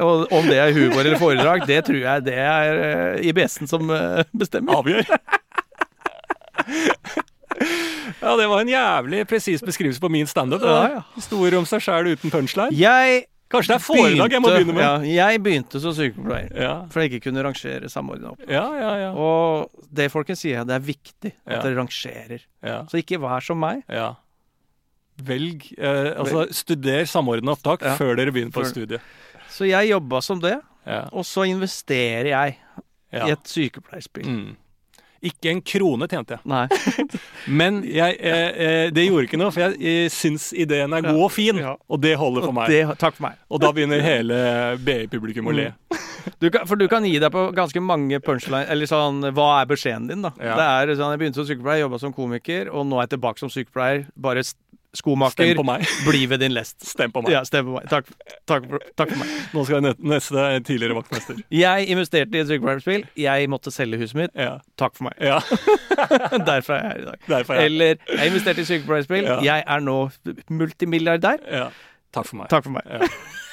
Og 0.06 0.32
om 0.34 0.50
det 0.50 0.60
er 0.60 0.74
humor 0.76 1.02
eller 1.04 1.20
foredrag, 1.22 1.66
det 1.70 1.82
tror 1.88 2.00
jeg 2.02 2.26
det 2.28 2.38
er 2.40 2.82
eh, 2.88 3.28
IBS-en 3.30 3.70
som 3.70 3.90
eh, 3.94 4.24
bestemmer. 4.34 4.82
Avgjør. 4.82 5.06
Ja, 8.24 8.34
det 8.40 8.48
var 8.48 8.62
en 8.64 8.72
jævlig 8.72 9.26
presis 9.28 9.62
beskrivelse 9.64 10.00
på 10.02 10.10
min 10.12 10.28
standup. 10.28 10.64
Ja, 10.64 10.80
ja. 10.98 11.04
Historier 11.18 11.58
om 11.60 11.68
seg 11.68 11.84
sjæl 11.84 12.14
uten 12.16 12.32
punchline. 12.34 12.72
Jeg 12.76 13.26
Kanskje 13.54 13.76
det 13.76 13.76
er 13.76 13.84
foredrag 13.86 14.34
jeg 14.34 14.42
må 14.42 14.50
begynne 14.50 14.74
med? 14.74 15.04
Ja, 15.12 15.28
jeg 15.30 15.42
begynte 15.46 15.78
som 15.84 15.94
sykepleier. 15.94 16.48
Ja, 16.58 16.72
For 16.90 17.04
jeg 17.04 17.12
ikke 17.12 17.28
kunne 17.28 17.44
rangere 17.46 17.90
samordna 17.92 18.32
opp. 18.32 18.42
ja, 18.50 18.64
ja. 18.80 18.94
ja, 19.04 19.10
Og 19.14 19.84
det 19.94 20.08
folkens 20.10 20.42
sier, 20.42 20.66
det 20.66 20.74
er 20.74 20.82
viktig 20.88 21.36
at 21.46 21.62
dere 21.62 21.78
rangerer. 21.78 22.48
Så 22.90 22.98
ikke 23.04 23.22
vær 23.22 23.46
som 23.46 23.62
meg. 23.62 23.84
ja. 23.92 24.16
Velg 25.22 25.68
eh, 25.78 26.14
Altså, 26.18 26.48
studer 26.52 27.06
samordna 27.06 27.54
opptak 27.54 27.82
Ja. 27.86 27.96
før 28.00 28.16
dere 28.18 28.32
begynner 28.34 28.54
på 28.56 28.62
et 28.66 28.72
studie. 28.74 29.00
Så 29.50 29.68
jeg 29.70 29.92
jobba 29.92 30.22
som 30.22 30.40
det, 30.42 30.60
Ja. 30.88 31.08
og 31.12 31.24
så 31.24 31.46
investerer 31.48 32.32
jeg 32.32 32.58
ja. 33.14 33.28
i 33.28 33.32
et 33.32 33.44
sykepleierspill. 33.48 34.26
Mm. 34.26 34.56
Ikke 35.24 35.52
en 35.54 35.62
krone 35.64 36.08
tjente 36.12 36.36
jeg. 36.36 36.42
Nei. 36.44 36.68
Men 37.60 37.78
jeg, 37.88 38.18
eh, 38.20 38.50
eh, 38.66 38.90
det 38.92 39.06
gjorde 39.08 39.30
ikke 39.30 39.40
noe, 39.40 39.54
for 39.56 39.64
jeg 39.64 39.78
jeg 39.80 40.12
syns 40.12 40.50
ideen 40.52 40.92
er 40.92 41.06
god 41.06 41.22
og 41.30 41.32
fin. 41.32 41.62
Ja. 41.62 41.78
Og 41.88 42.02
det 42.04 42.18
holder 42.20 42.44
for 42.44 42.52
Og 42.52 42.58
meg. 42.58 42.74
det, 42.74 42.98
takk 43.00 43.16
for 43.16 43.30
meg. 43.30 43.38
Og 43.50 43.62
da 43.64 43.72
begynner 43.72 44.04
hele 44.04 44.42
BI-publikum 44.84 45.48
å 45.48 45.56
le. 45.56 45.70
Du 46.40 46.50
kan, 46.50 46.66
for 46.68 46.76
du 46.80 46.88
kan 46.92 47.06
gi 47.08 47.16
deg 47.20 47.32
på 47.32 47.46
ganske 47.56 47.82
mange 47.84 48.16
punchline 48.24 48.64
Eller 48.72 48.88
sånn 48.88 49.18
Hva 49.36 49.48
er 49.60 49.66
beskjeden 49.68 50.06
din, 50.08 50.22
da? 50.24 50.30
Ja. 50.40 50.54
Det 50.56 50.94
er 50.94 50.96
sånn 50.96 51.12
Jeg 51.12 51.20
begynte 51.20 51.42
som 51.42 51.48
sykepleier, 51.50 51.82
jobba 51.84 52.00
som 52.00 52.14
komiker, 52.16 52.70
og 52.72 52.86
nå 52.88 52.96
er 52.96 53.10
jeg 53.10 53.18
tilbake 53.18 53.44
som 53.44 53.52
sykepleier. 53.52 54.06
Bare 54.16 54.44
skomaker. 54.98 55.54
Bli 56.08 56.26
ved 56.30 56.42
din 56.44 56.54
lest. 56.56 56.78
Stem 56.88 57.12
på 57.14 57.24
meg. 57.26 57.34
Ja, 57.34 57.44
stem 57.48 57.66
på 57.68 57.76
meg. 57.78 57.88
Takk, 57.92 58.10
takk, 58.50 58.68
for, 58.70 58.86
takk 59.00 59.14
for 59.14 59.22
meg. 59.24 59.32
Nå 59.54 59.66
skal 59.68 59.80
jeg 59.80 59.86
ne- 59.88 60.10
neste 60.16 60.40
er 60.44 60.60
tidligere 60.66 60.98
vaktmester. 61.00 61.40
Jeg 61.54 61.88
investerte 61.94 62.38
i 62.38 62.44
et 62.44 62.52
sykepleierspill. 62.52 63.08
Jeg 63.20 63.50
måtte 63.54 63.74
selge 63.74 64.00
huset 64.02 64.20
mitt. 64.24 64.36
Ja. 64.38 64.58
Takk 64.80 64.98
for 65.00 65.10
meg. 65.10 65.18
ja. 65.22 65.40
Derfor 66.52 66.78
er 66.78 66.84
jeg 66.84 66.92
her 66.92 67.02
i 67.02 67.08
dag. 67.12 67.24
Derfor 67.30 67.60
jeg 67.60 67.72
Eller 67.72 67.96
jeg 68.10 68.34
investerte 68.34 68.62
i 68.62 68.70
sykepleierspill. 68.70 69.30
Ja. 69.30 69.40
Jeg 69.54 69.64
er 69.68 69.80
nå 69.86 69.98
multimilliardær. 70.50 71.48
ja. 71.52 71.70
Takk 72.14 72.28
for 72.30 72.38
meg. 72.38 72.50
Takk 72.54 72.68
for 72.68 72.76
meg. 72.76 72.86
Ja. 72.86 73.08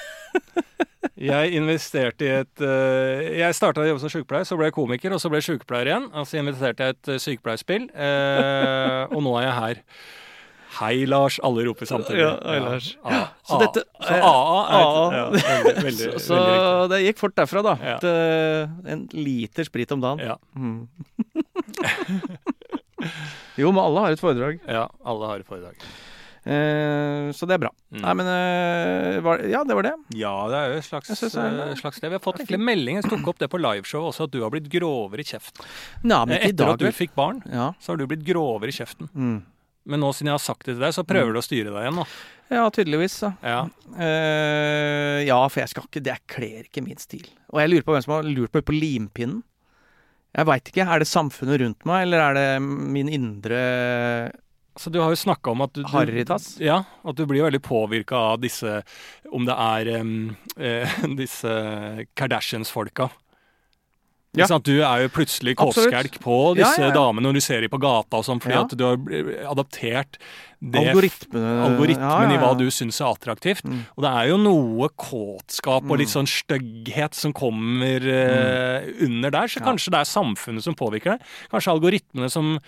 Jeg 1.21 1.53
investerte 1.57 2.25
i 2.25 2.31
et 2.33 2.63
uh, 2.65 3.21
Jeg 3.37 3.57
starta 3.57 3.83
å 3.83 3.89
jobbe 3.89 4.01
som 4.01 4.13
sykepleier, 4.13 4.47
så 4.49 4.57
ble 4.57 4.71
jeg 4.71 4.77
komiker, 4.77 5.13
og 5.13 5.21
så 5.21 5.29
ble 5.33 5.41
jeg 5.41 5.51
sykepleier 5.51 5.91
igjen. 5.91 6.07
Og 6.17 6.25
så 6.29 6.39
investerte 6.41 6.87
jeg 6.87 6.95
i 6.95 6.97
et 6.97 7.11
eh, 7.13 7.21
sykepleierspill, 7.21 7.87
uh, 7.93 9.05
og 9.13 9.21
nå 9.27 9.35
er 9.41 9.45
jeg 9.47 9.57
her. 9.59 9.83
Hei, 10.79 11.05
Lars. 11.07 11.39
Alle 11.43 11.65
roper 11.67 11.87
samtidig. 11.91 12.21
Ja, 12.23 12.37
hei, 12.47 12.59
Lars. 12.63 12.93
Ja, 13.05 13.21
Så 13.49 13.59
dette- 13.61 13.83
så 14.07 14.19
AA 14.23 14.61
er 14.71 14.81
et, 14.81 15.17
ja, 15.17 15.25
veldig, 15.65 15.85
veldig, 15.85 16.13
Så, 16.13 16.21
så 16.29 16.39
veldig 16.39 16.89
det 16.95 17.01
gikk 17.07 17.19
fort 17.19 17.35
derfra, 17.41 17.63
da. 17.67 17.75
Ja. 17.83 17.97
Et, 17.97 18.05
en 18.95 19.09
liter 19.13 19.65
sprit 19.67 19.91
om 19.97 20.01
dagen. 20.05 20.19
Ja, 20.25 20.37
Mm. 20.57 20.87
jo, 23.57 23.71
men 23.73 23.81
alle 23.83 24.01
har 24.05 24.13
et 24.15 24.21
foredrag. 24.23 24.61
ja, 24.69 24.87
alle 25.05 25.27
har 25.31 25.41
et 25.43 25.47
foredrag. 25.49 25.77
Eh, 26.41 27.29
så 27.37 27.45
det 27.49 27.57
er 27.59 27.61
bra. 27.67 27.71
Mm. 27.93 28.01
Nei, 28.01 28.13
men 28.17 28.29
eh, 28.33 29.19
var, 29.25 29.43
Ja, 29.45 29.61
det 29.69 29.75
var 29.77 29.85
det. 29.85 29.93
Ja, 30.17 30.33
det 30.49 30.57
er 30.57 30.73
jo 30.73 30.79
et 30.81 30.87
slags, 30.89 31.11
eh, 31.13 31.75
slags 31.77 32.01
det. 32.01 32.09
Vi 32.09 32.17
har 32.17 32.23
fått 32.25 32.41
egentlig 32.41 32.61
melding, 32.65 32.97
jeg 33.03 33.11
tok 33.11 33.29
opp 33.29 33.39
det 33.43 33.51
på 33.53 33.61
liveshow 33.61 34.07
også, 34.09 34.25
at 34.29 34.33
du 34.33 34.41
har 34.45 34.51
blitt 34.55 34.71
grovere 34.73 35.21
i 35.21 35.29
kjeften. 35.29 35.65
Nei, 36.03 36.23
men 36.25 36.37
ikke 36.39 36.47
i 36.47 36.53
Etter 36.55 36.65
dag. 36.65 36.73
at 36.73 36.79
du 36.87 36.93
fikk 36.97 37.15
barn, 37.19 37.43
Ja. 37.53 37.73
så 37.81 37.93
har 37.93 37.97
du 38.01 38.07
blitt 38.07 38.25
grovere 38.25 38.73
i 38.73 38.77
kjeften. 38.77 39.11
Mm. 39.15 39.43
Men 39.89 40.03
nå 40.03 40.11
siden 40.13 40.33
jeg 40.33 40.39
har 40.39 40.45
sagt 40.45 40.67
det 40.67 40.75
til 40.75 40.85
deg, 40.85 40.95
så 40.97 41.07
prøver 41.09 41.33
du 41.33 41.41
å 41.41 41.45
styre 41.45 41.73
deg 41.73 41.85
igjen 41.85 42.01
nå. 42.01 42.07
ja, 42.51 42.65
tydeligvis. 42.75 43.21
Da. 43.23 43.31
Ja. 43.47 43.61
Uh, 43.95 45.21
ja, 45.25 45.39
for 45.47 45.63
jeg 45.63 45.73
skal 45.73 45.87
ikke 45.87 46.03
Det 46.05 46.19
kler 46.31 46.67
ikke 46.67 46.85
min 46.85 47.01
stil. 47.01 47.25
Og 47.55 47.63
jeg 47.63 47.73
lurer 47.73 47.87
på 47.87 47.95
hvem 47.97 48.05
som 48.05 48.17
har 48.19 48.29
lurt 48.29 48.57
meg 48.57 48.67
på 48.67 48.77
limpinnen. 48.77 49.41
Jeg 50.37 50.47
veit 50.47 50.69
ikke. 50.71 50.87
Er 50.87 51.03
det 51.03 51.11
samfunnet 51.11 51.59
rundt 51.63 51.89
meg, 51.89 52.05
eller 52.07 52.23
er 52.29 52.37
det 52.39 52.47
min 52.63 53.09
indre 53.11 53.61
Så 54.79 54.93
du 54.95 55.01
har 55.03 55.11
jo 55.11 55.19
snakka 55.19 55.51
om 55.51 55.65
at 55.65 55.73
du, 55.75 55.83
du? 55.83 56.63
Ja, 56.63 56.85
at 57.03 57.19
du 57.19 57.25
blir 57.27 57.43
veldig 57.49 57.63
påvirka 57.67 58.21
av 58.35 58.45
disse 58.45 58.81
Om 59.27 59.49
det 59.49 59.57
er 59.57 59.91
um, 59.99 60.37
eh, 60.55 61.01
disse 61.23 61.51
Kardashians-folka. 62.15 63.11
Ja. 64.39 64.47
Du 64.63 64.77
er 64.79 65.01
jo 65.03 65.09
plutselig 65.11 65.57
Absolutt. 65.59 66.21
på 66.23 66.55
disse 66.55 66.79
Ja, 66.79 66.87
ja, 66.87 66.95
damene 66.95 67.27
når 67.27 67.35
du 67.35 67.41
ser 67.43 67.61
dem 67.65 67.71
på 67.73 67.81
gata 67.83 68.21
og 68.21 68.25
sånn, 68.29 68.39
fordi 68.39 68.55
at 68.61 68.77
du 68.79 68.85
har 68.87 69.51
adaptert 69.51 70.21
det 70.63 70.83
Algoritmene 70.93 71.65
algoritmen 71.65 72.35
i 72.35 72.39
hva 72.39 72.53
du 72.57 72.67
syns 72.71 73.01
er 73.01 73.09
attraktivt. 73.11 73.65
Mm. 73.65 73.81
Og 73.97 74.05
det 74.05 74.11
er 74.13 74.29
jo 74.29 74.37
noe 74.39 74.89
kåtskap 74.95 75.83
og 75.83 75.97
Mm. 75.97 75.99
litt 75.99 76.13
sånn 76.13 76.29
stygghet 76.31 77.15
som 77.15 77.33
kommer 77.33 77.97
eh, 78.07 78.87
under 79.03 79.31
der, 79.31 79.49
så 79.49 79.59
kanskje 79.65 79.91
det 79.91 80.01
er 80.05 80.13
samfunnet 80.13 80.63
som 80.63 80.75
påvirker 80.77 81.17
deg. 81.17 81.21
Kanskje 81.51 81.73
algoritmene 81.75 82.31
som 82.31 82.59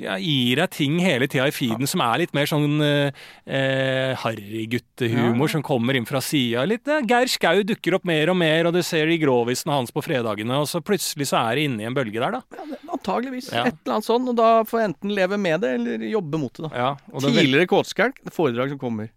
ja, 0.00 0.14
gir 0.16 0.56
deg 0.56 0.70
ting 0.72 0.98
hele 1.04 1.26
tida 1.28 1.46
i 1.50 1.52
feeden 1.52 1.86
som 1.90 2.00
er 2.00 2.22
litt 2.22 2.32
mer 2.34 2.46
sånn 2.48 2.80
eh, 2.80 3.10
eh, 3.44 4.14
harryguttehumor 4.22 5.48
Ja. 5.48 5.52
som 5.52 5.62
kommer 5.62 5.94
inn 5.98 6.06
fra 6.08 6.20
sida. 6.24 6.62
Eh, 6.64 7.02
Geir 7.06 7.26
Skau 7.28 7.62
dukker 7.62 7.94
opp 7.98 8.04
mer 8.08 8.30
og 8.32 8.36
mer, 8.40 8.66
og 8.66 8.72
du 8.72 8.82
ser 8.82 9.06
de 9.06 9.18
grovisene 9.20 9.72
hans 9.74 9.90
på 9.92 10.02
fredagene, 10.02 10.56
og 10.62 10.66
så 10.70 10.80
plutselig 10.80 11.28
så 11.28 11.42
er 11.50 11.56
det 11.56 11.64
inne 11.68 11.82
i 11.84 11.88
en 11.90 11.94
bølge 11.94 12.18
der, 12.20 12.38
da. 12.38 12.42
Ja, 12.56 12.78
antageligvis. 12.96 13.50
Ja. 13.52 13.66
Et 13.68 13.76
eller 13.84 13.98
annet 13.98 14.08
sånn. 14.08 14.28
Og 14.32 14.36
da 14.36 14.50
får 14.64 14.80
jeg 14.80 14.90
enten 14.92 15.14
leve 15.14 15.38
med 15.38 15.60
det, 15.60 15.74
eller 15.78 16.06
jobbe 16.08 16.38
mot 16.40 16.52
det. 16.56 16.68
da. 16.70 16.72
Ja, 16.76 16.90
og 17.12 17.20
det 17.20 17.30
er 17.32 17.40
Tidligere 17.42 17.66
kåtskjelk, 17.68 18.22
foredrag 18.32 18.72
som 18.72 18.78
kommer. 18.80 19.10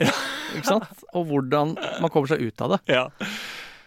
Ikke 0.56 0.66
sant? 0.68 1.06
Og 1.14 1.28
hvordan 1.32 1.76
man 2.02 2.10
kommer 2.12 2.28
seg 2.28 2.42
ut 2.42 2.62
av 2.68 2.76
det. 2.76 2.82
ja. 2.92 3.08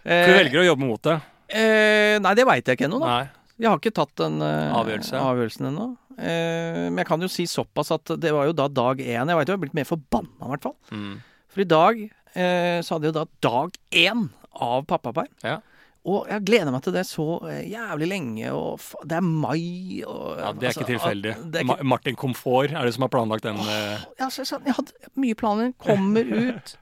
Eh, 0.08 0.24
Du 0.26 0.32
velger 0.38 0.62
å 0.62 0.68
jobbe 0.72 0.86
mot 0.88 1.02
det. 1.02 1.20
eh, 1.52 2.18
nei, 2.22 2.34
det 2.34 2.46
veit 2.48 2.64
jeg 2.64 2.78
ikke 2.78 2.86
ennå, 2.88 3.00
da. 3.02 3.06
Nei. 3.18 3.28
Jeg 3.58 3.68
har 3.68 3.78
ikke 3.80 3.92
tatt 3.92 4.12
den 4.16 4.40
eh, 4.40 4.72
Avgjørelse. 4.78 5.18
avgjørelsen 5.18 5.66
ennå. 5.72 5.88
Eh, 6.18 6.84
men 6.88 7.00
jeg 7.02 7.08
kan 7.10 7.22
jo 7.22 7.30
si 7.30 7.46
såpass 7.48 7.92
at 7.94 8.14
det 8.20 8.34
var 8.34 8.48
jo 8.48 8.56
da 8.56 8.68
dag 8.68 9.00
én. 9.00 9.30
Jeg 9.30 9.38
veit 9.38 9.48
jo 9.48 9.54
jeg 9.54 9.56
har 9.56 9.64
blitt 9.64 9.78
mer 9.78 9.88
forbanna, 9.88 10.38
i 10.42 10.52
hvert 10.54 10.68
fall. 10.68 10.76
Mm. 10.90 11.16
For 11.48 11.64
i 11.64 11.68
dag 11.70 12.04
eh, 12.04 12.78
så 12.84 12.94
hadde 12.94 13.08
jeg 13.08 13.14
jo 13.14 13.18
da 13.20 13.26
dag 13.48 13.82
én 14.04 14.28
av 14.58 14.86
pappaperm. 14.90 15.30
Ja. 15.46 15.60
Og 16.08 16.28
jeg 16.30 16.44
gleder 16.46 16.72
meg 16.72 16.82
til 16.86 16.94
det 16.94 17.04
så 17.08 17.26
eh, 17.50 17.64
jævlig 17.68 18.08
lenge, 18.10 18.52
og 18.54 18.84
det 19.08 19.18
er 19.18 19.24
mai 19.24 20.02
og 20.06 20.38
ja, 20.38 20.52
det 20.52 20.68
er 20.68 20.70
altså, 20.70 20.72
ikke 20.72 20.90
tilfeldig. 20.92 21.32
er 21.50 21.64
ikke, 21.66 21.88
Martin 21.92 22.18
Komfort 22.18 22.72
er 22.72 22.88
det 22.88 22.94
som 22.96 23.04
har 23.04 23.12
planlagt 23.12 23.48
den. 23.48 23.58
eh, 23.60 24.06
ja, 24.20 24.30
så, 24.32 24.46
så, 24.48 24.60
jeg 24.64 24.76
hadde 24.78 25.12
mye 25.20 25.38
planer. 25.38 25.74
Kommer 25.84 26.32
ut. 26.48 26.76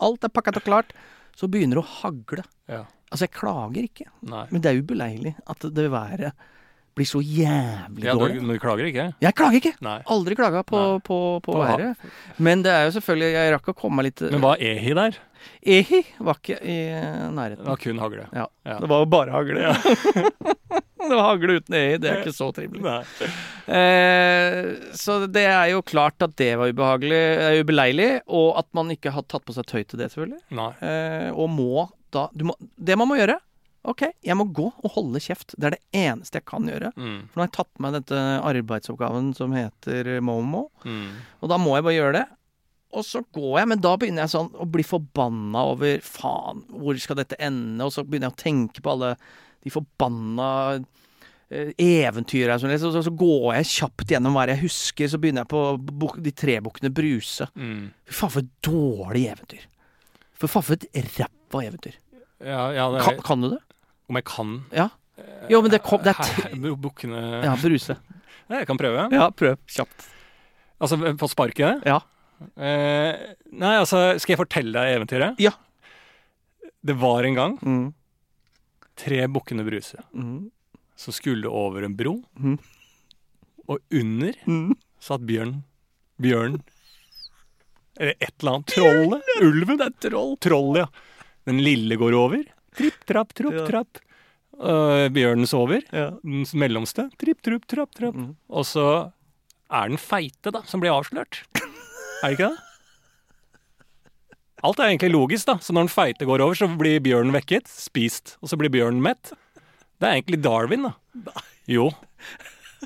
Alt 0.00 0.24
er 0.24 0.32
pakket 0.32 0.62
og 0.62 0.66
klart. 0.68 0.94
Så 1.36 1.48
begynner 1.50 1.80
det 1.80 1.84
å 1.84 1.92
hagle. 2.00 2.46
Ja. 2.70 2.86
Altså, 3.10 3.26
jeg 3.26 3.34
klager 3.36 3.84
ikke. 3.84 4.08
Nei. 4.30 4.46
Men 4.52 4.62
det 4.62 4.70
er 4.70 4.80
ubeleilig 4.80 5.34
at 5.50 5.66
det 5.74 5.90
været 5.92 6.48
blir 6.96 7.08
så 7.08 7.20
jævlig 7.22 8.04
Ja, 8.04 8.14
dårlig. 8.18 8.40
men 8.42 8.56
du 8.56 8.62
klager 8.62 8.88
ikke? 8.90 9.06
Jeg 9.22 9.34
klager 9.38 9.58
ikke! 9.60 9.72
Nei. 9.84 9.96
Aldri 10.10 10.36
klaga 10.38 10.62
på, 10.66 10.76
Nei. 10.76 11.00
på, 11.06 11.18
på 11.44 11.54
På 11.54 11.62
været. 11.62 12.06
Men 12.38 12.62
det 12.66 12.72
er 12.74 12.86
jo 12.88 12.94
selvfølgelig 12.98 13.32
Jeg 13.36 13.52
rakk 13.54 13.72
å 13.72 13.76
komme 13.78 14.00
meg 14.00 14.10
litt 14.10 14.24
Men 14.30 14.42
hva 14.44 14.54
er 14.58 14.80
ehi 14.80 14.94
der? 14.98 15.18
Ehi 15.64 16.02
var 16.20 16.36
ikke 16.36 16.58
i 16.60 16.76
nærheten. 17.32 17.64
Det 17.64 17.70
var 17.72 17.80
kun 17.80 18.00
hagle. 18.02 18.26
Ja. 18.36 18.44
Ja. 18.68 18.74
Det 18.82 18.88
var 18.92 18.98
jo 19.04 19.06
bare 19.12 19.32
hagle. 19.32 19.62
Ja. 19.64 19.72
det 21.08 21.14
var 21.16 21.22
hagle 21.30 21.56
uten 21.60 21.76
ehi. 21.78 21.94
Det 22.02 22.10
er 22.10 22.20
ikke 22.20 22.34
så 22.36 22.50
trivelig. 22.52 22.82
Eh, 23.70 24.68
så 25.00 25.16
det 25.32 25.46
er 25.48 25.70
jo 25.72 25.80
klart 25.86 26.20
at 26.26 26.34
det 26.40 26.50
var 26.60 26.72
ubehagelig, 26.72 27.20
eh, 27.40 27.60
ubeleilig, 27.64 28.10
og 28.28 28.58
at 28.60 28.68
man 28.76 28.92
ikke 28.92 29.12
har 29.14 29.24
tatt 29.30 29.44
på 29.48 29.54
seg 29.56 29.68
tøy 29.70 29.82
til 29.84 30.02
det, 30.02 30.10
selvfølgelig. 30.12 30.42
Nei. 30.60 30.70
Eh, 30.84 31.30
og 31.32 31.48
må 31.54 31.86
da 32.10 32.26
du 32.34 32.44
må, 32.48 32.56
Det 32.74 32.96
man 32.98 33.06
må 33.06 33.16
gjøre 33.20 33.36
OK, 33.88 34.02
jeg 34.22 34.36
må 34.36 34.44
gå 34.52 34.66
og 34.84 34.90
holde 34.92 35.20
kjeft. 35.24 35.54
Det 35.56 35.70
er 35.70 35.74
det 35.78 35.84
eneste 35.96 36.36
jeg 36.40 36.44
kan 36.50 36.66
gjøre. 36.68 36.90
Mm. 37.00 37.14
For 37.30 37.40
nå 37.40 37.44
har 37.44 37.48
jeg 37.48 37.56
tatt 37.56 37.80
meg 37.80 37.94
dette 37.96 38.18
arbeidsoppgaven 38.50 39.30
som 39.38 39.54
heter 39.56 40.10
Momo, 40.20 40.66
Mm. 40.84 41.14
og 41.40 41.48
da 41.48 41.56
må 41.58 41.76
jeg 41.78 41.84
bare 41.86 41.96
gjøre 41.96 42.12
det. 42.18 42.26
Og 42.92 43.04
så 43.06 43.22
går 43.32 43.58
jeg, 43.60 43.68
men 43.70 43.80
da 43.80 43.92
begynner 43.96 44.24
jeg 44.26 44.32
sånn 44.34 44.50
å 44.58 44.66
bli 44.66 44.82
forbanna 44.82 45.62
over 45.72 46.00
Faen, 46.02 46.64
hvor 46.74 46.98
skal 46.98 47.16
dette 47.20 47.38
ende? 47.38 47.84
Og 47.86 47.92
så 47.94 48.02
begynner 48.04 48.28
jeg 48.28 48.34
å 48.34 48.42
tenke 48.42 48.82
på 48.82 48.90
alle 48.96 49.12
de 49.62 49.70
forbanna 49.70 50.48
eh, 51.50 51.70
eventyra 51.78 52.58
som 52.58 52.68
leser, 52.68 52.90
og 52.90 52.96
så, 52.98 53.04
så 53.06 53.14
går 53.16 53.54
jeg 53.60 53.70
kjapt 53.76 54.10
gjennom 54.10 54.34
hva 54.34 54.48
jeg 54.50 54.60
husker. 54.64 55.08
Så 55.08 55.20
begynner 55.22 55.46
jeg 55.46 55.52
på 55.54 56.18
De 56.26 56.32
tre 56.34 56.58
bukkene 56.66 56.90
Bruse. 56.92 57.46
Mm. 57.54 57.92
Fy 58.10 58.18
faen, 58.24 58.34
for 58.34 58.42
et 58.42 58.52
dårlig 58.66 59.24
eventyr. 59.36 59.64
For 60.40 60.50
faen, 60.50 60.66
for 60.68 60.74
et 60.76 61.14
ræva 61.14 61.64
eventyr. 61.70 61.96
Ja, 62.42 62.70
ja 62.74 62.90
det 62.90 63.02
Kan, 63.06 63.14
er, 63.20 63.22
kan 63.22 63.40
du 63.46 63.50
det? 63.54 63.62
Om 64.10 64.18
jeg 64.18 64.26
kan 64.28 64.56
Ja. 64.74 64.88
Jo, 65.50 65.60
men 65.62 65.70
det 65.72 65.82
kom 65.84 66.00
Det 66.02 66.12
er 66.14 66.54
bu- 66.56 66.76
Bukkene 66.80 67.20
Ja, 67.44 67.54
Bruse. 67.60 67.96
Jeg 68.50 68.66
kan 68.66 68.78
prøve. 68.80 69.08
Ja, 69.12 69.28
prøv. 69.30 69.56
Kjapt. 69.70 70.06
Altså 70.80 70.96
på 71.20 71.28
sparket? 71.30 71.84
Ja. 71.86 71.98
Eh, 72.56 73.34
nei, 73.52 73.74
altså 73.76 74.18
Skal 74.18 74.32
jeg 74.34 74.40
fortelle 74.40 74.72
deg 74.72 74.96
eventyret? 74.96 75.36
Ja. 75.38 75.52
Det 76.82 76.96
var 76.96 77.24
en 77.28 77.34
gang 77.36 77.58
Mm. 77.60 77.92
tre 78.96 79.26
bukkene 79.28 79.64
Bruse 79.66 80.00
Mm. 80.16 80.50
som 80.96 81.12
skulle 81.12 81.46
over 81.48 81.84
en 81.84 81.94
bro, 81.96 82.22
Mm. 82.38 82.58
og 83.68 83.78
under 83.92 84.32
Mm. 84.46 84.74
satt 85.00 85.20
bjørn. 85.26 85.62
Bjørn 86.20 86.62
Eller 88.00 88.14
et 88.20 88.32
eller 88.40 88.52
annet. 88.54 88.66
Trollet? 88.66 89.22
Ulven? 89.42 89.76
Det 89.76 89.86
er 89.86 90.08
troll. 90.10 90.36
Troll, 90.40 90.76
ja. 90.78 90.86
Den 91.44 91.58
lille 91.60 91.96
går 92.00 92.14
over. 92.16 92.42
Tripp, 92.76 93.04
trapp, 93.08 93.34
tropp, 93.34 93.56
Ja. 93.56 93.66
trapp. 93.66 94.00
Uh, 94.60 95.08
bjørnen 95.08 95.48
sover. 95.48 95.82
Ja. 95.90 96.10
Den 96.20 96.44
mellomste. 96.60 97.08
Tripp, 97.18 97.40
trupp, 97.42 97.64
trapp, 97.70 97.94
trapp. 97.96 98.14
Mm. 98.14 98.34
Og 98.52 98.66
så 98.68 98.86
er 99.70 99.88
den 99.88 100.00
feite, 100.00 100.52
da, 100.52 100.60
som 100.68 100.82
blir 100.82 100.92
avslørt. 100.92 101.42
Er 102.20 102.28
det 102.28 102.36
ikke 102.36 102.50
det? 102.50 102.66
Alt 104.60 104.80
er 104.82 104.90
egentlig 104.90 105.12
logisk, 105.14 105.46
da. 105.48 105.54
Så 105.64 105.72
når 105.72 105.86
den 105.86 105.94
feite 105.94 106.26
går 106.28 106.42
over, 106.44 106.58
så 106.58 106.68
blir 106.76 107.00
bjørnen 107.00 107.32
vekket, 107.32 107.70
spist. 107.72 108.34
Og 108.44 108.50
så 108.52 108.58
blir 108.60 108.72
bjørnen 108.74 109.00
mett. 109.00 109.32
Det 110.00 110.08
er 110.08 110.18
egentlig 110.18 110.42
Darwin, 110.44 110.90
da. 111.24 111.32
Jo. 111.70 111.88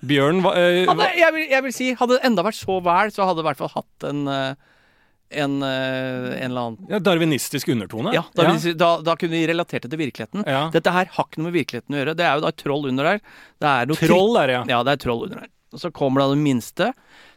Bjørn 0.06 0.40
var, 0.44 0.54
Hadde, 0.58 1.08
jeg, 1.18 1.34
vil, 1.34 1.48
jeg 1.50 1.64
vil 1.66 1.74
si, 1.74 1.88
hadde 1.98 2.16
det 2.18 2.24
enda 2.26 2.44
vært 2.46 2.58
så 2.58 2.78
vel, 2.82 3.10
så 3.14 3.26
hadde 3.26 3.40
det 3.40 3.44
i 3.44 3.48
hvert 3.48 3.60
fall 3.62 3.72
hatt 3.74 4.06
en, 4.08 4.22
eh, 4.30 4.72
en, 5.30 5.62
eh, 5.62 6.44
en 6.44 6.50
eller 6.50 6.60
annen 6.68 6.86
Ja, 6.90 6.98
Darwinistisk 6.98 7.68
undertone? 7.68 8.12
Ja, 8.14 8.24
da, 8.34 8.44
ja. 8.52 8.72
da, 8.74 8.90
da 9.02 9.16
kunne 9.16 9.30
vi 9.38 9.46
relatert 9.50 9.82
det 9.82 9.90
til 9.90 9.98
virkeligheten. 9.98 10.44
Ja. 10.46 10.68
Dette 10.74 10.92
her 10.94 11.06
har 11.10 11.24
ikke 11.28 11.40
noe 11.42 11.50
med 11.50 11.56
virkeligheten 11.60 11.94
å 11.96 12.00
gjøre. 12.02 12.16
Det 12.16 12.24
er 12.28 12.34
jo 12.38 12.44
da 12.44 12.48
et 12.54 12.56
troll 12.62 12.86
under 12.90 13.04
der. 13.04 13.20
Det 13.60 13.68
er 13.74 13.94
Troll 14.06 14.36
er 14.42 14.46
det, 14.46 14.54
ja. 14.60 14.64
Ja, 14.76 14.82
det 14.86 14.92
er 14.92 15.04
troll 15.08 15.24
under 15.28 15.40
der. 15.44 15.48
Og 15.74 15.80
så 15.82 15.90
kommer 15.92 16.20
da 16.22 16.28
det 16.34 16.38
minste. 16.44 16.92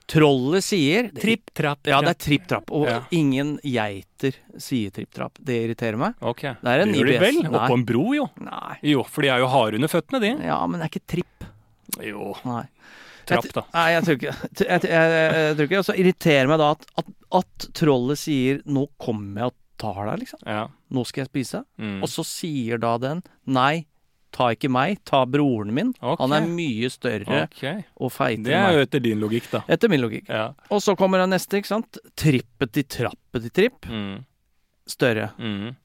Trollet 0.07 0.63
sier 0.63 1.09
Tripp, 1.11 1.49
trapp, 1.57 1.87
Ja, 1.89 1.97
det 2.01 2.13
er 2.13 2.19
tripp-trapp. 2.21 2.69
Og 2.71 2.85
Ja. 2.87 3.01
ingen 3.11 3.57
geiter 3.65 4.35
sier 4.57 4.89
tripp-trapp. 4.95 5.33
Det 5.43 5.57
irriterer 5.65 5.97
meg. 5.99 6.13
Ok. 6.21 6.41
Det 6.61 6.63
er 6.63 6.79
en 6.85 6.93
gjør 6.93 7.09
de 7.09 7.15
IBS. 7.17 7.19
vel? 7.25 7.51
Oppå 7.51 7.73
en 7.73 7.83
bro, 7.83 8.13
jo. 8.13 8.29
Nei. 8.39 8.77
Jo, 8.83 9.03
for 9.03 9.21
de 9.21 9.27
er 9.33 9.39
jo 9.39 9.47
harde 9.51 9.75
under 9.75 9.87
føttene, 9.91 10.21
de. 10.21 10.31
Ja, 10.45 10.61
men 10.67 10.79
det 10.79 10.85
er 10.87 10.93
ikke 10.99 11.07
tripp. 11.07 11.49
Jo. 12.05 12.35
Nei. 12.45 12.63
Trapp, 13.27 13.49
da. 13.53 13.63
Nei, 13.73 13.87
jeg 13.93 14.03
tror 14.07 14.17
ikke 14.17 14.31
jeg, 14.31 14.81
jeg, 14.87 14.87
jeg, 14.87 15.55
tror 15.57 15.67
ikke. 15.67 15.81
Og 15.81 15.85
så 15.89 15.95
irriterer 16.01 16.47
meg 16.51 16.61
da 16.63 16.71
at, 16.75 16.87
at, 17.01 17.11
at 17.41 17.67
trollet 17.77 18.21
sier 18.21 18.61
'nå 18.65 18.87
kommer 19.01 19.43
jeg 19.43 19.51
og 19.51 19.57
tar 19.77 19.99
deg', 20.09 20.23
liksom. 20.23 20.39
Ja. 20.47 20.63
Nå 20.95 21.03
skal 21.05 21.25
jeg 21.25 21.29
spise. 21.33 21.63
Mm. 21.77 21.99
Og 22.01 22.09
så 22.09 22.25
sier 22.25 22.79
da 22.81 22.95
den 22.97 23.21
'nei, 23.45 23.85
ta 24.31 24.49
ikke 24.53 24.69
meg, 24.69 24.99
ta 25.07 25.23
broren 25.25 25.71
min'. 25.73 25.93
Okay. 26.01 26.19
Han 26.23 26.33
er 26.35 26.47
mye 26.51 26.89
større 26.93 27.43
okay. 27.47 27.83
og 27.97 28.11
feitere 28.11 28.43
Det 28.51 28.55
er 28.59 28.73
jo 28.77 28.85
etter 28.85 29.03
din 29.03 29.19
logikk, 29.23 29.51
da. 29.51 29.61
Etter 29.67 29.89
min 29.89 30.01
logikk. 30.03 30.27
Ja. 30.29 30.53
Og 30.69 30.81
så 30.83 30.95
kommer 30.99 31.19
den 31.23 31.31
neste, 31.35 31.57
ikke 31.61 31.71
sant. 31.75 31.97
Trippet 32.15 32.77
i 32.77 32.83
trappet 32.83 33.45
i 33.45 33.53
tripp. 33.61 33.87
Mm. 33.89 34.25
Større. 34.87 35.31
Mm. 35.39 35.75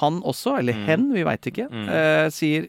Han 0.00 0.18
også, 0.22 0.58
eller 0.58 0.74
Mm. 0.76 0.84
hen, 0.86 1.12
vi 1.14 1.22
veit 1.24 1.46
ikke, 1.48 1.68
Mm. 1.70 1.88
eh, 1.88 2.28
sier 2.30 2.68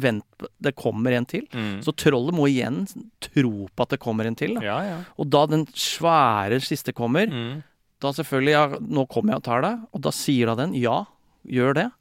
'vent, 0.00 0.24
det 0.60 0.74
kommer 0.76 1.12
en 1.12 1.26
til'. 1.26 1.48
Mm. 1.52 1.82
Så 1.84 1.92
trollet 1.96 2.34
må 2.34 2.46
igjen 2.48 2.86
tro 3.20 3.68
på 3.74 3.82
at 3.82 3.88
det 3.90 4.00
kommer 4.00 4.26
en 4.26 4.34
til. 4.38 4.54
Da. 4.54 4.60
Ja, 4.62 4.78
ja. 4.82 4.98
Og 5.18 5.28
da 5.30 5.46
den 5.46 5.66
svære 5.66 6.60
siste 6.62 6.92
kommer, 6.92 7.26
Mm. 7.28 7.62
da 8.00 8.08
selvfølgelig 8.12 8.50
ja, 8.52 8.66
'nå 8.78 9.08
kommer 9.08 9.30
jeg 9.32 9.36
og 9.36 9.42
tar 9.44 9.62
deg', 9.62 9.86
og 9.92 10.00
da 10.00 10.10
sier 10.10 10.46
da 10.46 10.54
den 10.54 10.72
'ja, 10.74 11.06
gjør 11.46 11.74
det'. 11.74 11.92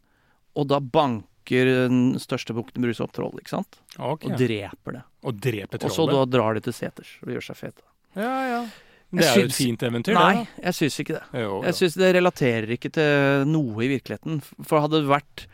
Og 0.56 0.68
da 0.68 0.80
banker 0.80 1.66
den 1.88 2.16
største 2.20 2.54
bukten 2.54 2.82
Bruse 2.82 3.02
opp 3.02 3.12
trollet, 3.14 3.40
ikke 3.42 3.50
sant? 3.50 3.80
Okay. 4.00 4.32
Og 4.32 4.38
dreper 4.38 4.92
det. 4.94 5.04
Og 5.24 5.40
drepe 5.40 5.84
Og 5.84 5.92
så 5.92 6.06
da 6.10 6.26
drar 6.26 6.54
de 6.56 6.60
til 6.62 6.74
seters 6.74 7.18
og 7.24 7.30
gjør 7.30 7.44
seg 7.44 7.56
fete. 7.56 7.82
Ja, 8.16 8.48
ja. 8.50 8.66
Det 9.14 9.24
er 9.24 9.36
jo 9.40 9.46
et 9.46 9.54
fint 9.56 9.80
eventyr, 9.80 10.14
Nei, 10.16 10.34
det. 10.44 10.48
jeg 10.66 10.74
syns 10.74 11.00
ikke 11.00 11.14
det. 11.16 11.24
Jo, 11.34 11.40
Jo, 11.40 11.62
Jeg 11.64 11.74
syns 11.76 11.94
det 11.96 12.16
relaterer 12.16 12.68
ikke 12.76 12.92
til 12.92 13.46
noe 13.48 13.80
i 13.86 13.88
virkeligheten. 13.88 14.42
For 14.66 14.82
hadde 14.82 15.00
det 15.00 15.08
vært 15.08 15.46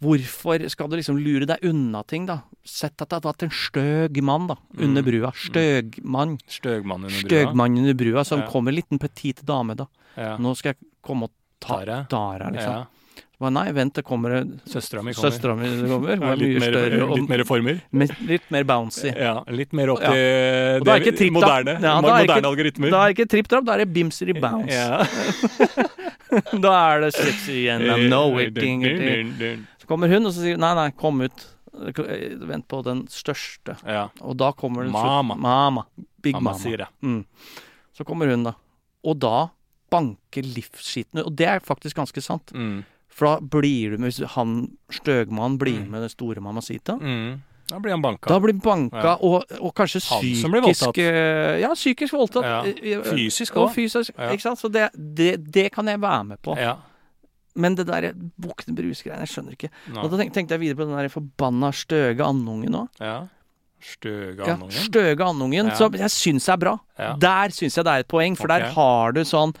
Hvorfor 0.00 0.62
skal 0.70 0.88
du 0.88 0.96
liksom 0.96 1.18
lure 1.18 1.44
deg 1.46 1.58
unna 1.66 2.04
ting, 2.06 2.26
da? 2.26 2.40
Sett 2.64 3.00
at 3.02 3.08
det 3.08 3.16
hadde 3.18 3.32
vært 3.32 3.42
en 3.48 3.50
støg 3.50 4.20
mann 4.22 4.46
da, 4.46 4.54
under 4.78 5.02
Mm. 5.02 5.08
brua. 5.10 5.32
Støgmann. 5.34 6.38
Støgmann 6.46 7.04
under 7.04 7.10
brua. 7.10 7.28
Støgmann 7.28 7.78
under 7.78 7.94
brua 7.94 8.24
som 8.24 8.40
Ja. 8.40 8.46
kommer 8.46 8.68
en 8.70 8.76
liten 8.76 8.98
petit 9.00 9.42
dame, 9.44 9.74
da. 9.74 9.86
Ja. 10.16 10.36
Nå 10.36 10.54
skal 10.56 10.74
jeg 10.74 10.76
komme 11.02 11.24
og 11.24 11.30
ta. 11.60 11.84
Dara, 12.08 12.50
liksom. 12.50 12.72
Ja. 12.72 12.86
Nei, 13.40 13.70
vent, 13.70 13.94
det 13.94 14.02
kommer 14.04 14.30
Søstera 14.66 15.00
mi 15.02 15.12
kommer. 15.12 15.30
Søstra 15.30 15.54
mi 15.56 15.68
kommer. 15.88 16.16
Hun 16.16 16.22
Ja, 16.22 16.32
er 16.32 16.36
litt, 16.36 16.48
mye 16.48 16.58
mer, 16.60 16.72
større 16.72 17.02
og 17.08 17.16
litt 17.18 17.28
mer 17.28 17.44
former. 17.44 17.80
med, 17.92 18.10
litt 18.26 18.50
mer 18.50 18.64
bouncy. 18.64 19.12
Ja, 19.16 19.44
litt 19.46 19.72
mer 19.72 19.90
opp 19.90 20.00
Ja. 20.00 20.10
til 20.10 20.18
er 20.18 20.80
det 20.80 21.14
ikke 21.14 21.30
moderne, 21.32 21.80
Ja, 21.80 21.98
er 21.98 22.02
moderne 22.02 22.26
ikke- 22.26 22.44
algoritmer. 22.44 22.90
Da 22.90 23.04
er 23.06 23.12
det 23.14 23.16
ikke 23.16 23.28
tripp-trapp, 23.30 23.64
da 23.64 23.72
er 23.74 23.78
det 23.84 23.92
bimseri 23.94 24.32
bounce. 24.40 24.72
Ja. 24.72 25.04
da 26.60 26.94
er 26.96 27.00
det 27.02 27.14
sexy 27.14 27.68
and 27.68 27.84
I 27.84 28.08
know 28.08 28.36
it. 28.38 28.54
Kommer 29.88 30.08
hun, 30.12 30.26
og 30.26 30.32
så 30.32 30.44
sier 30.44 30.54
hun 30.58 30.60
nei, 30.66 30.74
nei, 30.74 30.90
kom 30.98 31.20
ut. 31.24 31.46
Vent 31.72 32.66
på 32.68 32.82
den 32.84 33.04
største. 33.12 33.76
Ja. 33.86 34.08
Og 34.24 34.36
da 34.40 34.52
kommer 34.56 34.82
den 34.86 34.92
Mama. 34.92 35.34
Mama. 35.38 35.84
Big 36.22 36.34
mama. 36.34 36.50
mama. 36.52 36.58
sier. 36.58 36.86
Mm. 37.02 37.24
Så 37.96 38.04
kommer 38.08 38.28
hun, 38.30 38.44
da. 38.48 38.54
Og 39.04 39.18
da 39.22 39.48
banker 39.90 40.42
livsskiten 40.44 41.20
ut. 41.20 41.26
Og 41.26 41.36
det 41.38 41.46
er 41.48 41.60
faktisk 41.64 41.96
ganske 42.00 42.22
sant. 42.24 42.50
Mm. 42.54 42.82
For 43.08 43.26
da 43.26 43.40
blir 43.40 43.94
du 43.94 43.98
med 44.02 44.10
hvis 44.12 44.22
han 44.34 44.76
støgmannen 44.92 45.58
blir 45.58 45.78
Mm. 45.80 45.90
med 45.90 46.00
den 46.02 46.08
store 46.12 46.40
mamacita 46.40 46.98
Mm. 47.00 47.40
Da 47.68 47.78
blir 47.78 47.90
han 47.92 48.00
banka. 48.02 48.28
Da 48.30 48.38
blir 48.40 48.52
han 48.54 48.60
banka, 48.64 49.02
Ja. 49.02 49.16
og, 49.20 49.44
og 49.60 49.74
kanskje 49.74 50.00
Han 50.08 50.34
som 50.36 50.50
blir 50.50 50.62
voldtatt. 50.62 50.96
eh, 50.98 51.60
Ja, 51.60 51.68
psykisk 51.74 52.12
voldtatt. 52.14 52.44
Ja. 52.44 52.62
Eh, 52.64 52.92
eh, 52.96 53.02
Fysisk 53.04 53.54
òg. 53.54 53.74
fysisk, 53.74 54.10
Ja. 54.18 54.30
ikke 54.32 54.40
sant. 54.40 54.58
Så 54.58 54.70
det, 54.72 54.90
det, 54.96 55.52
det 55.52 55.72
kan 55.72 55.84
jeg 55.86 56.00
være 56.00 56.24
med 56.24 56.40
på. 56.42 56.56
Ja. 56.56 56.76
Men 57.56 57.74
det 57.74 57.86
der 57.88 58.12
Bukten 58.38 58.74
Brus-greiene, 58.76 59.24
jeg 59.26 59.32
skjønner 59.32 59.52
ikke. 59.56 59.70
Nå. 59.94 60.02
Og 60.04 60.10
da 60.10 60.16
tenkte, 60.20 60.34
tenkte 60.34 60.54
jeg 60.54 60.60
videre 60.60 60.76
på 60.76 60.86
den 60.88 60.96
der 60.98 61.08
forbanna 61.08 61.72
støge 61.72 62.20
andungen 62.24 62.74
òg. 62.84 62.88
ja. 63.00 63.26
Støge 63.80 64.42
Ja, 64.44 64.54
andungen. 64.56 64.72
støge 64.74 65.22
andungen, 65.22 65.66
Ja. 65.68 65.74
som 65.76 65.92
jeg 65.92 66.10
syns 66.10 66.48
er 66.48 66.56
bra. 66.58 66.80
Ja. 66.98 67.12
Der 67.16 67.48
syns 67.54 67.76
jeg 67.76 67.84
det 67.84 67.92
er 67.92 68.00
et 68.00 68.08
poeng, 68.08 68.34
for 68.36 68.48
der 68.48 68.72
har 68.74 69.12
du 69.12 69.20
sånn 69.22 69.54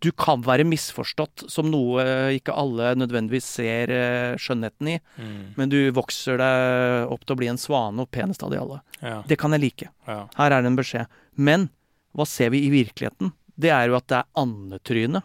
Du 0.00 0.10
kan 0.12 0.40
være 0.40 0.64
misforstått 0.64 1.50
som 1.50 1.68
noe 1.68 2.00
ikke 2.32 2.54
alle 2.56 2.94
nødvendigvis 2.94 3.42
ser 3.44 3.90
eh, 3.90 4.36
skjønnheten 4.36 4.88
i, 4.88 5.00
Mm. 5.20 5.54
men 5.56 5.68
du 5.68 5.90
vokser 5.92 6.38
deg 6.38 7.10
opp 7.12 7.26
til 7.26 7.34
å 7.34 7.38
bli 7.38 7.48
en 7.48 7.56
svane 7.58 7.98
og 8.00 8.10
penest 8.10 8.42
av 8.44 8.50
de 8.50 8.58
alle. 8.58 8.80
Ja. 9.02 9.22
Det 9.26 9.36
kan 9.38 9.50
jeg 9.50 9.60
like. 9.60 9.88
Ja. 10.06 10.28
Her 10.36 10.52
er 10.52 10.62
det 10.62 10.66
en 10.66 10.76
beskjed. 10.76 11.06
Men 11.36 11.68
hva 12.16 12.24
ser 12.26 12.50
vi 12.50 12.64
i 12.64 12.70
virkeligheten? 12.70 13.32
Det 13.58 13.70
er 13.70 13.88
jo 13.88 13.96
at 13.96 14.06
det 14.06 14.18
er 14.22 14.24
andetryne, 14.36 15.22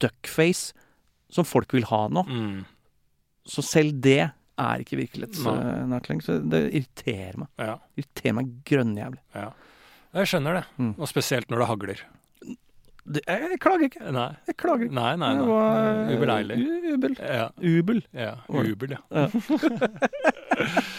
duckface, 0.00 0.72
som 1.32 1.44
folk 1.48 1.72
vil 1.74 1.84
ha 1.90 2.06
nå. 2.08 2.22
Mm. 2.28 2.64
Så 3.46 3.62
selv 3.66 4.00
det 4.02 4.20
er 4.56 4.82
ikke 4.82 4.96
virkelighetsnært 5.02 6.08
lenger. 6.10 6.24
Så 6.24 6.38
det 6.50 6.62
irriterer 6.72 7.36
meg. 7.42 7.48
ja. 7.60 7.76
Irriterer 7.98 8.36
meg 8.38 8.52
grønnjævlig. 8.68 9.20
Ja. 9.34 9.50
Jeg 10.16 10.30
skjønner 10.32 10.60
det. 10.60 10.64
Mm. 10.80 10.94
Og 10.98 11.08
spesielt 11.10 11.50
når 11.50 11.58
det 11.62 11.66
hagler. 11.72 12.04
Det- 13.06 13.22
Jeg, 13.28 13.58
klager 13.62 13.84
ikke. 13.86 14.12
Nei. 14.12 14.30
Jeg 14.48 14.56
klager 14.58 14.84
ikke. 14.88 14.94
Nei, 14.96 15.12
nei, 15.16 15.28
Det 15.34 15.42
nei. 15.42 15.46
var, 15.46 16.10
Ubeleilig. 16.16 16.56
U- 16.58 16.94
Ubel. 16.96 17.14
Ja. 17.20 17.44
Ubel. 17.62 18.00
Ja, 18.12 18.32
Var 18.48 18.64
ja. 18.90 19.00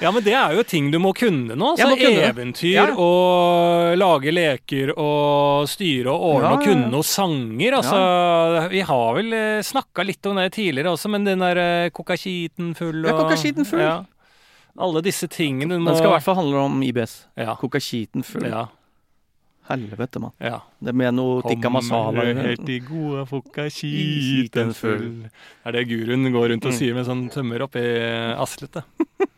Ja. 0.00 0.12
Men 0.14 0.22
det 0.22 0.34
er 0.38 0.52
jo 0.54 0.62
ting 0.62 0.90
du 0.92 0.98
må 1.02 1.10
kunne 1.16 1.56
nå. 1.58 1.72
Altså 1.74 1.96
kunne 1.98 2.26
eventyr 2.28 2.74
Ja. 2.76 2.84
og 2.94 3.96
lage 3.98 4.30
leker 4.32 4.92
og 4.96 5.66
styre 5.68 6.12
og 6.12 6.22
ordne 6.36 6.52
og 6.54 6.62
ja, 6.62 6.68
kunne 6.72 6.94
og 7.00 7.04
sanger. 7.04 7.78
Altså, 7.80 8.68
vi 8.70 8.80
har 8.86 9.14
vel 9.18 9.32
eh, 9.32 9.62
snakka 9.66 10.04
litt 10.06 10.24
om 10.30 10.36
det 10.38 10.52
tidligere 10.54 10.92
også, 10.94 11.10
men 11.10 11.24
den 11.26 11.42
der 11.42 11.90
kokakiten 11.90 12.74
full 12.78 13.02
og 13.04 13.10
Ja, 13.10 13.16
kokakiten 13.24 13.66
full. 13.66 13.80
Ja. 13.82 13.96
Alle 14.78 15.02
disse 15.02 15.26
tingene 15.26 15.74
du 15.74 15.80
må 15.82 15.90
Den 15.90 15.96
skal 15.98 16.12
i 16.12 16.14
hvert 16.14 16.22
fall 16.28 16.36
handle 16.38 16.58
om 16.68 16.82
IBS. 16.86 17.24
Ja. 17.36 17.56
Kokaskiten 17.58 18.22
full. 18.22 18.46
Ja. 18.46 18.68
Helvete, 19.68 20.20
mann. 20.22 20.30
ja. 20.40 20.60
Det 20.80 20.94
med 20.94 21.12
noe 21.18 21.42
tikka 21.44 21.68
masala. 21.68 22.22
helt 22.38 22.68
i 22.72 22.78
gode 22.80 23.26
fokaskiten 23.28 24.70
full. 24.72 25.24
Det 25.28 25.66
er 25.66 25.72
det 25.76 25.82
guruen 25.90 26.30
går 26.32 26.48
rundt 26.54 26.64
og 26.64 26.72
Mm. 26.72 26.78
sier 26.78 26.94
med 26.94 27.04
sånn 27.04 27.28
tømmer 27.28 27.66
oppi 27.66 27.82
aslete. 28.38 28.84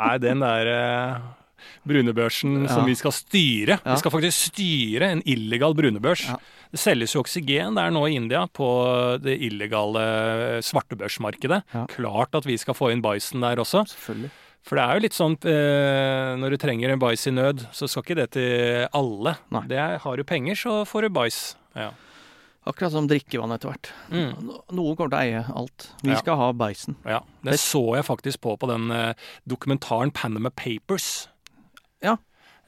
Nei, 0.00 0.16
den 0.22 0.40
der 0.42 0.70
eh, 0.72 1.20
brunebørsen 1.86 2.62
Ja. 2.66 2.72
som 2.74 2.86
vi 2.88 2.94
skal 2.96 3.12
styre 3.12 3.76
Ja. 3.84 3.92
Vi 3.94 3.98
skal 4.00 4.10
faktisk 4.14 4.50
styre 4.52 5.10
en 5.12 5.22
illegal 5.28 5.74
brunebørs. 5.76 6.26
Ja. 6.28 6.36
Det 6.70 6.78
selges 6.80 7.14
jo 7.16 7.20
oksygen 7.24 7.74
der 7.76 7.90
nå 7.90 8.04
i 8.08 8.14
India 8.16 8.44
på 8.46 8.66
det 9.20 9.38
illegale 9.42 10.60
svartebørsmarkedet. 10.62 11.62
Klart 11.90 12.34
at 12.38 12.46
vi 12.46 12.56
skal 12.60 12.74
få 12.78 12.92
inn 12.92 13.02
bæsjen 13.02 13.40
der 13.42 13.56
også. 13.62 13.84
Selvfølgelig. 13.90 14.30
For 14.62 14.76
det 14.76 14.84
er 14.84 14.94
jo 14.98 15.02
litt 15.06 15.16
sånn 15.16 15.36
eh, 15.48 16.36
når 16.36 16.50
du 16.54 16.56
trenger 16.60 16.92
en 16.92 17.00
bæsj 17.00 17.26
i 17.30 17.32
nød, 17.32 17.62
så 17.72 17.88
skal 17.88 18.04
ikke 18.04 18.18
det 18.20 18.28
til 18.36 18.86
alle. 18.92 19.36
Nei. 19.50 19.62
Det 19.70 19.78
er, 19.80 19.98
har 20.04 20.16
du 20.20 20.22
penger, 20.28 20.54
så 20.54 20.82
får 20.86 21.08
du 21.08 21.14
bæsj. 21.16 21.40
Ja. 21.80 21.90
Akkurat 22.68 22.92
som 22.92 23.06
drikkevann 23.08 23.52
etter 23.54 23.70
hvert. 23.72 23.88
Mm. 24.12 24.50
Noen 24.76 24.96
kommer 24.96 25.08
til 25.08 25.16
å 25.16 25.20
eie 25.22 25.44
alt. 25.56 25.86
Vi 26.02 26.10
Ja. 26.12 26.18
skal 26.20 26.36
ha 26.36 26.52
beisen. 26.52 26.96
Ja, 27.08 27.22
det 27.42 27.58
så 27.58 27.96
jeg 27.96 28.04
faktisk 28.04 28.40
på 28.42 28.56
på 28.58 28.68
den 28.68 28.90
eh, 28.90 29.14
dokumentaren 29.48 30.12
Panama 30.12 30.50
Papers. 30.50 31.28
Ja. 32.02 32.18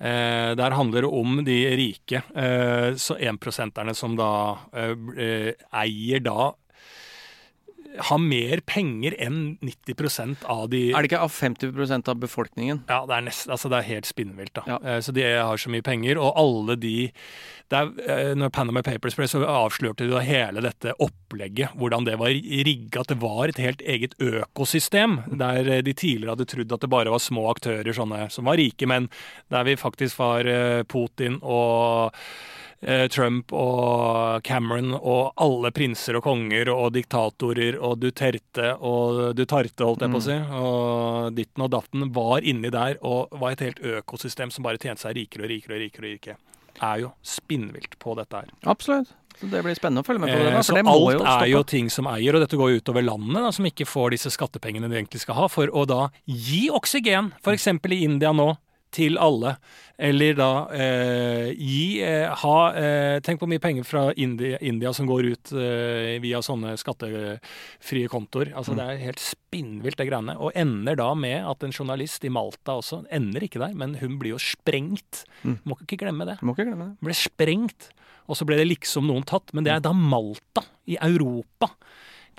Eh, 0.01 0.55
der 0.57 0.71
handler 0.75 1.03
det 1.03 1.11
om 1.13 1.45
de 1.45 1.59
rike, 1.77 2.23
eh, 2.35 2.95
så 2.97 3.15
énprosenterne 3.21 3.95
som 3.95 4.17
da 4.17 4.59
eh, 4.73 4.97
eh, 5.17 5.53
eier 5.73 6.21
da 6.25 6.55
har 7.99 8.19
mer 8.19 8.61
penger 8.67 9.15
enn 9.21 9.59
90% 9.63 10.45
av 10.49 10.69
de 10.73 10.93
Er 10.93 11.03
det 11.03 11.11
ikke 11.11 11.21
av 11.25 11.33
50% 11.33 12.09
av 12.09 12.17
befolkningen? 12.23 12.85
Ja, 12.89 13.03
det 13.07 13.17
er, 13.19 13.25
nest, 13.27 13.49
altså 13.53 13.69
det 13.69 13.79
er 13.83 13.89
helt 13.91 14.07
spinnvilt. 14.09 14.55
da. 14.55 14.63
Ja. 14.67 14.79
Eh, 14.85 15.01
Så 15.01 15.13
de 15.13 15.23
har 15.23 15.57
så 15.61 15.69
mye 15.73 15.83
penger, 15.83 16.19
og 16.19 16.33
alle 16.37 16.77
de 16.77 17.13
det 17.73 17.79
er, 17.79 17.91
eh, 18.05 18.35
Når 18.37 18.51
Panama 18.53 18.83
Papers 18.83 19.15
ble, 19.17 19.25
så 19.29 19.41
avslørte 19.49 20.05
de 20.05 20.11
da 20.13 20.21
hele 20.21 20.61
dette 20.61 20.93
opplegget. 21.01 21.73
Hvordan 21.77 22.05
det 22.05 22.19
var 22.21 22.29
rigga. 22.29 23.01
At 23.01 23.09
det 23.09 23.21
var 23.21 23.49
et 23.49 23.57
helt 23.57 23.81
eget 23.81 24.15
økosystem. 24.21 25.23
Der 25.39 25.69
eh, 25.69 25.83
de 25.83 25.93
tidligere 25.95 26.35
hadde 26.37 26.49
trodd 26.49 26.73
at 26.73 26.81
det 26.81 26.91
bare 26.93 27.11
var 27.13 27.19
små 27.23 27.49
aktører 27.55 27.93
sånne 27.97 28.31
som 28.31 28.45
var 28.45 28.57
rike, 28.61 28.87
men 28.87 29.09
der 29.51 29.65
vi 29.65 29.77
faktisk 29.77 30.19
var 30.19 30.45
eh, 30.47 30.83
Putin 30.85 31.39
og 31.43 32.13
eh, 32.13 32.21
Trump 33.15 33.53
og 33.55 34.43
Cameron 34.43 34.97
og 34.99 35.33
alle 35.41 35.71
prinser 35.75 36.19
og 36.19 36.25
konger 36.27 36.71
og 36.73 36.91
diktatorer 36.97 37.77
og 37.79 38.01
Duterte 38.03 38.73
og 38.83 39.37
Duterte, 39.39 39.87
holdt 39.87 40.03
jeg 40.03 40.11
på 40.11 40.19
å 40.19 40.25
si, 40.25 40.39
og 40.59 41.37
ditten 41.37 41.67
og 41.67 41.71
datten 41.77 42.09
var 42.17 42.43
inni 42.43 42.73
der 42.75 42.99
og 43.07 43.31
var 43.39 43.55
et 43.55 43.63
helt 43.69 43.83
økosystem 44.01 44.51
som 44.51 44.67
bare 44.67 44.83
tjente 44.83 45.05
seg 45.05 45.15
rikere 45.21 45.47
og 45.47 45.53
rikere 45.55 45.79
og 45.79 45.85
rikere. 45.85 46.03
og 46.03 46.11
rikere. 46.11 46.39
er 46.83 47.03
jo 47.05 47.13
spinnvilt 47.23 47.99
på 48.03 48.17
dette 48.19 48.43
her. 48.43 48.55
Absolutt. 48.67 49.13
Så 49.39 49.49
det 49.51 49.63
blir 49.65 49.77
spennende 49.77 50.03
å 50.05 50.07
følge 50.07 50.23
med 50.23 50.33
på 50.33 50.39
det. 50.39 50.49
Eh, 50.49 50.57
da, 50.57 50.63
så 50.63 50.73
For 50.73 50.79
det 50.79 50.85
må 50.87 50.93
alt 50.93 51.15
jo 51.15 51.23
er 51.27 51.47
jo 51.51 51.63
ting 51.69 51.89
som 51.93 52.09
eier, 52.11 52.37
og 52.37 52.45
dette 52.45 52.59
går 52.59 52.73
jo 52.73 52.83
utover 52.83 53.07
landet, 53.07 53.39
da, 53.41 53.53
som 53.55 53.69
ikke 53.69 53.89
får 53.89 54.17
disse 54.17 54.33
skattepengene 54.35 54.91
de 54.91 54.99
egentlig 55.01 55.23
skal 55.25 55.39
ha, 55.39 55.49
for 55.53 55.73
å 55.73 55.87
da 55.89 56.03
gi 56.27 56.67
oksygen, 56.75 57.33
f.eks. 57.41 57.69
i 57.73 58.03
India 58.05 58.33
nå, 58.37 58.53
til 58.95 59.19
alle. 59.21 59.57
Eller 60.03 60.35
da 60.35 60.49
eh, 60.75 61.53
gi 61.55 62.01
eh, 62.03 62.31
ha 62.43 62.57
eh, 62.75 63.19
Tenk 63.23 63.39
på 63.43 63.47
mye 63.51 63.63
penger 63.63 63.87
fra 63.87 64.05
India, 64.19 64.59
India 64.65 64.91
som 64.97 65.07
går 65.07 65.29
ut 65.31 65.53
eh, 65.55 66.17
via 66.23 66.41
sånne 66.43 66.75
skattefrie 66.81 68.11
kontoer. 68.11 68.51
Altså 68.59 68.75
Det 68.79 68.87
er 68.87 69.03
helt 69.05 69.23
spinnvilt, 69.23 69.99
det 70.01 70.09
greiene. 70.09 70.37
Og 70.43 70.57
ender 70.59 70.99
da 70.99 71.11
med 71.15 71.39
at 71.47 71.67
en 71.67 71.75
journalist 71.75 72.25
i 72.27 72.33
Malta 72.33 72.79
også 72.81 73.03
Ender 73.13 73.47
ikke 73.47 73.63
der, 73.63 73.77
men 73.79 73.95
hun 74.01 74.17
blir 74.21 74.35
jo 74.35 74.41
sprengt. 74.43 75.25
Mm. 75.43 75.59
Må 75.69 75.79
ikke 75.85 76.01
glemme 76.03 76.27
det. 76.29 76.39
Må 76.43 76.57
ikke 76.57 76.71
glemme 76.71 76.93
det. 76.93 77.05
Ble 77.05 77.17
sprengt, 77.17 77.91
og 78.27 78.39
så 78.39 78.49
ble 78.49 78.59
det 78.59 78.71
liksom 78.71 79.07
noen 79.11 79.27
tatt. 79.29 79.53
Men 79.55 79.69
det 79.69 79.77
er 79.77 79.85
da 79.85 79.95
Malta, 79.97 80.65
i 80.91 80.97
Europa. 80.99 81.69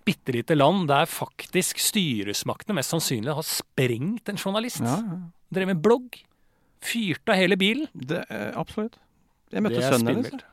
Bitte 0.04 0.34
lite 0.36 0.58
land 0.58 0.90
der 0.92 1.08
faktisk 1.08 1.80
styresmaktene 1.80 2.76
mest 2.76 2.92
sannsynlig 2.92 3.38
har 3.38 3.48
sprengt 3.48 4.28
en 4.28 4.40
journalist. 4.40 4.84
Ja, 4.84 5.00
ja. 5.00 5.20
Drev 5.54 5.70
med 5.70 5.84
blogg. 5.86 6.18
Fyrte 6.84 7.34
av 7.34 7.40
hele 7.40 7.58
bilen. 7.60 7.88
Det, 7.94 8.26
eh, 8.30 8.52
absolutt. 8.60 9.00
Jeg 9.54 9.64
møtte 9.64 9.82
sønnen 9.82 10.16
hennes. 10.24 10.44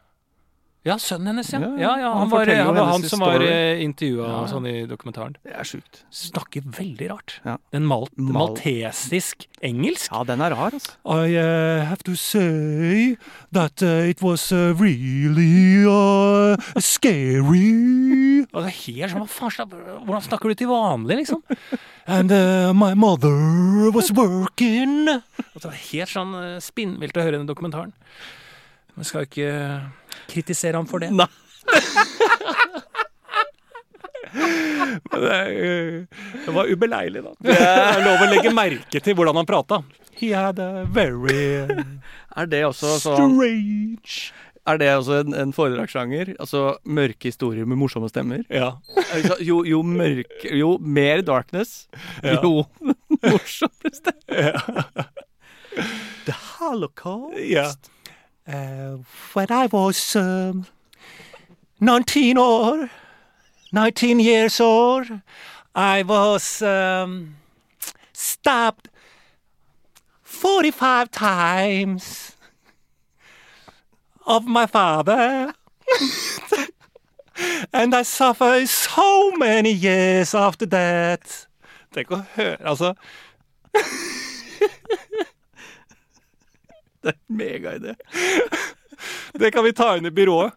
Ja, 0.80 0.94
sønnen 0.96 1.34
hennes, 1.34 1.50
ja. 1.52 1.58
Ja, 1.76 1.90
ja. 2.00 2.08
Han 2.14 2.22
han, 2.22 2.30
var, 2.32 2.48
han 2.48 2.72
var 2.72 2.86
han 2.88 3.02
som 3.04 3.20
var 3.20 3.42
eh, 3.44 3.82
intervjua 3.84 4.28
Ja, 4.30 4.38
sånn 4.48 4.64
i 4.70 4.86
dokumentaren. 4.88 5.34
Det 5.44 5.52
er 5.52 5.68
sjukt. 5.68 5.98
Snakker 6.08 6.64
veldig 6.64 7.08
rart. 7.10 7.34
Ja. 7.44 7.58
En 7.76 7.84
mal 7.84 8.06
Mal- 8.16 8.32
maltesisk 8.38 9.44
engelsk. 9.60 10.08
Ja, 10.08 10.22
den 10.24 10.40
er 10.40 10.54
rar, 10.56 10.72
altså. 10.78 10.96
I 11.04 11.36
uh, 11.36 11.84
have 11.84 12.00
to 12.08 12.16
say 12.16 13.18
that 13.52 13.84
uh, 13.84 14.08
it 14.08 14.24
was 14.24 14.46
uh, 14.56 14.72
really 14.80 15.84
scary. 16.80 18.48
Og 18.48 18.64
det 18.64 18.72
er 18.72 18.80
helt 18.80 19.12
sånn, 19.12 19.76
Hvordan 20.08 20.26
snakker 20.30 20.48
du 20.48 20.62
til 20.64 20.72
vanlig, 20.72 21.20
liksom? 21.26 21.44
And 22.08 22.32
my 22.72 22.94
mother 22.96 23.92
was 23.92 24.08
working. 24.16 25.10
Og 25.12 25.60
det 25.60 25.74
er 25.74 25.80
helt 25.92 26.16
sånn 26.16 26.36
spinnvilt 26.64 27.20
å 27.20 27.28
høre 27.28 27.36
den 27.36 27.50
dokumentaren. 27.52 27.92
Men 28.96 29.06
skal 29.06 29.28
ikke 29.28 29.50
kritisere 30.30 30.76
ham 30.80 30.86
for 30.90 30.98
det. 31.02 31.10
Nei. 31.14 31.26
Men 35.10 35.20
det, 35.24 35.38
uh, 35.60 36.04
det 36.46 36.52
var 36.54 36.68
ubeleilig, 36.70 37.22
da. 37.24 37.32
Det 37.42 37.56
er 37.58 38.04
lov 38.04 38.22
å 38.22 38.28
legge 38.30 38.52
merke 38.54 39.00
til 39.02 39.16
hvordan 39.18 39.40
han 39.40 39.48
prata. 39.48 39.80
He 40.20 40.30
had 40.36 40.58
a 40.60 40.84
very 40.92 41.64
Er 42.38 42.46
det 42.50 42.60
også 42.66 42.90
sånn 43.00 43.32
strange 43.38 44.16
Er 44.68 44.76
det 44.82 44.90
også 44.92 45.20
en, 45.22 45.32
en 45.38 45.54
foredragssjanger? 45.56 46.34
Altså 46.42 46.74
mørke 46.84 47.30
historier 47.30 47.64
med 47.66 47.80
morsomme 47.80 48.10
stemmer? 48.12 48.42
Ja. 48.52 48.74
Altså, 49.14 49.38
Jo, 49.46 49.62
jo 49.64 49.80
mørk, 49.86 50.34
Jo 50.44 50.74
mer 50.82 51.24
darkness, 51.26 51.86
Ja. 52.22 52.36
jo 52.44 52.66
morsommere 53.24 53.94
stemmer. 53.96 54.60
The 56.26 56.36
Holocaust. 56.58 57.40
Yeah. 57.40 57.72
Uh, 58.50 58.98
when 59.32 59.46
I 59.50 59.66
was 59.66 60.16
um, 60.16 60.66
19 61.78 62.36
or 62.36 62.90
19 63.72 64.18
years 64.18 64.60
old, 64.60 65.06
I 65.72 66.02
was 66.02 66.60
um, 66.60 67.36
stabbed 68.12 68.88
45 70.22 71.10
times 71.12 72.36
of 74.26 74.46
my 74.46 74.66
father. 74.66 75.54
and 77.72 77.94
I 77.94 78.02
suffered 78.02 78.68
so 78.68 79.30
many 79.32 79.70
years 79.70 80.34
after 80.34 80.66
that. 80.66 81.46
Tenk 81.92 82.10
å 82.10 82.24
høre 82.36 82.58
Altså, 82.66 82.94
Det 87.02 87.12
er 87.14 87.18
en 87.18 87.36
megaidé. 87.40 87.94
det 89.40 89.50
kan 89.54 89.64
vi 89.64 89.72
ta 89.72 89.94
inn 89.96 90.06
i 90.08 90.12
byrået. 90.14 90.52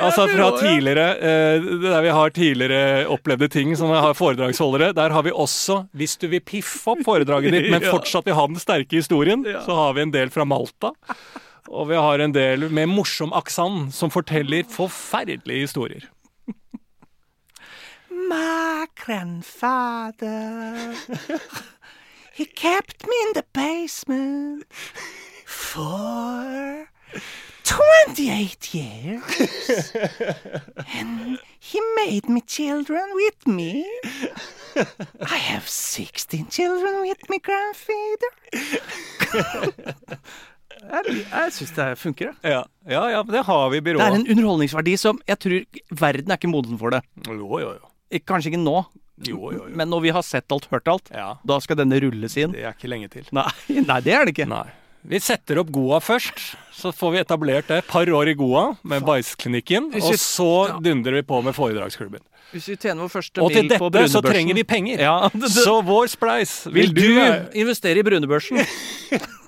Altså 0.00 0.24
fra 0.30 0.46
tidligere, 0.56 1.08
eh, 1.20 1.64
der 1.82 2.00
vi 2.06 2.08
har 2.16 2.30
tidligere 2.32 3.06
opplevde 3.12 3.48
ting 3.52 3.74
som 3.76 3.90
har 3.92 4.14
foredragsholdere, 4.16 4.94
der 4.96 5.12
har 5.12 5.22
vi 5.26 5.30
også, 5.34 5.82
hvis 5.92 6.14
du 6.16 6.28
vil 6.32 6.40
piffe 6.40 6.94
opp 6.94 7.02
foredraget 7.04 7.52
ditt, 7.52 7.68
men 7.74 7.84
fortsatt 7.92 8.24
vil 8.24 8.38
ha 8.38 8.46
den 8.48 8.56
sterke 8.62 8.96
historien, 9.02 9.44
Ja. 9.44 9.60
så 9.66 9.76
har 9.76 9.92
vi 9.98 10.06
en 10.06 10.14
del 10.14 10.30
fra 10.32 10.44
Malta. 10.48 10.94
Og 11.68 11.88
vi 11.90 11.94
har 12.00 12.18
en 12.24 12.32
del 12.32 12.70
med 12.72 12.88
morsom 12.88 13.32
aksent 13.36 13.92
som 13.94 14.10
forteller 14.10 14.64
forferdelige 14.68 15.66
historier. 15.66 16.08
My 18.10 18.86
grandfather, 18.96 20.94
he 22.32 22.44
kept 22.46 23.04
me 23.06 23.14
in 23.28 23.34
the 23.34 23.44
basement 23.52 24.64
for 25.72 26.86
28 27.64 28.74
years. 28.74 29.92
And 30.98 31.38
he 31.60 31.80
made 31.96 32.28
me 32.28 32.40
children 32.46 33.04
with 33.14 33.46
me. 33.46 33.84
I 34.76 35.36
have 35.36 35.68
16 35.68 36.48
children 36.50 37.00
with 37.02 37.22
me, 37.30 37.38
grandfather. 37.38 38.32
jeg 40.92 41.22
jeg 41.22 41.52
syns 41.56 41.72
det 41.76 41.86
funker, 42.00 42.32
jeg. 42.32 42.52
Ja, 42.52 42.62
ja, 42.90 43.02
ja 43.16 43.22
det 43.28 43.44
har 43.48 43.70
vi 43.72 43.80
i 43.80 43.84
byrået. 43.84 44.02
Det 44.02 44.10
er 44.10 44.18
en 44.20 44.28
underholdningsverdi 44.34 44.96
som 45.00 45.20
jeg 45.28 45.40
tror 45.44 45.80
Verden 46.02 46.34
er 46.34 46.40
ikke 46.40 46.52
moden 46.52 46.80
for 46.80 46.92
det. 46.92 47.00
Jo, 47.28 47.38
jo, 47.62 47.72
jo. 47.78 48.20
Kanskje 48.28 48.52
ikke 48.52 48.60
nå, 48.60 48.82
Jo, 49.22 49.38
jo, 49.54 49.62
jo. 49.68 49.72
men 49.76 49.88
når 49.88 50.00
vi 50.04 50.12
har 50.12 50.24
sett 50.26 50.52
alt, 50.52 50.66
hørt 50.72 50.88
alt, 50.90 51.08
Ja, 51.14 51.36
da 51.46 51.60
skal 51.62 51.78
denne 51.78 52.00
rulles 52.02 52.36
inn. 52.36 52.52
det 52.52 52.64
er 52.66 52.74
ikke 52.74 52.90
lenge 52.90 53.08
til. 53.12 53.28
Nei, 53.32 53.48
nei 53.86 54.00
det 54.04 54.12
er 54.16 54.26
det 54.26 54.34
ikke. 54.34 54.48
Nei. 54.50 54.66
Vi 55.02 55.18
setter 55.18 55.58
opp 55.58 55.70
Goa 55.74 55.98
først, 56.02 56.38
så 56.78 56.92
får 56.94 57.14
vi 57.14 57.20
etablert 57.22 57.70
det. 57.72 57.80
Par 57.90 58.06
år 58.06 58.30
i 58.30 58.34
Goa 58.38 58.68
med 58.86 59.02
Bæsjklinikken, 59.06 59.90
og 59.98 60.14
så 60.20 60.78
dundrer 60.84 61.18
vi 61.18 61.24
på 61.26 61.40
med 61.42 61.56
foredragsklubben. 61.58 62.22
Hvis 62.52 62.68
vi 62.68 62.76
tjener 62.76 63.00
vår 63.06 63.10
første 63.14 63.40
Og 63.40 63.50
til 63.50 63.68
dette 63.70 64.02
så 64.12 64.20
trenger 64.22 64.54
vi 64.54 64.62
penger. 64.68 65.00
Ja, 65.00 65.28
det, 65.32 65.40
det. 65.46 65.62
Så 65.64 65.78
vår 65.86 66.10
spleis 66.12 66.66
Vil 66.68 66.92
du 66.92 67.00
du 67.00 67.60
investere 67.64 68.02
i 68.02 68.04
brunebørsen? 68.04 68.60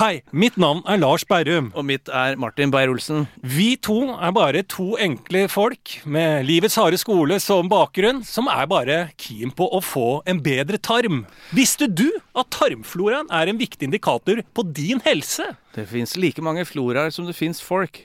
Hei, 0.00 0.22
mitt 0.34 0.56
navn 0.60 0.82
er 0.90 0.98
Lars 1.00 1.24
Berrum. 1.28 1.70
Og 1.78 1.84
mitt 1.86 2.10
er 2.10 2.36
Martin 2.40 2.72
Beyer-Olsen. 2.72 3.26
Vi 3.42 3.74
to 3.82 3.98
er 4.14 4.34
bare 4.34 4.62
to 4.66 4.96
enkle 5.02 5.44
folk 5.52 5.98
med 6.04 6.46
livets 6.48 6.76
harde 6.80 6.98
skole 7.00 7.38
som 7.42 7.70
bakgrunn, 7.70 8.22
som 8.26 8.50
er 8.50 8.68
bare 8.70 8.98
keen 9.20 9.52
på 9.54 9.68
å 9.70 9.82
få 9.84 10.06
en 10.28 10.42
bedre 10.42 10.80
tarm. 10.82 11.24
Visste 11.54 11.88
du 11.90 12.08
at 12.38 12.50
tarmfloraen 12.54 13.30
er 13.32 13.50
en 13.50 13.60
viktig 13.60 13.88
indikator 13.88 14.42
på 14.54 14.66
din 14.74 15.02
helse? 15.06 15.52
Det 15.76 15.86
fins 15.90 16.16
like 16.18 16.42
mange 16.44 16.66
floraer 16.68 17.12
som 17.14 17.28
det 17.28 17.36
fins 17.38 17.62
folk. 17.62 18.04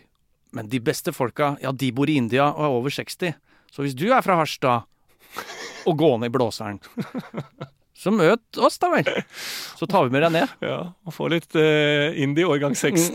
Men 0.55 0.70
de 0.72 0.80
beste 0.82 1.12
folka, 1.14 1.55
ja, 1.62 1.74
de 1.74 1.91
bor 1.93 2.10
i 2.10 2.18
India 2.20 2.51
og 2.53 2.64
er 2.64 2.78
over 2.78 2.93
60. 2.93 3.34
Så 3.74 3.84
hvis 3.84 3.97
du 3.97 4.08
er 4.12 4.24
fra 4.26 4.38
Harstad 4.39 4.88
og 5.88 5.97
gående 5.99 6.30
i 6.30 6.34
blåseren, 6.34 6.80
så 7.98 8.12
møt 8.14 8.60
oss, 8.62 8.78
da 8.82 8.91
vel. 8.93 9.08
Så 9.80 9.88
tar 9.89 10.06
vi 10.08 10.14
med 10.14 10.22
deg 10.28 10.36
ned. 10.36 10.52
Ja, 10.62 10.80
og 11.08 11.16
få 11.16 11.30
litt 11.34 11.50
uh, 11.58 12.14
indie 12.22 12.45
årgang 12.45 12.76
60. 12.78 13.10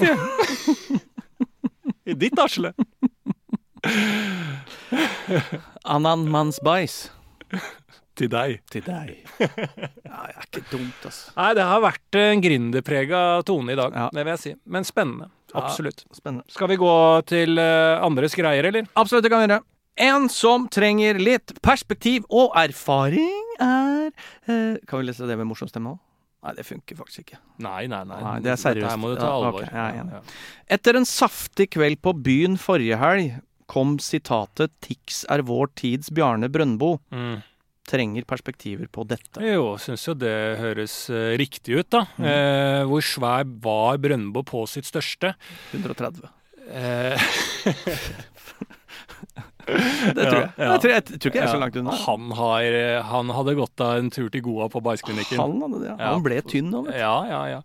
I 2.10 2.16
ditt 2.18 2.38
asle. 2.42 2.72
Annan 5.84 6.26
manns 6.30 6.58
bæsj. 6.64 7.04
Til 8.18 8.28
deg. 8.28 8.58
Til 8.70 8.84
deg. 8.84 9.12
Ja, 9.40 10.18
det 10.28 10.34
er 10.36 10.44
ikke 10.50 10.64
dumt, 10.74 11.06
altså. 11.08 11.30
Nei, 11.38 11.50
det 11.56 11.64
har 11.64 11.80
vært 11.80 12.18
en 12.20 12.42
gründerprega 12.44 13.20
tone 13.48 13.72
i 13.72 13.78
dag, 13.78 13.94
Ja. 13.96 14.08
det 14.12 14.24
vil 14.26 14.32
jeg 14.34 14.42
si. 14.42 14.52
Men 14.68 14.84
spennende. 14.84 15.30
Ja. 15.52 15.62
Absolutt. 15.64 16.04
Spennende. 16.12 16.44
Skal 16.52 16.68
vi 16.72 16.76
gå 16.80 16.92
til 17.28 17.58
eh, 17.60 18.02
andres 18.04 18.36
greier, 18.36 18.64
eller? 18.68 18.86
Absolutt, 18.96 19.24
det 19.24 19.32
kan 19.32 19.40
vi 19.42 19.48
gjøre. 19.48 19.62
En 20.00 20.28
som 20.32 20.64
trenger 20.72 21.18
litt 21.20 21.52
perspektiv 21.64 22.24
og 22.32 22.54
erfaring, 22.56 23.52
er 23.60 24.08
eh, 24.48 24.80
Kan 24.88 25.02
vi 25.02 25.10
lese 25.10 25.28
det 25.28 25.36
med 25.36 25.50
morsom 25.50 25.68
stemme 25.68 25.92
òg? 25.94 26.00
Nei, 26.42 26.56
det 26.58 26.64
funker 26.66 26.98
faktisk 26.98 27.22
ikke. 27.22 27.38
Nei, 27.62 27.84
nei, 27.86 28.00
nei. 28.08 28.18
Nei, 28.18 28.38
det 28.42 28.50
er 28.50 28.58
seriøst. 28.58 28.88
Dette 28.88 28.98
må 28.98 29.12
du 29.12 29.20
ta 29.20 29.28
alvor. 29.30 29.62
Ja, 29.62 29.68
okay, 29.68 30.00
ja. 30.00 30.18
Ja, 30.18 30.22
Etter 30.74 30.98
en 30.98 31.06
saftig 31.06 31.68
kveld 31.76 32.00
på 32.02 32.16
byen 32.18 32.56
forrige 32.58 32.98
helg 32.98 33.36
kom 33.70 33.94
sitatet 34.02 34.72
'Tix 34.82 35.22
er 35.30 35.44
vår 35.46 35.70
tids 35.78 36.10
Bjarne 36.10 36.50
Brøndbo'. 36.52 36.98
Mm. 37.14 37.40
Trenger 37.86 38.26
perspektiver 38.26 38.90
på 38.90 39.06
dette. 39.06 39.42
Jo, 39.42 39.76
syns 39.78 40.04
jo 40.06 40.14
det 40.18 40.34
høres 40.58 40.94
uh, 41.10 41.34
riktig 41.38 41.78
ut, 41.78 41.88
da. 41.90 42.04
Eh, 42.18 42.82
hvor 42.86 43.02
svær 43.02 43.46
var 43.62 43.98
Brøndbo 44.02 44.44
på 44.46 44.62
sitt 44.70 44.86
største? 44.86 45.34
130. 45.74 46.26
Eh, 46.70 47.18
Det 49.66 50.24
tror 50.26 50.38
jeg. 50.38 50.50
Ja, 50.56 50.64
ja. 50.64 50.70
Jeg, 50.72 50.80
tror, 50.82 50.92
jeg 50.92 51.04
tror 51.06 51.30
ikke 51.30 51.38
jeg 51.38 51.46
er 51.46 51.52
så 51.52 51.60
langt 51.62 51.76
unna. 51.78 51.94
Han, 52.04 52.32
har, 52.38 52.76
han 53.08 53.32
hadde 53.36 53.54
gått 53.58 53.82
av 53.84 54.00
en 54.00 54.10
tur 54.12 54.28
til 54.32 54.42
Goa 54.44 54.68
på 54.72 54.82
bæsjklinikken. 54.84 55.40
Han, 55.40 55.58
hadde 55.62 55.80
det, 55.82 55.90
ja. 55.90 55.96
Ja. 55.98 56.10
han 56.16 56.24
ble 56.24 56.40
tynn 56.48 56.70
nå, 56.72 56.82
vet 56.86 56.96
du. 56.96 57.00
Ja, 57.02 57.14
ja, 57.30 57.40
ja. 57.52 57.60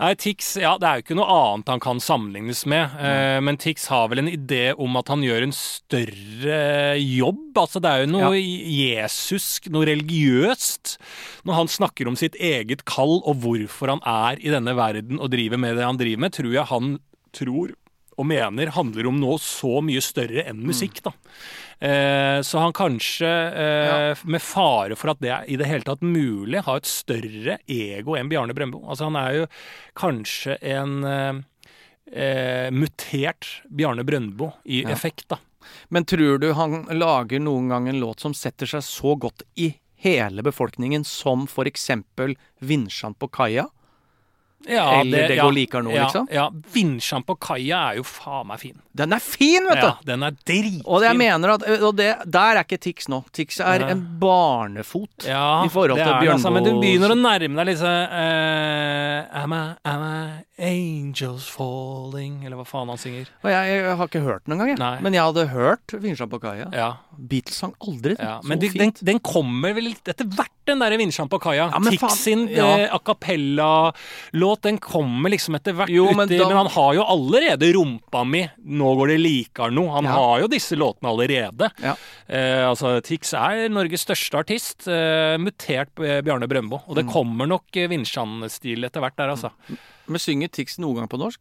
Nei, 0.00 0.12
Tix, 0.20 0.52
ja, 0.60 0.76
det 0.80 0.88
er 0.88 1.00
jo 1.00 1.06
ikke 1.06 1.18
noe 1.18 1.36
annet 1.36 1.72
han 1.74 1.82
kan 1.82 2.02
sammenlignes 2.04 2.62
med. 2.70 2.96
Eh, 3.00 3.38
men 3.44 3.58
Tix 3.60 3.88
har 3.92 4.08
vel 4.12 4.24
en 4.24 4.30
idé 4.30 4.70
om 4.76 4.98
at 5.00 5.10
han 5.12 5.24
gjør 5.26 5.48
en 5.48 5.56
større 5.56 6.60
jobb. 7.00 7.44
Altså, 7.60 7.82
det 7.82 7.90
er 7.92 8.04
jo 8.04 8.12
noe 8.14 8.32
jesusk, 8.38 9.70
noe 9.74 9.88
religiøst, 9.90 10.96
når 11.48 11.62
han 11.62 11.74
snakker 11.78 12.10
om 12.10 12.18
sitt 12.20 12.38
eget 12.38 12.86
kall 12.88 13.18
og 13.20 13.42
hvorfor 13.44 13.96
han 13.96 14.04
er 14.06 14.40
i 14.42 14.52
denne 14.52 14.76
verden 14.78 15.20
og 15.20 15.32
driver 15.34 15.60
med 15.60 15.78
det 15.78 15.86
han 15.86 16.00
driver 16.00 16.26
med, 16.26 16.36
tror 16.36 16.52
jeg 16.54 16.70
han 16.70 16.98
tror 17.36 17.74
og 18.20 18.28
mener 18.28 18.70
handler 18.76 19.08
om 19.10 19.18
noe 19.22 19.40
så 19.40 19.80
mye 19.84 20.02
større 20.04 20.44
enn 20.50 20.60
musikk, 20.68 21.00
da. 21.06 21.14
Eh, 21.80 22.38
så 22.44 22.60
han 22.60 22.74
kanskje, 22.76 23.28
eh, 23.56 24.24
med 24.28 24.42
fare 24.44 24.96
for 25.00 25.14
at 25.14 25.20
det 25.24 25.30
er 25.32 25.46
i 25.48 25.56
det 25.56 25.68
hele 25.70 25.86
tatt 25.88 26.02
mulig, 26.04 26.60
har 26.66 26.76
et 26.82 26.88
større 26.90 27.56
ego 27.66 28.18
enn 28.20 28.28
Bjarne 28.28 28.52
Brøndbo. 28.56 28.82
Altså 28.84 29.08
han 29.08 29.16
er 29.16 29.38
jo 29.38 29.46
kanskje 29.96 30.58
en 30.60 30.98
eh, 31.08 31.40
eh, 32.12 32.68
mutert 32.70 33.48
Bjarne 33.72 34.04
Brøndbo 34.04 34.52
i 34.68 34.82
Ja. 34.84 34.90
effekt, 34.92 35.28
da. 35.32 35.38
Men 35.88 36.04
tror 36.04 36.38
du 36.40 36.52
han 36.56 36.84
lager 36.90 37.40
noen 37.40 37.68
gang 37.72 37.88
en 37.88 38.00
låt 38.00 38.20
som 38.20 38.34
setter 38.34 38.66
seg 38.66 38.82
så 38.84 39.16
godt 39.18 39.42
i 39.56 39.74
hele 40.04 40.42
befolkningen 40.42 41.04
som 41.04 41.46
for 41.46 41.64
eksempel 41.68 42.36
Vinsjan 42.60 43.14
på 43.14 43.28
kaia? 43.30 43.66
Ja, 44.68 45.00
Eller 45.00 45.28
Det 45.28 45.36
går 45.40 45.52
likere 45.52 45.82
nå, 45.82 45.92
ja, 45.94 46.04
liksom? 46.04 46.28
Ja, 46.30 46.50
Vinsjan 46.72 47.24
på 47.24 47.36
kaia 47.40 47.78
er 47.90 48.00
jo 48.00 48.04
faen 48.04 48.48
meg 48.50 48.60
fin. 48.60 48.76
Den 48.92 49.14
er 49.16 49.22
fin, 49.22 49.64
vet 49.64 49.80
du! 49.80 49.86
Ja, 49.86 49.94
den 50.04 50.26
er 50.26 50.34
dritfin. 50.36 50.82
Og 50.84 51.04
jeg 51.06 51.16
mener 51.16 51.54
at 51.54 51.64
Og 51.78 51.94
det, 51.96 52.10
der 52.26 52.58
er 52.58 52.64
ikke 52.66 52.80
Tix 52.82 53.08
nå. 53.08 53.22
Tix 53.32 53.60
er 53.64 53.86
en 53.88 54.02
barnefot 54.20 55.24
Ja, 55.28 55.62
i 55.64 55.70
forhold 55.72 56.00
til 56.00 56.10
er 56.10 56.32
altså, 56.34 56.52
Men 56.52 56.66
du 56.66 56.72
begynner 56.82 57.14
å 57.14 57.18
nærme 57.18 57.62
deg 57.62 57.72
disse 57.72 57.88
uh, 57.88 59.42
am, 59.42 59.54
I, 59.56 59.64
am 59.88 60.04
I 60.04 60.20
angels 60.60 61.48
falling 61.48 62.44
Eller 62.44 62.58
hva 62.60 62.66
faen 62.68 62.90
han 62.92 63.00
synger. 63.00 63.30
Og 63.44 63.50
jeg, 63.52 63.76
jeg 63.78 63.96
har 63.96 64.10
ikke 64.10 64.24
hørt 64.24 64.44
den 64.44 64.56
engang, 64.56 64.74
jeg. 64.74 64.80
Nei. 64.82 64.96
Men 65.04 65.16
jeg 65.16 65.24
hadde 65.30 65.46
hørt 65.54 65.94
Vinsjan 66.02 66.30
på 66.32 66.40
kaia. 66.42 66.68
Ja, 66.76 66.90
Beatles 67.16 67.60
sang 67.62 67.74
aldri 67.84 68.16
ja. 68.18 68.38
så 68.42 68.50
Men 68.50 68.60
de, 68.60 68.70
den, 68.74 68.92
den 69.00 69.20
kommer 69.24 69.74
vel 69.76 69.92
etter 69.94 70.26
hvert, 70.26 70.52
den 70.68 70.82
derre 70.82 70.98
Vinsjan 71.00 71.30
på 71.32 71.40
kaia. 71.42 71.70
Ja, 71.72 71.80
Tix 71.90 72.20
sin 72.24 72.46
ja. 72.52 72.68
eh, 72.76 72.94
a 72.94 73.00
cappella-låt, 73.04 74.49
den 74.62 74.78
kommer 74.78 75.30
liksom 75.30 75.54
etter 75.54 75.72
hvert 75.72 75.88
Jo, 75.88 76.06
uti 76.08 76.16
men 76.16 76.28
men, 76.28 76.56
han 76.56 76.66
har 76.66 76.94
jo 76.94 77.04
allerede 77.04 77.72
rumpa 77.74 78.24
mi 78.26 78.48
'Nå 78.66 78.96
går 78.96 79.08
det 79.08 79.20
likar 79.20 79.70
no'. 79.70 79.90
Han 79.94 80.04
Ja. 80.04 80.10
har 80.12 80.40
jo 80.40 80.48
disse 80.48 80.76
låtene 80.76 81.08
allerede. 81.10 81.70
Ja. 81.82 81.94
Eh, 82.28 82.66
altså, 82.68 83.00
Tix 83.02 83.32
er 83.34 83.68
Norges 83.68 84.04
største 84.04 84.38
artist. 84.38 84.88
Eh, 84.88 85.36
mutert 85.38 85.90
eh, 85.98 86.20
Bjarne 86.22 86.48
Brøndbo. 86.48 86.82
Og 86.88 86.96
det 86.96 87.06
Mm. 87.06 87.12
kommer 87.12 87.46
nok 87.46 87.64
eh, 87.76 87.88
Vinsjan-stil 87.88 88.84
etter 88.84 89.00
hvert 89.00 89.16
der, 89.16 89.28
altså. 89.30 89.50
Men 90.08 90.18
synger 90.18 90.48
Tix 90.50 90.78
noen 90.78 90.96
gang 90.96 91.08
på 91.08 91.18
norsk? 91.18 91.38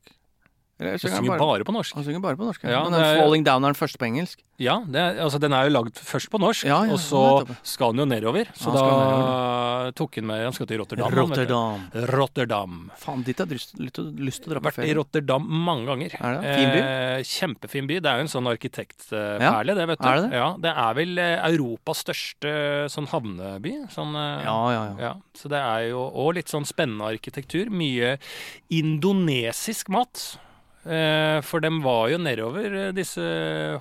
Han 0.79 0.97
synger 0.97 1.27
bare, 1.27 1.39
bare 1.39 1.63
på 1.67 1.73
norsk. 1.75 1.93
han 1.95 2.03
synger 2.07 2.21
bare 2.23 2.37
på 2.39 2.45
norsk? 2.47 2.63
Ja, 2.63 2.83
Men 2.83 2.93
den 2.93 3.01
er- 3.03 3.17
'Falling 3.19 3.43
Down' 3.43 3.63
er 3.67 3.73
den 3.73 3.75
første 3.75 3.97
på 3.99 4.07
engelsk? 4.07 4.37
Ja, 4.59 4.79
det, 4.87 4.95
er- 4.95 5.23
altså 5.23 5.39
den 5.39 5.51
er 5.53 5.67
jo 5.67 5.71
lagd 5.75 5.95
først 5.95 6.29
på 6.29 6.39
norsk, 6.39 6.63
Ja, 6.65 6.83
ja, 6.83 6.91
og 6.93 6.99
så 6.99 7.47
skal 7.63 7.91
den 7.93 7.99
jo 7.99 8.05
nedover. 8.15 8.45
Så 8.55 8.71
da 8.71 8.79
nedover. 8.79 9.93
tok 9.95 10.15
han 10.15 10.25
med 10.27 10.43
Han 10.43 10.53
skal 10.53 10.67
til 10.67 10.79
Rotterdam. 10.79 11.11
Rotterdam. 11.11 11.91
Rotterdam. 11.93 12.91
Faen, 12.97 13.23
dit 13.23 13.37
har 13.37 13.45
jeg 13.47 13.59
lyst, 13.59 13.75
til 14.43 14.51
å 14.51 14.55
dra 14.55 14.59
på 14.59 14.71
ferie. 14.73 14.87
Vært 14.87 14.95
i. 14.95 14.97
Rotterdam 14.99 15.47
mange 15.49 15.85
ganger. 15.85 16.15
Er 16.19 16.41
det? 16.41 16.55
Fin 16.55 16.69
by? 16.71 16.79
Eh, 16.79 17.23
kjempefin 17.23 17.87
by. 17.87 17.99
Det 17.99 18.05
er 18.11 18.15
jo 18.15 18.21
en 18.27 18.33
sånn 18.35 18.47
arkitektperle, 18.51 19.75
det, 19.75 19.87
vet 19.87 19.99
du. 19.99 20.07
Er 20.07 20.21
det? 20.21 20.31
Ja, 20.33 20.55
det 20.59 20.73
er 20.75 20.93
vel 20.93 21.17
eh, 21.19 21.49
Europas 21.51 22.03
største 22.03 22.87
sånn 22.91 23.07
havneby. 23.07 23.87
Sånn, 23.91 24.15
eh, 24.15 24.43
Ja, 24.45 24.71
ja, 24.71 24.83
ja. 24.85 24.95
ja. 24.99 25.13
Så 25.35 25.49
det 25.49 25.59
er 25.59 25.89
jo 25.89 25.99
Og 26.09 26.35
litt 26.35 26.47
sånn 26.47 26.65
spennende 26.65 27.03
arkitektur. 27.07 27.69
Mye 27.69 28.17
indonesisk 28.69 29.89
mat. 29.89 30.37
Eh, 30.89 31.39
for 31.45 31.61
dem 31.61 31.81
var 31.85 32.09
jo 32.09 32.17
nedover, 32.17 32.73
eh, 32.87 32.91
disse 32.97 33.21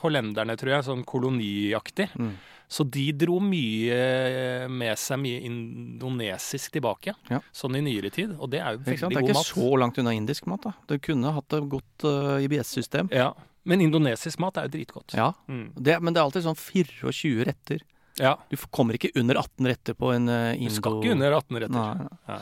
hollenderne, 0.02 0.56
tror 0.60 0.74
jeg, 0.76 0.84
sånn 0.84 1.04
koloniaktig. 1.08 2.10
Mm. 2.18 2.34
Så 2.68 2.84
de 2.84 3.06
dro 3.16 3.38
mye 3.40 4.68
med 4.68 4.98
seg 5.00 5.16
mye 5.22 5.38
indonesisk 5.48 6.70
tilbake, 6.76 7.14
Ja. 7.30 7.40
sånn 7.52 7.76
i 7.76 7.80
nyere 7.80 8.10
tid. 8.12 8.36
Og 8.38 8.50
det 8.50 8.60
er 8.60 8.76
jo 8.76 8.78
Ikke 8.80 8.84
god 8.84 9.00
mat. 9.00 9.08
Det 9.08 9.16
er 9.16 9.22
ikke 9.24 9.38
mat. 9.38 9.46
så 9.46 9.78
langt 9.78 9.98
unna 9.98 10.10
indisk 10.12 10.46
mat. 10.46 10.62
da 10.62 10.72
Du 10.86 10.98
kunne 10.98 11.32
hatt 11.32 11.52
et 11.52 11.68
godt 11.68 12.04
uh, 12.04 12.36
IBS-system. 12.44 13.08
Ja. 13.10 13.32
Men 13.64 13.80
indonesisk 13.80 14.38
mat 14.38 14.56
er 14.58 14.68
jo 14.68 14.76
dritgodt. 14.78 15.14
Ja, 15.14 15.32
Mm. 15.48 15.72
det, 15.80 16.00
Men 16.02 16.12
det 16.12 16.20
er 16.20 16.24
alltid 16.30 16.42
sånn 16.44 16.56
24 16.56 17.44
retter. 17.46 17.80
ja. 18.20 18.36
Du 18.50 18.56
kommer 18.70 18.94
ikke 18.98 19.12
under 19.16 19.36
18 19.36 19.64
retter 19.66 19.94
på 19.94 20.14
en 20.14 20.28
uh, 20.28 20.52
Du 20.54 20.68
skal 20.70 20.92
ikke 21.00 21.12
under 21.12 21.32
18 21.32 21.56
retter. 21.56 21.70
Nei, 21.70 21.94
nei. 21.94 22.18
Ja. 22.28 22.38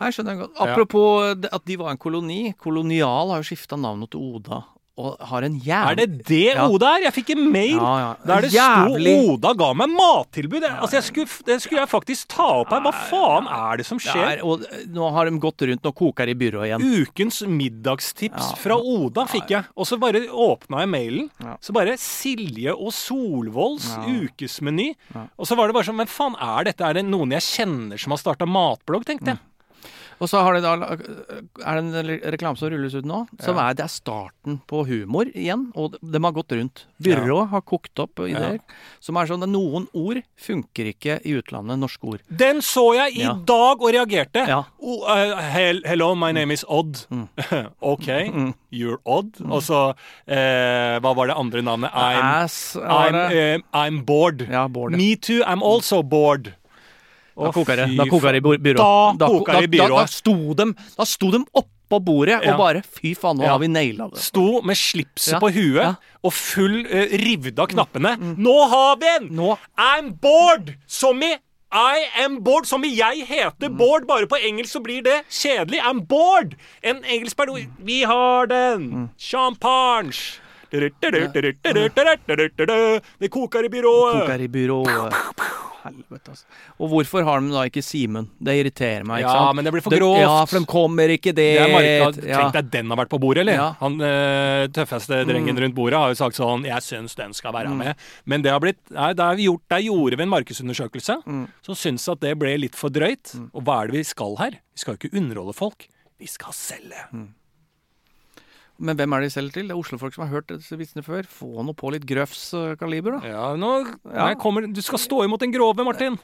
Nei, 0.00 0.10
skjønner 0.14 0.34
jeg 0.36 0.42
godt. 0.46 0.58
Apropos 0.62 1.28
ja. 1.34 1.48
at 1.58 1.64
de 1.66 1.76
var 1.80 1.90
en 1.90 1.98
koloni. 1.98 2.40
Kolonial 2.58 3.30
har 3.34 3.42
jo 3.42 3.48
skifta 3.54 3.76
navnet 3.78 4.10
til 4.14 4.20
Oda, 4.38 4.60
og 4.98 5.14
har 5.30 5.44
en 5.46 5.54
jævlig 5.62 5.90
Er 5.92 5.94
det 5.94 6.24
det 6.26 6.38
Ja. 6.56 6.64
Oda 6.66 6.88
er? 6.96 7.02
Jeg 7.06 7.14
fikk 7.14 7.28
en 7.36 7.44
mail 7.54 7.76
Ja, 7.78 7.90
ja. 8.02 8.08
der 8.26 8.40
det 8.42 8.50
Jævlig- 8.50 9.12
sto 9.14 9.32
Oda 9.34 9.52
ga 9.54 9.68
meg 9.78 9.88
mattilbud. 9.94 10.64
Altså, 10.66 10.96
jeg 10.98 11.04
skulle, 11.06 11.28
det 11.46 11.58
skulle 11.62 11.80
jeg 11.84 11.88
faktisk 11.92 12.26
ta 12.34 12.46
opp 12.64 12.70
her. 12.74 12.80
Hva 12.82 12.92
faen 13.10 13.46
er 13.46 13.76
det 13.78 13.86
som 13.86 13.98
skjer? 14.02 14.38
er, 14.38 14.42
og 14.42 14.64
eh, 14.66 14.86
nå 14.90 15.10
har 15.14 15.30
de 15.30 15.38
gått 15.38 15.62
rundt 15.70 15.86
og 15.86 15.94
koker 15.94 16.28
i 16.28 16.34
byrået 16.34 16.66
igjen. 16.66 16.82
Ukens 17.06 17.42
middagstips 17.46 18.52
fra 18.58 18.74
Oda 18.78 19.26
fikk 19.30 19.50
jeg. 19.54 19.64
Og 19.78 19.86
så 19.86 19.98
bare 20.02 20.24
åpna 20.26 20.82
jeg 20.82 20.90
mailen. 20.90 21.30
Så 21.62 21.72
bare 21.72 21.94
Silje 21.98 22.74
og 22.74 22.90
Solvolds 22.92 23.92
Ja. 23.94 24.02
ukesmeny. 24.02 24.94
Og 25.38 25.46
så 25.46 25.56
var 25.56 25.68
det 25.68 25.74
bare 25.78 25.84
sånn 25.86 25.96
Men 25.98 26.06
faen, 26.10 26.34
er 26.40 26.64
dette 26.64 26.82
er 26.84 26.94
det 26.94 27.04
noen 27.06 27.30
jeg 27.38 27.42
kjenner 27.42 27.98
som 27.98 28.10
har 28.14 28.18
starta 28.18 28.46
matblogg, 28.46 29.04
tenkte 29.04 29.26
jeg. 29.34 29.38
Og 30.20 30.28
så 30.30 30.40
har 30.42 30.54
de 30.56 30.60
da 30.64 30.72
Er 31.64 31.78
det 31.78 31.82
en 31.82 32.08
reklame 32.34 32.58
som 32.58 32.70
rulles 32.72 32.94
ut 32.98 33.06
nå? 33.06 33.20
Som 33.40 33.56
Ja. 33.56 33.68
er, 33.70 33.74
det 33.78 33.84
er 33.84 33.92
starten 33.92 34.60
på 34.66 34.84
humor 34.88 35.26
igjen, 35.34 35.68
og 35.76 35.94
de 36.02 36.18
har 36.22 36.32
gått 36.32 36.52
rundt. 36.56 36.84
Byrå 37.02 37.48
har 37.50 37.60
kokt 37.62 37.98
opp 38.02 38.18
ideer 38.26 38.58
som 39.00 39.16
er 39.16 39.26
sånn 39.30 39.42
at 39.46 39.48
noen 39.52 39.86
ord 39.94 40.22
funker 40.36 40.90
ikke 40.92 41.20
i 41.24 41.36
utlandet, 41.38 41.78
norske 41.78 42.04
ord. 42.04 42.20
Den 42.28 42.58
så 42.60 42.94
jeg 42.96 43.16
i 43.22 43.28
dag 43.46 43.78
og 43.80 43.92
reagerte. 43.94 44.44
Oh, 44.80 45.04
uh, 45.06 45.36
hello, 45.84 46.14
my 46.14 46.32
name 46.32 46.50
is 46.52 46.64
Odd. 46.68 47.06
Mm. 47.10 47.28
OK, 47.82 48.06
you're 48.72 48.98
odd. 49.06 49.34
Og 49.48 49.62
så 49.62 49.94
eh, 50.26 50.98
Hva 51.00 51.14
var 51.16 51.28
det 51.30 51.36
andre 51.38 51.62
navnet? 51.62 51.92
I'm, 51.94 52.42
Ass 52.42 52.76
I'm, 52.76 53.12
det. 53.12 53.38
eh, 53.38 53.58
I'm 53.72 54.02
bored. 54.04 54.46
Ja, 54.50 54.66
bored. 54.68 54.96
Me 54.96 55.14
too, 55.16 55.42
I'm 55.46 55.62
also 55.62 56.02
bored. 56.02 56.54
Da 57.38 57.52
koker 57.54 57.76
det. 57.76 57.88
Da 57.96 58.04
koker 58.10 58.32
det 58.32 58.40
i 58.42 58.74
faen. 58.74 59.18
Da. 59.18 59.26
Da 59.26 59.28
Da, 59.28 59.88
da, 59.88 60.06
sto 60.06 60.54
de, 60.54 60.72
da 60.98 61.04
sto 61.06 61.30
de 61.30 61.44
oppå 61.54 62.00
bordet 62.04 62.42
Ja. 62.44 62.52
og 62.52 62.58
bare 62.58 62.82
Fy 62.82 63.14
faen, 63.14 63.38
nå 63.38 63.44
Ja. 63.46 63.52
har 63.54 63.58
vi 63.62 63.68
naila 63.68 64.10
det. 64.12 64.18
Sto 64.20 64.60
med 64.62 64.76
slipset 64.76 65.32
Ja. 65.32 65.38
på 65.40 65.50
huet 65.52 65.96
og 66.22 66.32
full 66.32 66.84
uh, 66.86 67.06
rivde 67.16 67.58
av 67.58 67.68
knappene. 67.68 68.16
Nå 68.36 68.56
har 68.68 68.96
vi 68.96 69.06
en! 69.16 69.28
Nå 69.36 69.56
I'm 69.78 70.12
bored! 70.20 70.74
Som 70.86 71.22
i 71.22 71.36
I 71.70 72.06
am 72.24 72.38
bored, 72.42 72.64
som 72.64 72.82
i 72.84 72.88
jeg 72.96 73.26
heter 73.28 73.68
bored, 73.68 74.06
bare 74.08 74.26
på 74.26 74.38
engelsk 74.40 74.72
så 74.72 74.80
blir 74.82 75.02
det 75.04 75.22
kjedelig. 75.28 75.80
I'm 75.84 76.00
bored! 76.00 76.56
En 76.82 77.04
engelsk 77.04 77.36
person 77.36 77.66
Vi 77.78 78.02
har 78.04 78.46
den! 78.46 79.10
Champagne! 79.18 80.12
Det 80.70 80.92
koker 83.30 83.64
i 83.64 83.68
byrået. 83.68 84.14
Det 84.14 84.26
koker 84.26 84.40
i 84.40 84.48
byrået. 84.48 85.12
Helvete, 85.92 86.32
altså. 86.34 86.44
Og 86.78 86.90
hvorfor 86.92 87.24
har 87.26 87.40
de 87.40 87.52
da 87.54 87.62
ikke 87.70 87.82
Simen? 87.84 88.28
Det 88.40 88.54
irriterer 88.60 89.04
meg, 89.08 89.22
ikke 89.24 89.32
Ja, 89.32 89.44
sant? 89.46 89.56
men 89.56 89.64
det 89.68 89.72
blir 89.74 89.84
for 89.86 89.96
grovt. 89.96 90.20
Ja, 90.22 90.34
for 90.44 90.58
de 90.60 90.68
kommer 90.70 91.08
ikke 91.14 91.32
dit. 91.32 91.58
Det 91.58 91.64
er 91.64 91.72
marked. 91.72 92.20
Ja. 92.28 92.42
Tenk 92.42 92.58
deg 92.58 92.70
den 92.76 92.90
har 92.94 93.00
vært 93.02 93.12
på 93.12 93.20
bordet, 93.22 93.42
eller? 93.44 93.58
Ja. 93.58 93.68
Han 93.80 93.98
øh, 94.00 94.68
tøffeste 94.76 95.20
drengen 95.28 95.58
rundt 95.64 95.74
bordet 95.78 95.98
har 95.98 96.12
jo 96.14 96.18
sagt 96.20 96.38
sånn 96.38 96.64
Jeg 96.68 96.82
syns 96.86 97.14
den 97.18 97.32
skal 97.36 97.52
være 97.56 97.74
med. 97.74 97.94
Men 98.24 98.42
det 98.46 98.52
har 98.54 98.60
blitt 98.64 98.80
nei, 98.94 99.12
det 99.18 99.24
har 99.24 99.36
vi 99.38 99.48
gjort, 99.48 99.64
Der 99.70 99.84
gjorde 99.86 100.16
vi 100.20 100.22
en 100.28 100.32
markedsundersøkelse 100.34 101.18
som 101.24 101.74
syns 101.78 102.08
at 102.12 102.20
det 102.20 102.34
ble 102.38 102.56
litt 102.58 102.74
for 102.78 102.90
drøyt. 102.90 103.34
Og 103.52 103.62
hva 103.64 103.82
er 103.82 103.90
det 103.92 104.00
vi 104.00 104.04
skal 104.04 104.36
her? 104.40 104.58
Vi 104.74 104.82
skal 104.84 104.94
jo 104.96 105.02
ikke 105.08 105.16
underholde 105.18 105.54
folk. 105.56 105.88
Vi 106.18 106.26
skal 106.26 106.52
selge. 106.56 107.04
Men 108.78 108.94
hvem 108.98 109.14
er 109.16 109.24
de 109.24 109.30
selger 109.34 109.56
til? 109.58 109.66
Det 109.70 109.74
er 109.74 109.80
Oslo-folk 109.80 110.14
som 110.14 110.22
har 110.26 110.30
hørt 110.36 110.52
disse 110.52 110.76
vitsene 110.78 111.02
før. 111.02 111.26
Få 111.26 111.64
nå 111.66 111.74
på 111.78 111.90
litt 111.94 112.04
Grøfs 112.06 112.44
eh, 112.54 112.76
kaliber, 112.78 113.18
da. 113.18 113.32
Ja, 113.32 113.46
nå 113.58 113.72
Ja. 114.14 114.28
kommer, 114.38 114.66
Du 114.70 114.80
skal 114.82 114.98
stå 115.02 115.24
imot 115.26 115.42
den 115.42 115.54
grove, 115.54 115.82
Martin. 115.86 116.18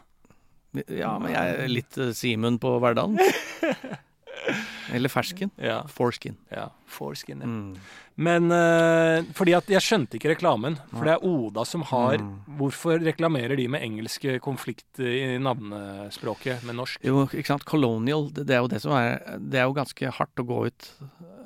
Ja, 0.90 1.16
men 1.22 1.30
jeg 1.34 1.55
er 1.55 1.68
litt 1.70 1.98
uh, 2.02 2.11
Simen 2.14 2.59
på 2.62 2.76
hverdagen. 2.82 3.18
Eller 4.94 5.09
fersken. 5.09 5.50
Ja. 5.57 5.82
Foreskin. 5.88 6.34
ja. 6.50 6.68
Foreskin, 6.90 7.40
ja. 7.42 7.46
Mm. 7.46 7.76
Men 8.14 8.50
uh, 8.52 9.24
fordi 9.34 9.55
at 9.57 9.66
jeg 9.70 9.82
skjønte 9.82 10.18
ikke 10.18 10.30
reklamen. 10.34 10.76
For 10.92 11.07
det 11.09 11.14
er 11.16 11.24
Oda 11.26 11.64
som 11.66 11.82
har 11.90 12.20
Hvorfor 12.59 13.00
reklamerer 13.02 13.57
de 13.59 13.66
med 13.70 13.82
engelske 13.82 14.36
konflikt 14.44 15.00
i 15.02 15.38
navnespråket 15.42 16.62
med 16.68 16.78
norsk? 16.78 17.00
Jo, 17.02 17.24
ikke 17.32 17.50
sant. 17.50 17.66
Colonial, 17.66 18.28
det, 18.34 18.46
det 18.50 18.55
er 18.59 18.62
jo 18.62 18.70
det 18.70 18.82
som 18.84 18.94
er 18.98 19.16
Det 19.42 19.59
er 19.62 19.66
jo 19.66 19.74
ganske 19.78 20.12
hardt 20.20 20.42
å 20.44 20.46
gå 20.46 20.61
ut 20.68 20.90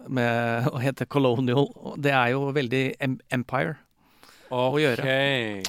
med 0.09 0.69
å 0.73 0.81
hete 0.83 1.07
colonial. 1.07 1.69
Det 1.99 2.13
er 2.15 2.33
jo 2.35 2.49
veldig 2.57 2.83
empire 3.01 3.27
Empire. 3.39 3.77
å 4.51 4.73
gjøre. 4.81 5.05
Det 5.05 5.67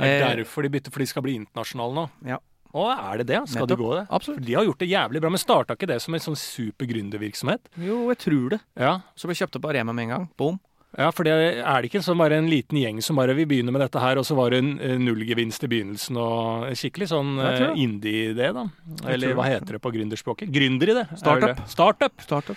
Eh, 0.00 0.36
derfor 0.36 0.62
de 0.64 0.70
bytter, 0.72 0.90
for 0.94 1.02
de 1.02 1.06
skal 1.10 1.22
bli 1.26 1.34
internasjonale 1.36 1.92
nå? 1.94 2.04
Ja. 2.24 2.38
Å, 2.72 2.84
er 3.12 3.18
det 3.18 3.26
det? 3.26 3.40
Skal 3.50 3.66
de 3.66 3.76
gå 3.76 3.88
det? 3.98 4.06
Absolutt. 4.14 4.44
De 4.46 4.54
har 4.54 4.64
gjort 4.64 4.78
det 4.78 4.88
jævlig 4.88 5.20
bra, 5.20 5.28
men 5.34 5.42
starta 5.42 5.74
ikke 5.74 5.88
det 5.90 5.98
som 6.00 6.14
en 6.14 6.22
sånn 6.22 6.38
super 6.38 6.86
gründervirksomhet? 6.86 7.66
Jo, 7.82 8.04
jeg 8.12 8.18
tror 8.22 8.48
det. 8.54 8.60
Ja. 8.78 9.00
Så 9.18 9.26
ble 9.28 9.34
kjøpt 9.34 9.58
opp 9.58 9.66
av 9.66 9.74
Rema 9.74 9.92
med 9.92 10.04
en 10.06 10.12
gang. 10.14 10.28
Boom. 10.38 10.60
ja, 10.96 11.10
for 11.10 11.26
det 11.26 11.34
er 11.34 11.82
det 11.82 11.90
ikke 11.90 12.00
sånn 12.06 12.16
bare 12.18 12.38
en 12.38 12.48
liten 12.48 12.78
gjeng 12.78 13.02
som 13.02 13.18
bare 13.18 13.34
vil 13.34 13.46
begynne 13.50 13.70
med 13.74 13.82
dette 13.82 14.00
her, 14.00 14.16
og 14.22 14.24
så 14.24 14.34
var 14.38 14.50
det 14.54 14.58
en 14.62 14.70
eh, 14.78 14.96
nullgevinst 15.02 15.66
i 15.66 15.70
begynnelsen 15.74 16.16
og 16.22 16.70
skikkelig 16.78 17.10
sånn 17.10 17.34
eh, 17.42 17.58
det. 17.58 17.68
indie-idé, 17.82 18.52
da. 18.54 18.64
Eller 19.10 19.34
hva 19.34 19.50
heter 19.50 19.76
det 19.76 19.82
på 19.82 19.92
gründerspråket? 19.92 20.48
Gründer 20.54 20.94
i 20.94 20.96
det. 21.02 21.08
Startup. 21.18 21.60
Startup. 21.68 22.14
Startup. 22.22 22.56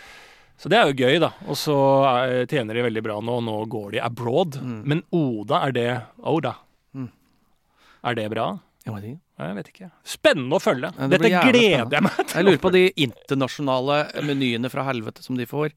Så 0.58 0.70
det 0.72 0.78
er 0.80 0.88
jo 0.92 0.96
gøy, 0.96 1.18
da. 1.20 1.32
Og 1.50 1.58
så 1.60 1.76
tjener 2.48 2.78
de 2.78 2.84
veldig 2.86 3.04
bra 3.04 3.18
nå, 3.20 3.40
og 3.42 3.44
nå 3.48 3.56
går 3.72 3.96
de 3.96 4.02
abroad. 4.06 4.60
Mm. 4.62 4.78
Men 4.88 5.02
Oda, 5.12 5.64
er 5.68 5.72
det 5.76 5.88
Oda? 6.24 6.54
Mm. 6.96 7.10
Er 8.04 8.16
det 8.20 8.30
bra? 8.32 8.46
Jeg 8.86 8.94
vet 8.94 9.04
ikke. 9.10 9.20
Jeg 9.44 9.56
vet 9.58 9.70
ikke. 9.72 9.90
Spennende 10.14 10.58
å 10.60 10.62
følge. 10.62 10.92
Det 10.98 11.10
Dette 11.18 11.30
gleder 11.50 11.96
jeg 11.98 12.04
meg 12.06 12.18
til. 12.20 12.36
Jeg 12.38 12.46
lurer 12.48 12.62
på 12.64 12.72
de 12.76 12.84
internasjonale 13.08 13.98
menyene 14.28 14.70
fra 14.72 14.84
helvete 14.88 15.24
som 15.26 15.40
de 15.40 15.48
får. 15.50 15.74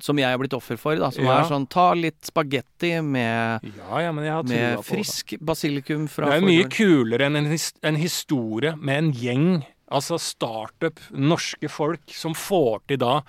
Som 0.00 0.16
jeg 0.16 0.32
er 0.32 0.38
blitt 0.40 0.54
offer 0.56 0.78
for. 0.80 0.96
da 0.96 1.10
Som 1.12 1.26
Ja. 1.26 1.40
er 1.42 1.48
sånn 1.50 1.68
ta 1.68 1.92
litt 1.92 2.22
spagetti 2.24 3.02
med, 3.04 3.60
Ja, 3.76 3.98
ja, 4.00 4.12
men 4.12 4.24
jeg 4.24 4.32
har 4.32 4.42
med 4.44 4.78
frisk 4.86 5.34
basilikum 5.44 6.08
fra 6.08 6.30
Det 6.30 6.38
er 6.38 6.46
mye 6.46 6.68
kulere 6.72 7.26
enn 7.26 7.36
en, 7.36 7.50
his 7.52 7.72
en 7.82 7.96
historie 7.96 8.74
med 8.76 8.96
en 8.96 9.12
gjeng, 9.12 9.66
altså 9.90 10.18
startup, 10.22 11.00
norske 11.12 11.68
folk, 11.70 12.02
som 12.14 12.34
får 12.36 12.82
til 12.90 13.00
da 13.02 13.20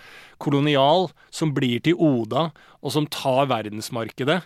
kolonial, 0.42 1.10
som 1.34 1.54
blir 1.56 1.82
til 1.86 1.98
Oda, 1.98 2.50
og 2.82 2.94
som 2.96 3.10
tar 3.10 3.50
verdensmarkedet, 3.52 4.42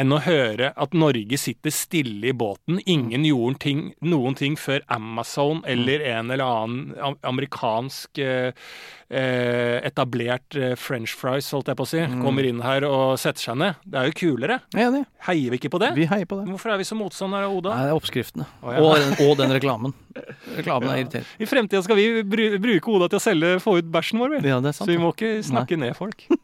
enn 0.00 0.14
å 0.14 0.20
høre 0.24 0.72
at 0.74 0.94
Norge 0.96 1.38
sitter 1.38 1.72
stille 1.74 2.30
i 2.30 2.34
båten. 2.34 2.80
Ingen 2.90 3.26
gjorde 3.28 3.60
ting, 3.62 3.84
noen 4.02 4.36
ting 4.38 4.56
før 4.58 4.82
Amazon 4.92 5.62
eller 5.70 6.02
en 6.14 6.32
eller 6.34 6.44
annen 6.44 7.18
amerikansk 7.22 8.18
eh, 8.22 8.50
eh, 9.08 9.78
etablert 9.86 10.58
eh, 10.58 10.74
french 10.80 11.14
fries, 11.18 11.50
holdt 11.54 11.70
jeg 11.70 11.78
på 11.78 11.86
å 11.86 11.90
si, 11.92 12.02
kommer 12.22 12.48
inn 12.48 12.62
her 12.64 12.86
og 12.88 13.14
setter 13.22 13.50
seg 13.50 13.60
ned. 13.62 13.80
Det 13.86 14.00
er 14.00 14.10
jo 14.10 14.16
kulere. 14.24 14.60
Er 14.74 14.88
enig. 14.88 15.04
Heier 15.28 15.54
vi 15.54 15.62
ikke 15.62 15.72
på 15.76 15.82
det? 15.82 15.92
Vi 15.96 16.08
heier 16.10 16.28
på 16.28 16.40
det. 16.40 16.48
Hvorfor 16.50 16.74
er 16.74 16.82
vi 16.82 16.88
så 16.88 16.98
motstandere 16.98 17.48
av 17.48 17.58
Oda? 17.60 17.76
Nei, 17.76 17.86
det 17.86 17.94
er 17.94 18.00
oppskriftene. 18.00 18.48
Oh, 18.64 18.74
ja. 18.74 18.82
og, 18.82 18.96
den, 18.98 19.16
og 19.28 19.38
den 19.40 19.54
reklamen. 19.54 19.94
Reklamen 20.58 20.90
er 20.90 21.04
irriterende. 21.04 21.38
I 21.38 21.50
fremtida 21.50 21.82
skal 21.86 21.98
vi 22.00 22.08
bruke 22.26 22.98
Oda 22.98 23.10
til 23.12 23.22
å 23.22 23.24
selge, 23.30 23.56
få 23.62 23.78
ut 23.78 23.94
bæsjen 23.94 24.22
vår, 24.22 24.36
vi. 24.36 24.50
Ja, 24.50 24.60
det 24.64 24.74
er 24.74 24.80
Så 24.82 24.90
vi 24.90 24.98
må 25.00 25.14
ikke 25.14 25.36
snakke 25.46 25.78
ned 25.78 25.94
folk. 25.98 26.26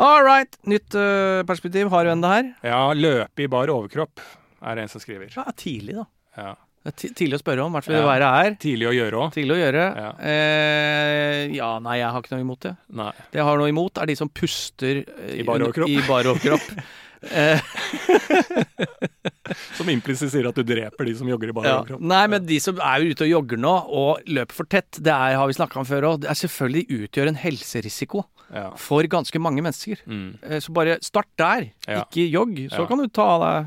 All 0.00 0.24
right. 0.24 0.56
Nytt 0.64 0.96
uh, 0.96 1.42
perspektiv. 1.48 1.90
Har 1.92 2.06
du 2.06 2.14
en 2.14 2.24
det 2.24 2.32
her? 2.32 2.50
Ja, 2.64 2.80
løpe 2.96 3.44
i 3.44 3.48
bar 3.52 3.68
overkropp, 3.68 4.22
er 4.64 4.78
det 4.78 4.86
en 4.86 4.92
som 4.92 5.02
skriver. 5.02 5.28
Ja, 5.36 5.44
tidlig, 5.52 5.98
da. 5.98 6.06
Ja. 6.40 6.54
Det 6.80 6.94
er 6.94 7.12
tidlig 7.12 7.36
å 7.36 7.40
spørre 7.42 7.64
om, 7.66 7.74
i 7.74 7.76
hvert 7.76 7.84
fall 7.84 7.94
Ja. 7.94 8.00
det 8.00 8.08
været 8.08 8.46
er. 8.46 8.54
Tidlig 8.62 8.86
å 8.88 8.94
gjøre 8.96 9.18
òg. 9.20 9.32
Tidlig 9.34 9.52
å 9.52 9.58
gjøre. 9.60 9.82
Ja. 10.00 10.12
Eh, 10.30 11.42
ja, 11.52 11.68
nei, 11.84 11.98
jeg 12.00 12.08
har 12.14 12.24
ikke 12.24 12.32
noe 12.32 12.46
imot 12.46 12.62
det. 12.64 12.72
Nei. 13.02 13.10
Det 13.28 13.42
jeg 13.42 13.48
har 13.50 13.60
noe 13.60 13.68
imot, 13.68 14.00
er 14.00 14.08
de 14.08 14.16
som 14.16 14.32
puster 14.32 15.02
eh, 15.04 15.34
I 15.42 15.44
bar 15.44 15.60
overkropp. 15.60 15.92
I 15.92 16.00
bar 16.08 16.30
overkropp. 16.32 16.72
eh, 17.42 17.60
Som 19.76 19.92
implisitt 19.92 20.32
sier 20.32 20.48
at 20.48 20.56
du 20.56 20.64
dreper 20.64 21.10
de 21.10 21.14
som 21.20 21.28
jogger 21.28 21.52
i 21.52 21.56
bar 21.60 21.68
ja. 21.68 21.76
overkropp. 21.82 22.00
Nei, 22.14 22.24
men 22.32 22.48
de 22.48 22.62
som 22.64 22.80
er 22.80 23.04
ute 23.04 23.28
og 23.28 23.34
jogger 23.34 23.60
nå, 23.60 23.76
og 24.00 24.32
løper 24.32 24.62
for 24.62 24.72
tett, 24.72 24.96
det 24.96 25.12
er, 25.12 25.36
har 25.36 25.52
vi 25.52 25.60
snakka 25.60 25.82
om 25.82 25.88
før 25.90 26.14
òg, 26.14 26.22
det 26.24 26.32
er 26.32 26.40
selvfølgelig 26.46 27.02
utgjør 27.02 27.34
en 27.34 27.42
helserisiko 27.44 28.24
Ja. 28.52 28.70
for 28.76 29.02
ganske 29.06 29.38
mange 29.40 29.62
mennesker. 29.62 30.00
Mm. 30.06 30.38
Eh, 30.42 30.58
Så 30.60 30.72
bare 30.72 30.98
start 31.02 31.28
der, 31.38 31.70
Ja. 31.86 32.04
ikke 32.04 32.30
jogg. 32.30 32.56
Så 32.70 32.86
kan 32.88 32.98
du 32.98 33.06
ta 33.08 33.22
av 33.22 33.40
deg 33.40 33.66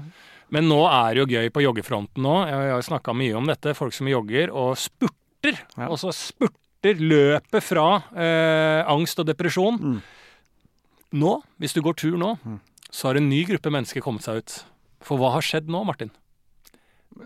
Men 0.52 0.68
nå 0.70 0.86
er 0.86 1.14
det 1.16 1.22
jo 1.24 1.26
gøy 1.40 1.50
på 1.50 1.64
joggefronten 1.64 2.22
nå. 2.22 2.46
Jeg 2.46 2.72
har 2.72 2.82
snakka 2.82 3.16
mye 3.16 3.34
om 3.36 3.46
dette. 3.48 3.74
Folk 3.76 3.94
som 3.94 4.06
jogger 4.08 4.52
og 4.54 4.76
spurter. 4.78 5.58
Og 5.90 5.98
så 5.98 6.12
spurter 6.14 7.00
løpet 7.00 7.64
fra 7.64 8.04
eh, 8.16 8.84
angst 8.86 9.18
og 9.20 9.26
depresjon. 9.26 9.80
Mm. 9.80 10.02
Nå, 11.14 11.42
hvis 11.60 11.74
du 11.74 11.82
går 11.82 11.96
tur 11.96 12.18
nå, 12.18 12.38
Mm. 12.46 12.60
så 12.92 13.08
har 13.08 13.18
en 13.18 13.30
ny 13.30 13.44
gruppe 13.46 13.72
mennesker 13.72 14.02
kommet 14.02 14.22
seg 14.22 14.38
ut. 14.44 14.64
For 15.02 15.18
hva 15.18 15.32
har 15.32 15.42
skjedd 15.42 15.68
nå, 15.68 15.84
Martin? 15.86 16.12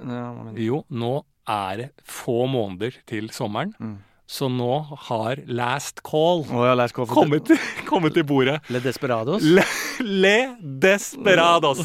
ja, 0.07 0.53
Jo, 0.55 0.83
nå 0.91 1.23
er 1.47 1.77
det 1.77 1.91
få 2.05 2.47
måneder 2.47 2.93
til 3.07 3.29
sommeren. 3.29 3.73
Mm. 3.79 3.97
Så 4.27 4.49
nå 4.51 4.73
har 5.07 5.39
last 5.47 6.01
call 6.03 6.43
oh, 6.51 6.65
ja, 6.67 6.73
last 6.75 6.95
call 6.95 7.07
kommet, 7.07 7.47
kommet 7.87 8.13
til 8.17 8.25
bordet. 8.27 8.57
Le 8.67 8.81
Desperados. 8.83 9.43
Le, 9.43 9.63
le 10.03 10.35
desperados. 10.59 11.79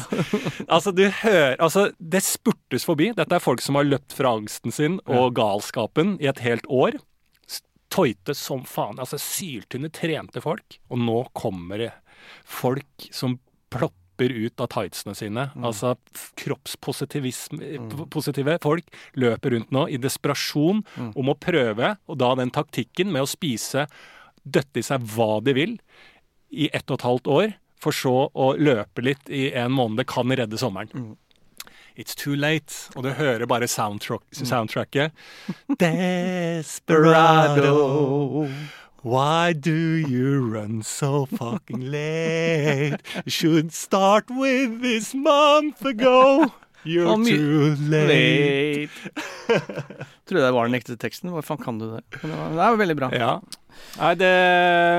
Altså, 0.67 0.91
du 0.91 1.05
hører 1.07 1.55
Altså, 1.63 1.87
det 1.97 2.23
spurtes 2.27 2.83
forbi. 2.85 3.13
Dette 3.15 3.39
er 3.39 3.43
folk 3.43 3.63
som 3.63 3.79
har 3.79 3.87
løpt 3.87 4.15
fra 4.17 4.35
angsten 4.35 4.75
sin 4.75 4.99
og 5.07 5.31
galskapen 5.39 6.17
i 6.19 6.27
et 6.31 6.43
helt 6.43 6.67
år. 6.67 6.99
Tøyte 7.93 8.35
som 8.35 8.67
faen. 8.67 8.99
Altså, 8.99 9.21
syltynne, 9.21 9.91
trente 9.93 10.43
folk. 10.43 10.79
Og 10.91 10.99
nå 10.99 11.19
kommer 11.37 11.79
det 11.85 11.91
folk 12.43 13.07
som 13.15 13.39
plopper 13.71 14.02
ut 14.21 14.59
av 14.61 14.67
tightsene 14.69 15.15
sine. 15.15 15.49
Altså 15.57 15.95
f- 16.13 16.31
kroppspositive 16.37 18.59
folk 18.61 18.83
løper 19.15 19.49
rundt 19.55 19.71
nå 19.73 19.87
i 19.89 19.97
desperasjon 19.97 20.83
om 21.15 21.29
å 21.29 21.35
prøve, 21.39 21.95
og 22.07 22.17
da 22.21 22.35
den 22.35 22.51
taktikken 22.51 23.11
med 23.11 23.21
å 23.23 23.27
spise, 23.29 23.87
døtte 24.45 24.79
i 24.79 24.83
seg 24.83 24.99
hva 25.15 25.41
de 25.43 25.53
vil, 25.53 25.77
i 26.51 26.69
ett 26.73 26.89
og 26.91 26.99
et 26.99 27.05
halvt 27.07 27.27
år, 27.27 27.53
for 27.81 27.91
så 27.91 28.29
å 28.31 28.53
løpe 28.55 29.01
litt 29.03 29.29
i 29.29 29.51
en 29.57 29.71
måned. 29.71 30.05
Kan 30.07 30.29
redde 30.31 30.57
sommeren. 30.57 31.15
It's 31.97 32.15
too 32.15 32.35
late. 32.35 32.73
Og 32.95 33.03
du 33.03 33.09
hører 33.13 33.45
bare 33.45 33.67
soundtrack, 33.67 34.21
soundtracket. 34.33 35.11
Desperado. 35.79 38.47
Why 39.03 39.51
do 39.53 39.71
you 39.73 40.39
run 40.47 40.81
so 40.83 41.25
fucking 41.25 41.91
late? 41.91 42.97
You 43.25 43.31
should 43.31 43.73
start 43.73 44.29
with 44.31 44.81
this 44.81 45.13
month 45.13 45.83
ago. 45.85 46.51
You're 46.85 47.15
too 47.23 47.75
late. 47.79 48.07
Late. 48.07 48.89
Trodde 50.27 50.45
det 50.45 50.51
var 50.55 50.67
den 50.67 50.75
ekte 50.79 50.95
teksten. 50.99 51.31
Hva 51.35 51.43
faen 51.43 51.59
kan 51.63 51.77
du 51.79 51.85
det? 51.97 52.01
Men 52.21 52.31
det 52.31 52.37
var, 52.39 52.49
det 52.55 52.63
er 52.63 52.71
jo 52.73 52.79
veldig 52.83 52.95
bra. 52.99 53.09
Ja. 53.15 53.29
Nei, 53.99 54.09
det, 54.19 54.31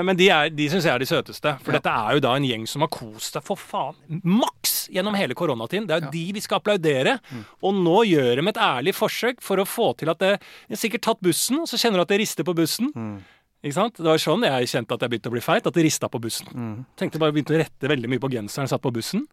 men 0.09 0.16
de, 0.20 0.28
er- 0.32 0.52
de 0.52 0.68
syns 0.72 0.84
jeg 0.88 0.92
er 0.94 1.00
de 1.05 1.09
søteste. 1.09 1.52
For 1.64 1.72
Ja. 1.72 1.78
dette 1.80 1.92
er 1.96 2.16
jo 2.18 2.22
da 2.24 2.32
en 2.36 2.44
gjeng 2.48 2.64
som 2.68 2.84
har 2.84 2.92
kost 2.92 3.36
seg 3.36 3.44
for 3.46 3.57
faen 3.61 4.20
maks 4.24 4.88
gjennom 4.92 5.16
hele 5.16 5.36
koronatiden. 5.36 5.86
Det 5.88 5.96
er 5.96 6.00
jo 6.02 6.07
Ja. 6.11 6.14
de 6.16 6.24
vi 6.36 6.40
skal 6.44 6.61
applaudere. 6.61 7.18
Og 7.62 7.72
nå 7.80 8.02
gjør 8.09 8.36
de 8.42 8.48
et 8.52 8.61
ærlig 8.68 8.94
forsøk 8.96 9.40
for 9.40 9.57
å 9.57 9.64
få 9.68 9.92
til 9.96 10.11
at 10.12 10.18
det, 10.20 10.34
De 10.68 10.76
har 10.76 10.80
sikkert 10.80 11.02
tatt 11.09 11.20
bussen, 11.24 11.61
og 11.61 11.68
så 11.68 11.76
kjenner 11.80 12.00
du 12.00 12.02
at 12.05 12.09
det 12.12 12.20
rister 12.20 12.44
på 12.44 12.55
bussen. 12.57 12.92
Mm. 12.96 13.22
Ikke 13.64 13.78
sant? 13.78 13.96
Det 13.96 14.04
var 14.10 14.20
sånn 14.20 14.44
jeg 14.44 14.68
kjente 14.74 14.92
at 14.98 15.00
jeg 15.06 15.14
begynte 15.14 15.32
å 15.32 15.36
bli 15.38 15.44
feit. 15.44 15.64
At 15.66 15.72
det 15.74 15.86
rista 15.88 16.10
på 16.12 16.20
bussen. 16.20 16.52
Mm. 16.52 16.78
Tenkte 17.00 17.18
bare 17.22 17.32
begynte 17.32 17.56
å 17.56 17.60
rette 17.64 17.88
veldig 17.90 18.10
mye 18.12 18.20
på 18.22 18.28
genseren 18.36 18.68
satt 18.70 18.84
på 18.84 18.92
bussen. 18.92 19.24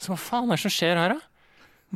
Så 0.00 0.10
hva 0.14 0.18
faen 0.18 0.50
er 0.50 0.56
det 0.58 0.64
som 0.66 0.72
skjer 0.74 0.98
her, 0.98 1.14
da? 1.16 1.26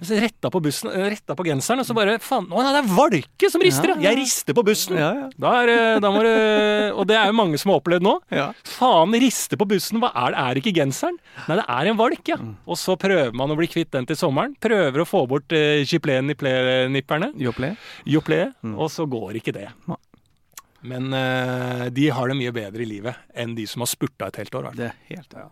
Så 0.03 0.17
retta 0.19 0.51
på 0.51 0.59
bussen, 0.59 0.89
eh, 0.91 1.05
retta 1.13 1.37
på 1.39 1.45
genseren, 1.47 1.79
og 1.79 1.87
så 1.87 1.95
bare 1.95 2.17
Faen, 2.19 2.49
å 2.51 2.63
nei, 2.65 2.73
det 2.75 2.81
er 2.81 2.89
valke 2.97 3.51
som 3.53 3.63
rister! 3.63 3.93
Ja, 3.93 3.95
ja. 3.95 4.09
Jeg 4.11 4.19
rister 4.25 4.57
på 4.59 4.65
bussen! 4.67 4.97
Ja, 4.99 5.11
ja. 5.21 5.29
Da 5.39 5.53
er, 5.63 6.01
da 6.03 6.11
må 6.11 6.25
du, 6.27 6.31
og 6.99 7.07
det 7.07 7.15
er 7.15 7.31
jo 7.31 7.37
mange 7.39 7.61
som 7.63 7.71
har 7.71 7.79
opplevd 7.79 8.03
nå. 8.03 8.17
ja. 8.35 8.49
Faen, 8.67 9.15
rister 9.23 9.55
på 9.61 9.69
bussen, 9.71 10.01
hva 10.03 10.11
er 10.25 10.35
det? 10.35 10.41
Er 10.43 10.51
det 10.59 10.65
ikke 10.65 10.75
genseren? 10.81 11.21
Nei, 11.47 11.61
det 11.61 11.67
er 11.77 11.91
en 11.93 12.01
valk, 12.03 12.27
ja. 12.27 12.41
Mm. 12.43 12.57
Og 12.67 12.81
så 12.83 12.97
prøver 12.99 13.31
man 13.39 13.55
å 13.55 13.59
bli 13.63 13.71
kvitt 13.71 13.93
den 13.95 14.11
til 14.11 14.19
sommeren. 14.19 14.57
Prøver 14.67 15.05
å 15.05 15.07
få 15.07 15.23
bort 15.31 15.55
eh, 15.55 15.85
Giplé-nipperne, 15.87 17.31
Joplé. 17.47 17.77
Joplé, 18.17 18.43
Mm. 18.67 18.75
og 18.81 18.91
så 18.91 19.07
går 19.07 19.39
ikke 19.39 19.55
det. 19.55 19.69
Men 20.85 21.09
uh, 21.17 21.87
de 21.95 22.09
har 22.13 22.29
det 22.29 22.37
mye 22.37 22.53
bedre 22.55 22.85
i 22.85 22.89
livet 22.89 23.17
enn 23.35 23.55
de 23.57 23.65
som 23.71 23.81
har 23.85 23.89
spurta 23.91 24.29
et 24.29 24.37
helt 24.43 24.55
år. 24.59 24.71
Det 24.77 24.91
er 24.91 24.97
helt 25.11 25.33
ja. 25.39 25.49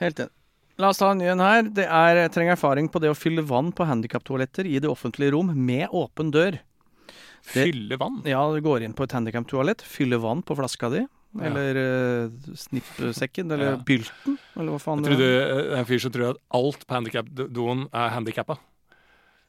Helt 0.00 0.22
enig. 0.24 0.32
La 0.78 0.92
oss 0.92 1.00
ta 1.02 1.08
en 1.10 1.18
ny 1.18 1.26
en 1.26 1.40
her. 1.42 1.66
Det 1.74 1.84
er 1.90 2.20
jeg 2.22 2.30
trenger 2.36 2.54
erfaring 2.54 2.86
på 2.88 3.00
det 3.02 3.10
å 3.10 3.16
fylle 3.18 3.42
vann 3.42 3.72
på 3.74 3.82
handikaptoaletter 3.88 4.68
i 4.70 4.76
det 4.78 4.86
offentlige 4.88 5.32
rom 5.34 5.50
med 5.66 5.88
åpen 5.90 6.30
dør. 6.34 6.58
Det- 6.58 7.64
Fylle 7.66 7.98
vann. 7.98 8.20
Ja, 8.28 8.44
du 8.54 8.60
går 8.62 8.84
inn 8.86 8.94
på 8.94 9.04
et 9.08 9.14
handikaptoalett, 9.16 9.82
fyller 9.82 10.20
vann 10.22 10.42
på 10.46 10.54
flaska 10.58 10.90
di. 10.94 11.02
Ja. 11.38 11.44
Eller 11.50 11.76
uh, 11.76 12.54
snippsekken, 12.56 13.50
eller 13.52 13.72
Ja. 13.74 13.76
bylten, 13.84 14.38
eller 14.56 14.72
hva 14.72 14.78
faen 14.80 15.02
Jeg 15.04 15.12
trodde 15.12 15.28
er 15.28 15.76
en 15.82 15.84
fyr 15.90 16.00
som 16.00 16.14
tror 16.14 16.30
at 16.30 16.40
alt 16.56 16.86
på 16.88 16.94
handikapdoen 16.96 17.84
er 17.92 18.14
handikappa. 18.14 18.56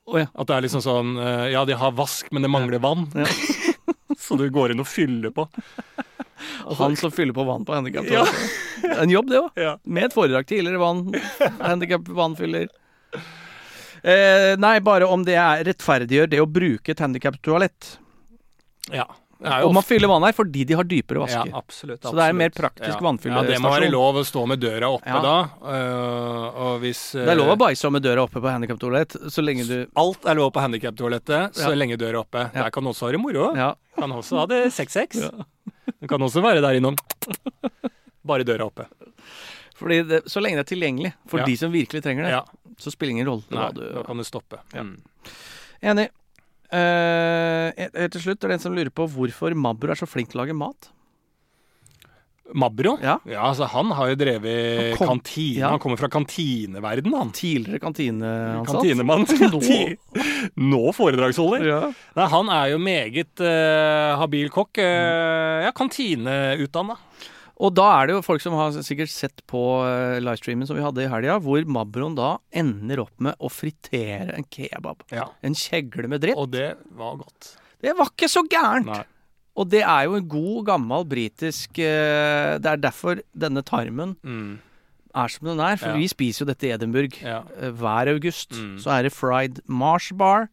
Oh, 0.09 0.17
ja. 0.19 0.25
At 0.33 0.49
det 0.49 0.55
er 0.57 0.65
liksom 0.65 0.81
sånn 0.81 1.13
eh, 1.21 1.51
Ja, 1.53 1.61
de 1.69 1.75
har 1.77 1.91
vask, 1.93 2.31
men 2.33 2.41
det 2.41 2.49
mangler 2.49 2.81
vann. 2.81 3.05
Ja. 3.13 3.29
så 4.17 4.37
du 4.39 4.47
går 4.49 4.71
inn 4.73 4.79
og 4.83 4.87
fyller 4.89 5.31
på. 5.35 5.45
Han 6.79 6.95
som 6.95 7.11
fyller 7.11 7.35
på 7.35 7.43
vann 7.47 7.65
på 7.67 7.73
Ja. 7.73 7.81
handikaptoalettet. 7.81 8.57
Er 8.89 9.01
En 9.03 9.11
jobb, 9.11 9.27
det 9.29 9.39
òg. 9.41 9.49
Ja. 9.59 9.73
Med 9.83 10.05
et 10.09 10.13
foredrag 10.15 10.47
tidligere 10.47 10.79
vann. 10.79 11.01
Handikap-vannfyller. 11.59 12.69
Eh, 14.01 14.53
nei, 14.57 14.79
bare 14.79 15.07
om 15.11 15.25
det 15.27 15.35
er 15.35 15.65
rettferdiggjør 15.67 16.29
det 16.31 16.39
å 16.39 16.47
bruke 16.47 16.93
et 16.95 17.01
handikaptoalett. 17.03 17.97
ja. 18.93 19.05
Det 19.39 19.57
Og 19.63 19.71
man 19.73 19.85
fyller 19.87 20.09
vann 20.11 20.23
her 20.27 20.33
fordi 20.35 20.65
de 20.67 20.75
har 20.75 20.83
dypere 20.83 21.21
vasker. 21.23 21.47
Ja, 21.47 21.59
absolutt, 21.61 22.01
Så 22.03 22.11
det 22.11 22.23
er 22.25 22.33
en 22.33 22.39
mer 22.41 22.49
praktisk 22.51 22.91
ja. 22.91 22.99
vannfyllestasjon. 23.05 23.47
Ja, 23.47 23.55
det 23.55 23.61
må 23.63 23.69
være 23.71 23.91
lov 23.93 24.17
å 24.19 24.23
stå 24.27 24.41
med 24.51 24.59
døra 24.59 24.89
oppe 24.91 25.07
Ja. 25.07 25.21
da. 25.23 25.35
Uh, 25.63 26.59
og 26.65 26.81
hvis 26.83 27.15
uh, 27.15 27.23
Det 27.23 27.31
er 27.31 27.39
lov 27.39 27.53
å 27.53 27.59
bæsje 27.61 27.91
med 27.95 28.03
døra 28.03 28.25
oppe 28.27 28.41
på 28.43 28.51
handikaptoalett, 28.51 29.15
så 29.31 29.45
lenge 29.45 29.63
du 29.69 29.77
Alt 29.95 30.27
er 30.27 30.35
lov 30.35 30.51
på 30.51 30.59
handikaptoalettet 30.65 31.55
så 31.55 31.69
Ja. 31.71 31.75
lenge 31.79 31.95
døra 31.95 32.17
er 32.17 32.21
oppe. 32.25 32.43
Ja. 32.53 32.63
Der 32.65 32.69
kan 32.75 32.83
du 32.83 32.91
også 32.91 33.07
ha 33.07 33.11
det 33.15 33.21
moro. 33.23 33.55
Ja. 33.55 33.73
Kan 33.95 34.11
også 34.11 34.41
ha 34.41 34.45
det 34.51 34.59
6-6. 34.75 35.23
Du 36.01 36.07
kan 36.07 36.19
også 36.21 36.43
være 36.43 36.59
der 36.61 36.75
innom. 36.81 36.97
Bare 38.29 38.43
døra 38.43 38.67
oppe. 38.67 38.85
Fordi 39.79 40.03
det, 40.03 40.23
så 40.27 40.43
lenge 40.43 40.59
det 40.59 40.67
er 40.67 40.75
tilgjengelig 40.75 41.13
for 41.31 41.39
Ja. 41.39 41.45
de 41.47 41.55
som 41.55 41.71
virkelig 41.71 42.03
trenger 42.03 42.23
det, 42.27 42.31
Ja. 42.35 42.43
så 42.77 42.91
spiller 42.91 43.11
ingen 43.15 43.27
rolle 43.27 43.43
Nei, 43.49 43.57
hva 43.63 43.73
du 43.73 43.93
da 43.93 44.03
kan 44.03 44.17
du 44.17 44.23
stoppe. 44.23 44.59
Ja. 44.73 44.83
Mm. 44.83 44.99
Enig. 45.81 46.09
Helt 46.71 48.13
til 48.13 48.21
slutt 48.23 48.43
er 48.43 48.51
det 48.53 48.59
en 48.59 48.63
som 48.67 48.75
lurer 48.77 48.93
på 48.93 49.07
hvorfor 49.09 49.55
Mabro 49.57 49.93
er 49.93 49.99
så 49.99 50.07
flink 50.09 50.29
til 50.31 50.39
å 50.39 50.43
lage 50.45 50.57
mat. 50.57 50.91
Mabro? 52.53 52.95
Ja. 53.01 53.19
altså 53.37 53.67
Han 53.69 53.91
har 53.93 54.09
jo 54.09 54.15
drevet 54.17 54.89
Han 54.89 54.97
kom- 54.97 55.07
kantine. 55.19 55.59
ja. 55.59 55.69
Han 55.69 55.79
kommer 55.79 55.97
fra 55.97 56.09
kantineverden, 56.09 57.13
han. 57.13 57.31
Tidligere 57.31 57.79
kantineansatt. 57.79 58.73
Kantinemann. 58.81 59.25
Nå. 59.53 59.61
Nå 60.57 60.93
foredragsholder. 60.97 61.65
Ja. 61.67 61.81
Nei, 62.17 62.27
han 62.33 62.49
er 62.49 62.71
jo 62.73 62.79
meget 62.81 63.43
uh, 63.43 64.17
habil 64.21 64.49
kokk. 64.53 64.81
Uh, 64.81 65.65
ja, 65.67 65.71
kantineutdanna. 65.77 66.97
Og 67.59 67.73
da 67.75 67.85
er 67.99 68.07
det 68.07 68.13
jo 68.15 68.21
folk 68.23 68.39
som 68.43 68.53
har 68.55 68.71
sikkert 68.87 69.11
sett 69.11 69.41
på 69.51 69.59
eh, 69.83 70.19
livestreamen 70.23 70.65
som 70.69 70.77
vi 70.77 70.83
hadde 70.85 71.03
i 71.03 71.09
helga, 71.11 71.35
hvor 71.43 71.65
Mabroen 71.67 72.15
da 72.15 72.37
ender 72.55 73.01
opp 73.03 73.11
med 73.19 73.35
å 73.43 73.49
fritere 73.51 74.31
en 74.37 74.45
kebab. 74.47 75.03
Ja. 75.11 75.25
En 75.43 75.57
kjegle 75.59 76.07
med 76.07 76.21
dritt. 76.23 76.39
Og 76.39 76.51
det 76.55 76.69
var 76.95 77.17
godt. 77.19 77.57
Det 77.83 77.91
var 77.99 78.11
ikke 78.13 78.29
så 78.31 78.45
gærent! 78.47 78.87
Nei. 78.87 79.03
Og 79.59 79.67
det 79.67 79.81
er 79.83 80.05
jo 80.07 80.13
en 80.15 80.27
god, 80.31 80.59
gammel 80.69 81.03
britisk 81.09 81.79
eh, 81.83 82.53
Det 82.63 82.69
er 82.69 82.79
derfor 82.79 83.19
denne 83.35 83.59
tarmen 83.67 84.13
Mm. 84.23 84.59
er 85.19 85.27
som 85.33 85.47
den 85.49 85.59
er. 85.59 85.75
For 85.75 85.89
Ja. 85.89 85.97
vi 85.99 86.07
spiser 86.07 86.45
jo 86.45 86.53
dette 86.53 86.63
i 86.69 86.71
Edinburgh 86.71 87.17
Ja. 87.21 87.41
eh, 87.59 87.71
hver 87.75 88.07
august. 88.13 88.51
Mm. 88.55 88.77
Så 88.79 88.87
er 88.95 89.03
det 89.03 89.11
fried 89.11 89.59
marsh 89.67 90.13
bar, 90.15 90.47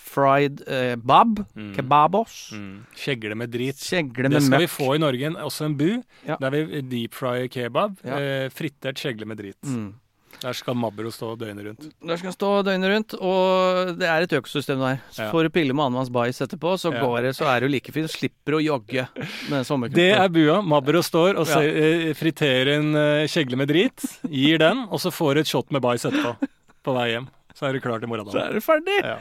fried 0.00 0.62
eh, 0.66 0.96
bab, 0.96 1.44
Mm. 1.56 1.74
kebabos, 1.76 2.52
Mm. 2.52 2.84
Kjegle 2.96 3.36
med 3.36 3.50
drit. 3.52 3.76
kjegle 3.76 4.28
Det 4.30 4.42
skal 4.42 4.42
skal 4.42 4.60
vi 4.60 4.66
få 4.66 4.94
i 4.94 4.98
Norge, 4.98 5.22
en- 5.26 5.36
også 5.36 5.66
en 5.66 5.76
bu. 5.76 6.02
Ja. 6.26 6.36
Der 6.40 6.50
vi 6.50 6.80
deep 6.82 7.14
fryer 7.14 7.48
kebab. 7.48 7.96
Ja. 8.04 8.18
Eh, 8.18 8.48
frittert 8.48 8.96
kjegle 8.96 9.26
med 9.26 9.38
drit. 9.38 9.60
Mm. 9.64 9.94
Der 10.40 10.52
skal 10.54 10.74
Mabro 10.74 11.10
stå 11.12 11.36
døgnet 11.36 11.66
rundt. 11.66 11.90
Der 12.06 12.16
skal 12.16 12.32
stå 12.32 12.62
døgnet 12.64 12.88
rundt, 12.88 13.14
og 13.20 13.98
det 13.98 14.06
er 14.08 14.22
et 14.22 14.30
økosystem 14.32 14.78
der. 14.80 15.00
Så 15.12 15.24
Ja. 15.26 15.30
får 15.30 15.42
du 15.42 15.50
pille 15.50 15.74
med 15.74 15.84
annenmanns 15.84 16.08
bajs 16.10 16.40
etterpå, 16.40 16.78
så 16.80 16.92
Ja. 16.94 17.00
går 17.00 17.22
det, 17.22 17.34
så 17.36 17.44
er 17.44 17.60
du 17.60 17.68
like 17.68 17.92
fin. 17.92 18.04
Slipper 18.08 18.52
å 18.56 18.62
jogge 18.64 19.06
med 19.50 19.66
sommerkroppen. 19.66 19.92
Det 19.94 20.16
er 20.16 20.28
bua. 20.28 20.62
Mabro 20.62 21.02
står 21.02 21.36
og 21.36 21.46
ser, 21.46 21.60
eh, 22.08 22.14
friterer 22.14 22.78
en 22.78 22.94
eh, 22.96 23.26
kjegle 23.26 23.56
med 23.56 23.68
drit. 23.68 24.00
Gir 24.30 24.56
den, 24.58 24.86
og 24.88 24.98
så 24.98 25.10
får 25.12 25.34
du 25.34 25.40
et 25.40 25.46
shot 25.46 25.70
med 25.70 25.82
bajs 25.82 26.06
etterpå. 26.06 26.36
På 26.82 26.94
vei 26.94 27.10
hjem. 27.10 27.28
Så 27.54 27.68
er 27.68 27.72
du 27.74 27.80
klar 27.80 28.00
til 28.00 28.08
Så 28.08 28.48
er 28.48 28.52
du 28.54 28.60
ferdig! 28.60 29.04
Ja. 29.04 29.18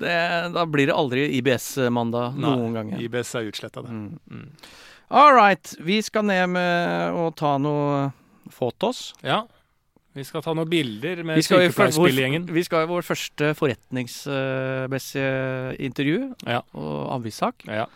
Det, 0.00 0.52
da 0.54 0.64
blir 0.68 0.86
det 0.90 0.94
aldri 0.96 1.22
IBS-mandag 1.38 2.36
noen 2.42 2.72
gang 2.76 2.86
igjen. 2.92 3.04
IBS 3.08 3.30
er 3.38 3.42
utsletta, 3.50 3.82
det. 3.86 3.90
Mm. 3.90 4.18
Mm. 4.30 4.48
All 5.10 5.34
right. 5.36 5.74
Vi 5.86 6.00
skal 6.02 6.24
ned 6.26 6.48
med 6.56 7.12
å 7.14 7.28
ta 7.38 7.56
noe 7.62 8.08
fotos. 8.52 9.12
Ja. 9.22 9.44
Vi 10.16 10.24
skal 10.24 10.40
ta 10.42 10.54
noen 10.56 10.68
bilder 10.72 11.20
med 11.28 11.42
sykepleierspillegjengen. 11.44 12.46
vi 12.48 12.62
skal 12.64 12.82
i 12.86 12.90
vår 12.90 13.02
første 13.04 13.50
forretningsmessige 13.58 15.76
intervju 15.88 16.20
Ja. 16.46 16.60
og 16.72 17.10
avvissak. 17.18 17.54
Ja. 17.68 17.86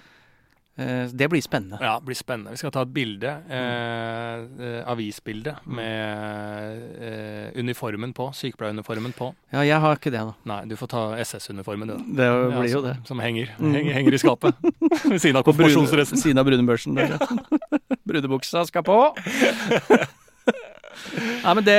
Eh, 0.81 1.07
Det 1.12 1.28
blir 1.28 1.43
spennende. 1.45 1.78
ja, 1.83 1.99
det 2.01 2.07
blir 2.09 2.16
spennende. 2.16 2.51
Vi 2.55 2.57
skal 2.62 2.70
ta 2.72 2.83
et 2.87 2.93
bilde, 2.95 3.33
eh, 3.51 4.45
eh, 4.66 4.83
avisbilde, 4.89 5.57
med 5.66 6.83
eh, 7.01 7.61
uniformen 7.61 8.14
på, 8.16 8.31
sykepleieruniformen 8.35 9.12
på. 9.18 9.35
Ja, 9.53 9.61
jeg 9.66 9.81
har 9.81 9.97
ikke 9.99 10.11
det, 10.14 10.22
da. 10.24 10.35
Nei, 10.49 10.61
du 10.70 10.76
får 10.81 10.89
ta 10.95 11.03
SS-uniformen, 11.20 11.89
du. 11.89 11.95
da. 11.97 12.03
Det 12.16 12.28
Ja, 12.31 12.61
blir 12.61 12.72
jo 12.72 12.83
det. 12.87 12.97
Som 13.07 13.20
henger, 13.20 13.51
Mm. 13.59 13.72
henger, 13.74 13.93
henger 13.93 14.14
i 14.14 14.18
skapet. 14.18 14.55
Ved 15.11 15.20
siden 15.20 15.37
av 15.37 15.45
På 15.45 15.53
Ved 15.53 15.68
siden 16.16 16.39
av 16.39 16.45
brunebørsen 16.47 16.95
Brunebuksa. 16.97 17.39
Brudebuksa 18.07 18.64
skal 18.66 18.83
på. 18.83 18.99
Nei, 21.45 21.53
men 21.57 21.64
det, 21.64 21.76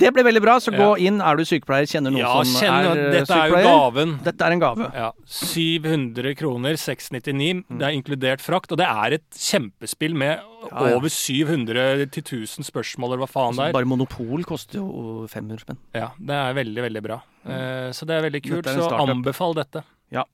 det 0.00 0.10
ble 0.16 0.24
veldig 0.26 0.40
bra, 0.42 0.54
så 0.62 0.72
gå 0.74 0.88
inn. 1.06 1.20
Er 1.22 1.36
du 1.38 1.44
sykepleier, 1.46 1.86
kjenner 1.88 2.10
noen 2.14 2.22
Ja, 2.24 2.32
som 2.42 2.60
kjenner, 2.60 2.88
er 2.90 2.94
sykepleier 2.94 3.14
dette 3.20 3.38
er 3.38 3.52
jo 3.52 3.60
gaven. 3.68 4.14
Dette 4.26 4.46
er 4.48 4.54
en 4.56 4.62
gave. 4.64 4.88
Ja, 4.96 5.10
700 5.38 6.34
kroner, 6.38 6.78
699. 6.80 7.62
Mm. 7.68 7.78
Det 7.80 7.86
er 7.88 7.96
inkludert 7.98 8.44
frakt. 8.44 8.72
Og 8.74 8.80
det 8.80 8.88
er 8.88 9.16
et 9.18 9.38
kjempespill 9.38 10.16
med 10.18 10.34
Ja, 10.34 10.68
ja. 10.72 10.96
over 10.96 11.08
700 11.12 12.06
til 12.14 12.22
1000 12.24 12.64
spørsmål, 12.68 13.12
eller 13.14 13.24
hva 13.26 13.30
faen 13.30 13.52
det 13.54 13.60
Altså, 13.60 13.68
er. 13.68 13.76
bare 13.76 13.90
Monopol 13.90 14.44
koster 14.48 14.80
jo 14.80 15.26
500 15.30 15.60
spenn. 15.64 15.78
Ja, 15.94 16.10
det 16.18 16.34
er 16.40 16.54
veldig, 16.58 16.82
veldig 16.88 17.02
bra. 17.04 17.20
Eh, 17.44 17.90
så 17.92 18.06
det 18.08 18.16
er 18.18 18.26
veldig 18.30 18.42
kult. 18.48 18.66
Er 18.66 18.80
Så 18.80 18.90
anbefal 19.04 19.54
dette. 19.54 19.84
Ja. 20.10 20.24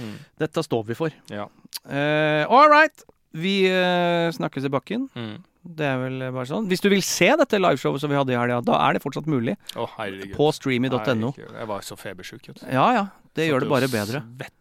Mm. 0.00 0.14
Dette 0.40 0.62
står 0.64 0.86
vi 0.88 0.94
for. 0.96 1.10
Ja. 1.30 1.46
Eh, 1.88 2.44
all 2.48 2.70
right. 2.72 3.04
Vi 3.34 3.66
eh, 3.68 4.30
snakkes 4.32 4.64
i 4.64 4.70
bakken. 4.72 5.08
Mm. 5.14 5.42
Det 5.64 5.86
er 5.88 5.96
vel 6.02 6.24
bare 6.28 6.44
sånn. 6.48 6.66
Hvis 6.68 6.82
du 6.84 6.90
vil 6.92 7.02
se 7.04 7.30
dette 7.40 7.60
liveshowet 7.60 8.02
som 8.02 8.12
vi 8.12 8.18
hadde 8.18 8.34
i 8.34 8.36
helga, 8.36 8.60
da 8.64 8.76
er 8.84 8.96
det 8.98 9.04
fortsatt 9.04 9.28
mulig. 9.30 9.56
Herregud. 9.74 10.34
På 10.36 10.50
streamy.no. 10.52 11.32
Jeg 11.40 11.70
var 11.70 11.86
så 11.86 11.96
febersjuk. 11.96 12.50
Ja 12.68 12.90
ja, 12.92 13.06
det 13.34 13.48
så 13.48 13.54
gjør 13.54 13.64
det 13.64 13.72
bare 13.72 13.88
bedre. 13.88 14.20
svetta. 14.28 14.60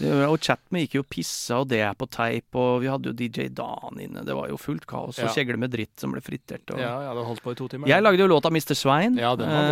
Det 0.00 0.12
Og 0.30 0.38
Chatme 0.40 0.80
gikk 0.84 0.94
jo 0.96 1.02
pissa, 1.04 1.58
og 1.60 1.68
det 1.68 1.82
er 1.84 1.96
på 1.98 2.06
teip, 2.08 2.56
og 2.56 2.80
vi 2.80 2.88
hadde 2.88 3.10
jo 3.10 3.16
DJ 3.16 3.50
Dan 3.52 4.00
inne. 4.00 4.24
Det 4.24 4.36
var 4.36 4.48
jo 4.48 4.56
fullt 4.56 4.86
kaos. 4.88 5.18
Og 5.18 5.36
Ja. 5.36 5.56
med 5.56 5.70
dritt 5.70 5.98
som 6.00 6.12
ble 6.12 6.22
fritert. 6.22 6.64
Og... 6.70 6.78
Ja, 6.78 7.02
ja, 7.02 7.14
det 7.14 7.26
holdt 7.26 7.42
på 7.42 7.52
i 7.52 7.54
to 7.58 7.68
timer. 7.68 7.88
Jeg 7.88 8.02
lagde 8.02 8.22
jo 8.22 8.28
låta 8.28 8.48
Mr. 8.48 8.74
Svein, 8.74 9.18
Ja, 9.18 9.34
den 9.36 9.48
var 9.48 9.64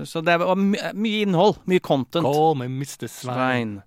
eh, 0.00 0.04
så 0.04 0.24
det 0.24 0.38
var 0.40 0.54
my 0.56 0.78
mye 0.94 1.22
innhold. 1.26 1.58
Mye 1.66 1.80
content. 1.80 2.24
Call 2.24 2.54
me 2.54 2.66
Mr. 2.66 3.08
Svein. 3.08 3.34
Svein. 3.34 3.82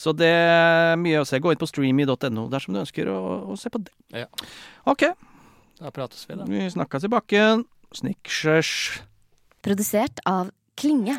Så 0.00 0.14
det 0.16 0.30
er 0.32 0.94
mye 1.00 1.20
å 1.20 1.26
se. 1.28 1.36
Gå 1.44 1.52
inn 1.52 1.60
på 1.60 1.68
streamy.no 1.68 2.46
dersom 2.52 2.72
du 2.72 2.80
ønsker 2.80 3.10
å, 3.12 3.18
å 3.52 3.56
se 3.60 3.68
på 3.72 3.82
det. 3.84 3.92
Ja. 4.22 4.28
OK, 4.88 5.10
Da 5.80 5.92
prates 5.92 6.24
vi, 6.28 6.38
da. 6.40 6.46
vi 6.48 6.64
snakkes 6.72 7.04
i 7.04 7.12
bakken. 7.12 7.66
Sniksjers. 7.96 8.70
Produsert 9.64 10.22
av 10.28 10.52
Klinge. 10.80 11.18